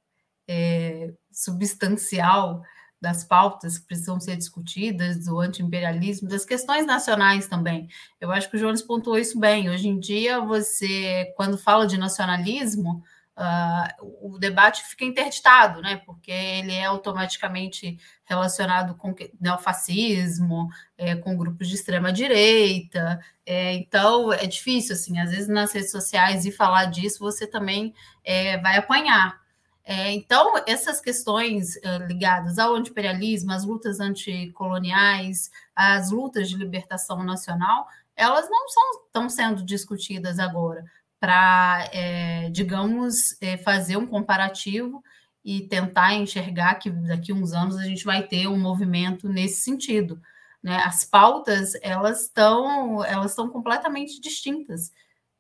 é, 0.47 1.13
substancial 1.33 2.63
das 3.01 3.25
pautas 3.25 3.79
que 3.79 3.87
precisam 3.87 4.19
ser 4.19 4.37
discutidas, 4.37 5.25
do 5.25 5.39
anti-imperialismo, 5.39 6.29
das 6.29 6.45
questões 6.45 6.87
nacionais 6.87 7.47
também. 7.47 7.89
Eu 8.21 8.33
acho 8.33 8.51
que 8.51 8.57
o 8.57 8.61
Jones 8.61 8.83
pontuou 8.83 9.19
isso 9.19 9.39
bem. 9.39 9.69
Hoje 9.71 9.89
em 9.89 9.99
dia, 9.99 10.41
você, 10.41 11.33
quando 11.37 11.59
fala 11.59 11.87
de 11.87 11.99
nacionalismo, 11.99 13.03
uh, 13.37 14.35
o 14.35 14.39
debate 14.39 14.83
fica 14.85 15.05
interditado, 15.05 15.81
né? 15.83 15.97
Porque 16.07 16.33
ele 16.33 16.73
é 16.73 16.87
automaticamente 16.87 17.99
relacionado 18.25 18.95
com 18.97 19.15
neofascismo, 19.41 20.69
é, 20.99 21.15
com 21.15 21.37
grupos 21.37 21.69
de 21.69 21.75
extrema 21.75 22.13
direita. 22.13 23.21
É, 23.45 23.75
então 23.75 24.33
é 24.33 24.47
difícil, 24.47 24.95
assim, 24.95 25.19
às 25.21 25.31
vezes 25.31 25.49
nas 25.49 25.73
redes 25.73 25.91
sociais 25.91 26.45
e 26.45 26.51
falar 26.51 26.87
disso 26.87 27.21
você 27.21 27.47
também 27.47 27.95
é, 28.25 28.59
vai 28.59 28.77
apanhar. 28.77 29.46
É, 29.89 30.13
então, 30.13 30.55
essas 30.67 31.01
questões 31.01 31.77
é, 31.77 31.99
ligadas 31.99 32.59
ao 32.59 32.75
antiimperialismo, 32.75 33.53
às 33.53 33.65
lutas 33.65 34.01
anticoloniais, 34.01 35.49
às 35.77 36.11
lutas 36.11 36.49
de 36.49 36.57
libertação 36.57 37.23
nacional, 37.23 37.87
elas 38.17 38.51
não 38.51 38.67
estão 38.67 39.29
sendo 39.29 39.63
discutidas 39.65 40.41
agora 40.41 40.85
para, 41.21 41.89
é, 41.93 42.51
digamos, 42.51 43.41
é, 43.41 43.57
fazer 43.59 43.97
um 43.97 44.07
comparativo 44.07 45.05
e 45.45 45.63
tentar 45.69 46.15
enxergar 46.15 46.75
que 46.75 46.91
daqui 46.91 47.31
a 47.31 47.35
uns 47.37 47.53
anos 47.53 47.77
a 47.77 47.85
gente 47.85 48.05
vai 48.05 48.27
ter 48.27 48.49
um 48.49 48.59
movimento 48.59 49.29
nesse 49.29 49.61
sentido. 49.63 50.21
Né? 50.61 50.77
As 50.85 51.05
pautas 51.05 51.75
elas 51.81 52.23
estão 52.23 53.05
elas 53.05 53.31
estão 53.31 53.49
completamente 53.49 54.21
distintas. 54.21 54.91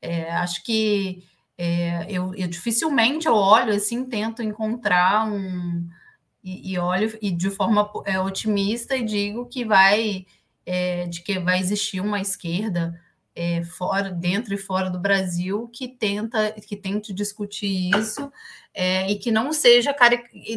É, 0.01 0.31
acho 0.36 0.62
que 0.62 1.24
é, 1.58 2.06
eu, 2.10 2.34
eu, 2.34 2.48
dificilmente 2.48 3.26
eu 3.26 3.34
olho 3.34 3.74
assim, 3.74 4.04
tento 4.04 4.42
encontrar 4.42 5.26
um 5.26 5.88
e, 6.44 6.72
e 6.72 6.78
olho 6.78 7.16
e 7.20 7.30
de 7.30 7.50
forma 7.50 7.90
é, 8.04 8.20
otimista 8.20 8.96
e 8.96 9.04
digo 9.04 9.46
que 9.46 9.64
vai 9.64 10.26
é, 10.64 11.06
de 11.06 11.22
que 11.22 11.38
vai 11.38 11.58
existir 11.58 12.00
uma 12.00 12.20
esquerda 12.20 13.00
é, 13.34 13.62
fora, 13.62 14.10
dentro 14.10 14.54
e 14.54 14.58
fora 14.58 14.88
do 14.88 14.98
Brasil 14.98 15.68
que 15.72 15.86
tenta, 15.86 16.52
que 16.52 16.74
tente 16.74 17.12
discutir 17.12 17.90
isso 17.94 18.32
é, 18.72 19.10
e 19.10 19.18
que 19.18 19.30
não 19.30 19.52
seja 19.52 19.94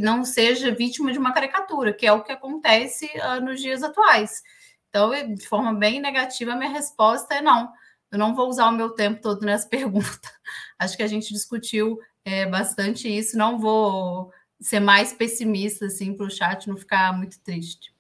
não 0.01 0.23
seja 0.23 0.73
vítima 0.73 1.11
de 1.11 1.19
uma 1.19 1.34
caricatura, 1.34 1.93
que 1.93 2.07
é 2.07 2.13
o 2.13 2.23
que 2.23 2.31
acontece 2.31 3.09
uh, 3.15 3.41
nos 3.43 3.61
dias 3.61 3.84
atuais. 3.84 4.41
Então, 4.89 5.11
de 5.35 5.45
forma 5.45 5.73
bem 5.73 5.99
negativa, 5.99 6.55
minha 6.55 6.71
resposta 6.71 7.35
é 7.35 7.41
não. 7.41 7.71
Eu 8.11 8.18
não 8.18 8.36
vou 8.36 8.49
usar 8.49 8.68
o 8.68 8.72
meu 8.72 8.90
tempo 8.91 9.22
todo 9.22 9.45
nessa 9.45 9.68
pergunta. 9.69 10.30
Acho 10.77 10.98
que 10.98 11.03
a 11.03 11.07
gente 11.07 11.34
discutiu 11.34 11.99
é, 12.26 12.45
bastante 12.45 13.07
isso. 13.07 13.38
Não 13.38 13.60
vou 13.60 14.31
ser 14.60 14.80
mais 14.80 15.14
pessimista 15.14 15.86
assim 15.86 16.15
para 16.15 16.26
o 16.26 16.31
chat 16.31 16.68
não 16.68 16.77
ficar 16.77 17.14
muito 17.15 17.40
triste. 17.41 17.94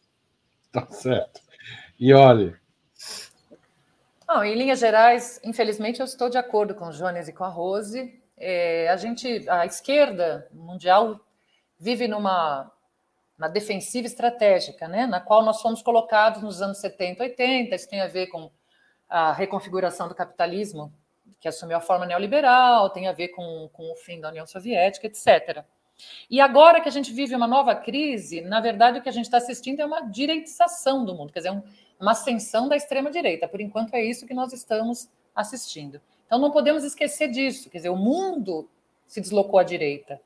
Tá 0.71 0.85
certo. 0.87 1.41
E 1.99 2.13
olha, 2.13 2.59
não, 4.29 4.43
em 4.43 4.53
linhas 4.53 4.77
gerais, 4.77 5.41
infelizmente, 5.43 5.99
eu 5.99 6.05
estou 6.05 6.29
de 6.29 6.37
acordo 6.37 6.75
com 6.75 6.85
o 6.85 6.91
Jones 6.91 7.27
e 7.27 7.33
com 7.33 7.43
a 7.43 7.47
Rose. 7.47 8.21
É, 8.37 8.87
a 8.87 8.95
gente, 8.95 9.49
a 9.49 9.65
esquerda 9.65 10.47
mundial 10.53 11.19
vive 11.79 12.07
numa, 12.07 12.71
uma 13.35 13.47
defensiva 13.49 14.05
estratégica, 14.05 14.87
né, 14.87 15.07
na 15.07 15.19
qual 15.19 15.43
nós 15.43 15.59
fomos 15.63 15.81
colocados 15.81 16.43
nos 16.43 16.61
anos 16.61 16.77
70, 16.77 17.23
80. 17.23 17.75
Isso 17.75 17.89
tem 17.89 18.01
a 18.01 18.07
ver 18.07 18.27
com 18.27 18.51
a 19.09 19.33
reconfiguração 19.33 20.07
do 20.07 20.15
capitalismo, 20.15 20.93
que 21.39 21.47
assumiu 21.47 21.77
a 21.77 21.81
forma 21.81 22.05
neoliberal, 22.05 22.89
tem 22.89 23.07
a 23.07 23.13
ver 23.13 23.29
com, 23.29 23.69
com 23.73 23.91
o 23.91 23.95
fim 23.95 24.19
da 24.19 24.29
União 24.29 24.45
Soviética, 24.45 25.07
etc. 25.07 25.63
E 26.29 26.39
agora 26.39 26.79
que 26.79 26.87
a 26.87 26.91
gente 26.91 27.11
vive 27.11 27.35
uma 27.35 27.47
nova 27.47 27.75
crise, 27.75 28.41
na 28.41 28.61
verdade, 28.61 28.99
o 28.99 29.01
que 29.01 29.09
a 29.09 29.11
gente 29.11 29.25
está 29.25 29.37
assistindo 29.37 29.81
é 29.81 29.85
uma 29.85 30.01
direitização 30.01 31.03
do 31.03 31.15
mundo, 31.15 31.33
quer 31.33 31.39
dizer, 31.39 31.51
um, 31.51 31.63
uma 31.99 32.11
ascensão 32.11 32.67
da 32.67 32.75
extrema-direita. 32.75 33.47
Por 33.47 33.59
enquanto, 33.59 33.93
é 33.93 34.03
isso 34.03 34.25
que 34.25 34.33
nós 34.33 34.53
estamos 34.53 35.09
assistindo. 35.35 35.99
Então, 36.25 36.39
não 36.39 36.51
podemos 36.51 36.83
esquecer 36.83 37.29
disso. 37.29 37.69
Quer 37.69 37.79
dizer, 37.79 37.89
o 37.89 37.95
mundo 37.95 38.69
se 39.07 39.19
deslocou 39.19 39.59
à 39.59 39.63
direita. 39.63 40.21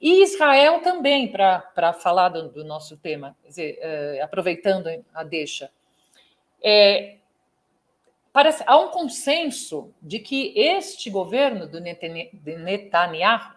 E 0.00 0.22
Israel 0.22 0.80
também, 0.80 1.30
para 1.30 1.92
falar 1.92 2.28
do, 2.30 2.48
do, 2.48 2.64
nosso 2.64 2.96
tema, 2.96 3.36
dizer, 3.44 3.78
é, 3.80 4.20
aproveitando 4.22 4.88
a 5.14 5.22
deixa, 5.22 5.70
é, 6.62 7.16
parece, 8.32 8.62
há 8.66 8.78
um 8.78 8.88
consenso 8.88 9.92
de 10.00 10.18
que 10.18 10.52
este 10.56 11.10
governo 11.10 11.66
do 11.66 11.80
Netanyahu 11.80 13.52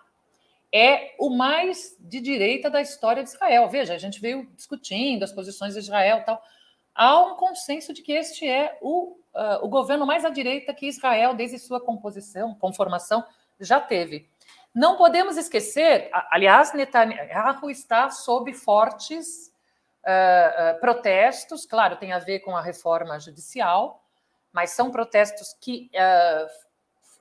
é 0.72 1.16
o 1.20 1.30
mais 1.30 1.96
de 2.00 2.20
direita 2.20 2.70
da 2.70 2.82
história 2.82 3.24
de 3.24 3.30
Israel. 3.30 3.70
Veja, 3.70 3.94
a 3.94 3.98
gente 3.98 4.20
veio 4.20 4.48
discutindo 4.56 5.24
as 5.24 5.32
posições 5.32 5.74
de 5.74 5.80
Israel 5.80 6.24
tal 6.26 6.42
há 6.96 7.22
um 7.22 7.36
consenso 7.36 7.94
de 7.94 8.02
que 8.02 8.14
este 8.14 8.48
é 8.48 8.78
o, 8.82 9.18
uh, 9.34 9.64
o 9.64 9.68
governo 9.68 10.06
mais 10.06 10.24
à 10.24 10.30
direita 10.30 10.74
que 10.74 10.88
Israel, 10.88 11.36
desde 11.36 11.60
sua 11.60 11.82
composição, 11.82 12.56
conformação, 12.56 13.24
já 13.60 13.82
teve. 13.82 14.30
Não 14.74 14.98
podemos 14.98 15.38
esquecer, 15.38 16.10
aliás, 16.32 16.74
Netanyahu 16.74 17.70
está 17.70 18.10
sob 18.10 18.54
fortes 18.54 19.54
uh, 20.04 20.78
uh, 20.78 20.80
protestos, 20.80 21.66
claro, 21.66 21.98
tem 21.98 22.14
a 22.14 22.20
ver 22.20 22.40
com 22.40 22.56
a 22.56 22.62
reforma 22.62 23.20
judicial, 23.20 24.05
mas 24.56 24.69
são 24.69 24.90
protestos 24.90 25.53
que 25.60 25.91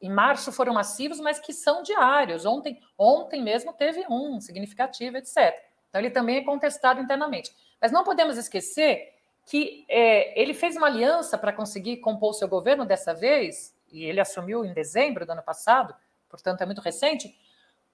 em 0.01 0.09
março 0.09 0.53
foram 0.53 0.73
massivos, 0.73 1.19
mas 1.19 1.41
que 1.41 1.53
são 1.53 1.83
diários. 1.83 2.47
Ontem, 2.47 2.81
ontem 2.97 3.43
mesmo 3.43 3.73
teve 3.73 4.05
um 4.09 4.41
significativo, 4.41 5.17
etc. 5.17 5.53
Então 5.89 6.01
ele 6.01 6.11
também 6.11 6.37
é 6.37 6.45
contestado 6.45 7.01
internamente. 7.01 7.53
Mas 7.81 7.91
não 7.91 8.05
podemos 8.05 8.39
esquecer 8.39 9.13
que 9.47 9.85
é, 9.89 10.41
ele 10.41 10.55
fez 10.55 10.77
uma 10.77 10.87
aliança 10.87 11.37
para 11.37 11.53
conseguir 11.53 11.97
compor 11.97 12.31
o 12.31 12.35
seu 12.35 12.47
governo 12.47 12.87
dessa 12.87 13.13
vez, 13.13 13.75
e 13.91 14.05
ele 14.05 14.21
assumiu 14.21 14.65
em 14.65 14.73
dezembro 14.73 15.27
do 15.27 15.33
ano 15.33 15.43
passado, 15.43 15.93
portanto 16.29 16.61
é 16.63 16.67
muito 16.67 16.81
recente, 16.81 17.37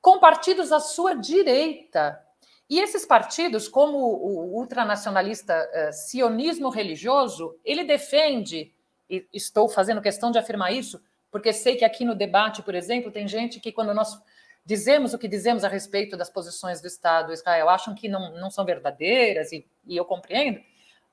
com 0.03 0.19
partidos 0.19 0.71
à 0.71 0.81
sua 0.81 1.15
direita. 1.15 2.23
E 2.69 2.79
esses 2.79 3.07
partidos, 3.07 3.69
como 3.69 3.97
o 3.97 4.59
ultranacionalista 4.59 5.67
uh, 5.67 5.93
sionismo 5.95 6.69
religioso, 6.69 7.59
ele 7.65 7.85
defende, 7.85 8.73
e 9.11 9.27
estou 9.33 9.69
fazendo 9.69 10.01
questão 10.01 10.31
de 10.31 10.39
afirmar 10.39 10.73
isso, 10.73 11.03
porque 11.31 11.53
sei 11.53 11.77
que 11.77 11.85
aqui 11.85 12.05
no 12.05 12.15
debate, 12.15 12.63
por 12.63 12.75
exemplo, 12.75 13.11
tem 13.11 13.27
gente 13.27 13.61
que, 13.61 13.73
quando 13.73 13.93
nós 13.93 14.21
dizemos 14.65 15.13
o 15.13 15.19
que 15.19 15.29
dizemos 15.29 15.65
a 15.65 15.69
respeito 15.69 16.17
das 16.17 16.31
posições 16.31 16.81
do 16.81 16.87
Estado 16.87 17.33
Israel, 17.33 17.69
acham 17.69 17.95
que 17.95 18.09
não, 18.09 18.33
não 18.39 18.51
são 18.51 18.65
verdadeiras, 18.65 19.53
e, 19.53 19.67
e 19.87 19.97
eu 19.97 20.05
compreendo, 20.05 20.61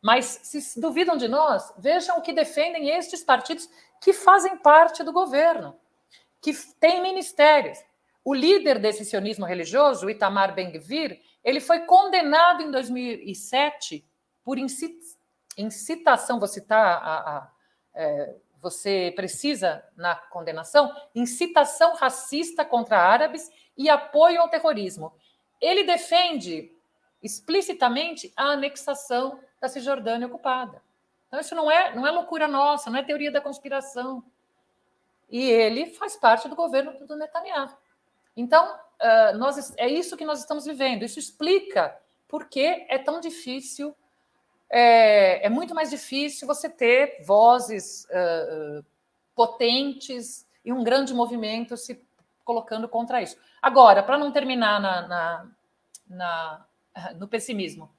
mas 0.01 0.39
se 0.43 0.79
duvidam 0.79 1.17
de 1.17 1.27
nós, 1.27 1.73
vejam 1.77 2.17
o 2.17 2.21
que 2.21 2.31
defendem 2.33 2.89
estes 2.89 3.23
partidos 3.23 3.67
que 3.99 4.13
fazem 4.13 4.57
parte 4.57 5.03
do 5.03 5.11
governo, 5.11 5.75
que 6.41 6.53
têm 6.79 7.01
ministérios. 7.01 7.79
O 8.23 8.33
líder 8.33 8.77
desse 8.79 9.05
sionismo 9.05 9.45
religioso, 9.45 10.09
Itamar 10.09 10.53
Ben-Gvir, 10.53 11.19
ele 11.43 11.59
foi 11.59 11.81
condenado 11.81 12.61
em 12.61 12.69
2007 12.69 14.05
por 14.43 14.57
incitação, 15.57 16.37
vou 16.37 16.47
citar 16.47 17.01
a, 17.01 17.37
a 17.37 17.51
é, 17.97 18.35
você 18.61 19.11
precisa 19.15 19.83
na 19.95 20.15
condenação, 20.15 20.93
incitação 21.15 21.95
racista 21.95 22.63
contra 22.63 22.99
árabes 22.99 23.51
e 23.75 23.89
apoio 23.89 24.41
ao 24.41 24.49
terrorismo. 24.49 25.13
Ele 25.59 25.83
defende 25.83 26.71
explicitamente 27.21 28.31
a 28.35 28.51
anexação 28.51 29.39
da 29.59 29.67
Cisjordânia 29.67 30.27
ocupada. 30.27 30.81
Então, 31.27 31.39
isso 31.39 31.55
não 31.55 31.69
é, 31.69 31.93
não 31.95 32.07
é 32.07 32.11
loucura 32.11 32.47
nossa, 32.47 32.89
não 32.89 32.99
é 32.99 33.03
teoria 33.03 33.31
da 33.31 33.41
conspiração. 33.41 34.23
E 35.29 35.49
ele 35.49 35.87
faz 35.87 36.15
parte 36.15 36.47
do 36.47 36.55
governo 36.55 37.05
do 37.05 37.15
Netanyahu. 37.17 37.75
Então, 38.35 38.75
uh, 38.75 39.37
nós, 39.37 39.73
é 39.77 39.87
isso 39.87 40.15
que 40.15 40.23
nós 40.23 40.39
estamos 40.39 40.65
vivendo. 40.65 41.03
Isso 41.03 41.19
explica 41.19 41.97
por 42.27 42.45
que 42.45 42.85
é 42.87 42.97
tão 42.97 43.19
difícil, 43.19 43.95
é, 44.69 45.45
é 45.45 45.49
muito 45.49 45.73
mais 45.73 45.89
difícil 45.89 46.47
você 46.47 46.69
ter 46.69 47.23
vozes 47.23 48.05
uh, 48.05 48.85
potentes 49.35 50.45
e 50.63 50.73
um 50.73 50.83
grande 50.83 51.13
movimento 51.13 51.77
se 51.77 52.01
colocando 52.43 52.87
contra 52.87 53.21
isso. 53.21 53.37
Agora, 53.61 54.03
para 54.03 54.17
não 54.17 54.31
terminar 54.31 54.79
na, 54.79 55.07
na, 55.07 55.51
na, 56.09 56.65
no 57.15 57.27
pessimismo, 57.27 57.89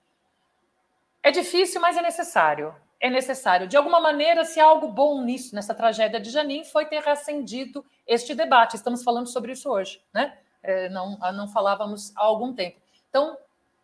é 1.23 1.31
difícil, 1.31 1.81
mas 1.81 1.97
é 1.97 2.03
necessário. 2.03 2.75
É 3.01 3.09
necessário. 3.09 3.69
De 3.69 3.77
alguma 3.77 4.01
maneira, 4.01 4.45
se 4.45 4.59
há 4.59 4.65
algo 4.65 4.89
bom 4.89 5.23
nisso, 5.23 5.55
nessa 5.55 5.75
tragédia 5.75 6.19
de 6.19 6.31
Janin, 6.31 6.65
foi 6.65 6.87
ter 6.87 7.01
reacendido 7.01 7.85
este 8.07 8.35
debate. 8.35 8.75
Estamos 8.75 9.05
falando 9.05 9.29
sobre 9.29 9.53
isso 9.53 9.71
hoje, 9.71 10.03
né? 10.13 10.37
É, 10.63 10.89
não, 10.89 11.17
não 11.33 11.47
falávamos 11.47 12.13
há 12.17 12.25
algum 12.25 12.53
tempo. 12.53 12.81
Então, 13.09 13.39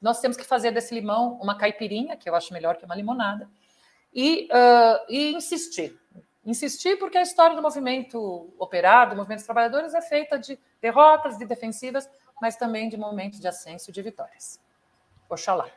nós 0.05 0.20
temos 0.20 0.36
que 0.36 0.44
fazer 0.44 0.70
desse 0.70 0.94
limão 0.94 1.39
uma 1.40 1.56
caipirinha, 1.56 2.14
que 2.14 2.28
eu 2.28 2.35
acho 2.35 2.52
melhor 2.52 2.76
que 2.76 2.85
uma 2.85 2.94
limonada, 2.94 3.48
e, 4.14 4.47
uh, 4.52 5.01
e 5.09 5.32
insistir. 5.32 5.98
Insistir 6.44 6.98
porque 6.98 7.16
a 7.16 7.22
história 7.22 7.56
do 7.56 7.62
movimento 7.62 8.52
operário, 8.59 9.12
do 9.12 9.16
movimento 9.16 9.39
dos 9.39 9.47
trabalhadores, 9.47 9.94
é 9.94 10.02
feita 10.02 10.39
de 10.39 10.59
derrotas, 10.78 11.39
de 11.39 11.47
defensivas, 11.47 12.06
mas 12.39 12.55
também 12.55 12.90
de 12.90 12.98
momentos 12.98 13.40
de 13.40 13.48
ascenso 13.48 13.89
e 13.89 13.94
de 13.94 14.02
vitórias. 14.02 14.60
Oxalá. 15.26 15.70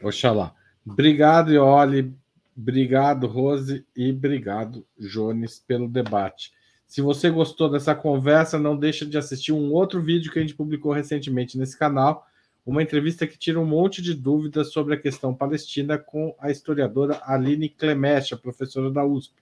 Oxalá. 0.00 0.54
Obrigado, 0.86 1.52
Ioli. 1.52 2.16
Obrigado, 2.56 3.26
Rose. 3.26 3.84
E 3.96 4.12
obrigado, 4.12 4.86
Jones, 4.96 5.58
pelo 5.58 5.88
debate. 5.88 6.52
Se 6.86 7.00
você 7.00 7.28
gostou 7.28 7.68
dessa 7.68 7.92
conversa, 7.92 8.56
não 8.56 8.76
deixa 8.76 9.04
de 9.04 9.18
assistir 9.18 9.50
um 9.50 9.72
outro 9.72 10.00
vídeo 10.00 10.30
que 10.30 10.38
a 10.38 10.42
gente 10.42 10.54
publicou 10.54 10.92
recentemente 10.92 11.58
nesse 11.58 11.76
canal, 11.76 12.24
uma 12.66 12.82
entrevista 12.82 13.28
que 13.28 13.38
tira 13.38 13.60
um 13.60 13.64
monte 13.64 14.02
de 14.02 14.12
dúvidas 14.12 14.72
sobre 14.72 14.94
a 14.94 15.00
questão 15.00 15.32
palestina 15.32 15.96
com 15.96 16.34
a 16.40 16.50
historiadora 16.50 17.22
Aline 17.24 17.68
Clemecha, 17.68 18.36
professora 18.36 18.90
da 18.90 19.04
USP. 19.04 19.32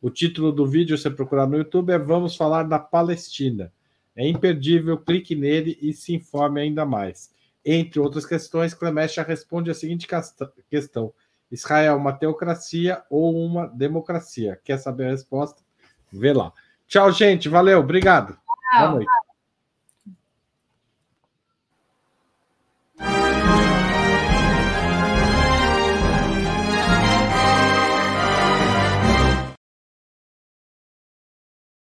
O 0.00 0.10
título 0.10 0.50
do 0.50 0.66
vídeo, 0.66 0.98
se 0.98 1.08
procurar 1.08 1.46
no 1.46 1.56
YouTube, 1.56 1.92
é 1.92 1.98
Vamos 1.98 2.34
Falar 2.34 2.64
da 2.64 2.80
Palestina. 2.80 3.72
É 4.16 4.28
imperdível, 4.28 4.98
clique 4.98 5.36
nele 5.36 5.78
e 5.80 5.92
se 5.92 6.12
informe 6.12 6.60
ainda 6.60 6.84
mais. 6.84 7.30
Entre 7.64 8.00
outras 8.00 8.26
questões, 8.26 8.74
Clemecha 8.74 9.22
responde 9.22 9.70
a 9.70 9.74
seguinte 9.74 10.08
questão: 10.68 11.14
Israel 11.52 11.96
uma 11.96 12.12
teocracia 12.12 13.00
ou 13.08 13.32
uma 13.32 13.68
democracia? 13.68 14.60
Quer 14.64 14.78
saber 14.78 15.06
a 15.06 15.10
resposta? 15.10 15.62
Vê 16.12 16.32
lá. 16.32 16.52
Tchau, 16.88 17.12
gente. 17.12 17.48
Valeu. 17.48 17.78
Obrigado. 17.78 18.36
Tchau. 18.72 18.80
Boa 18.80 18.90
noite. 18.90 19.31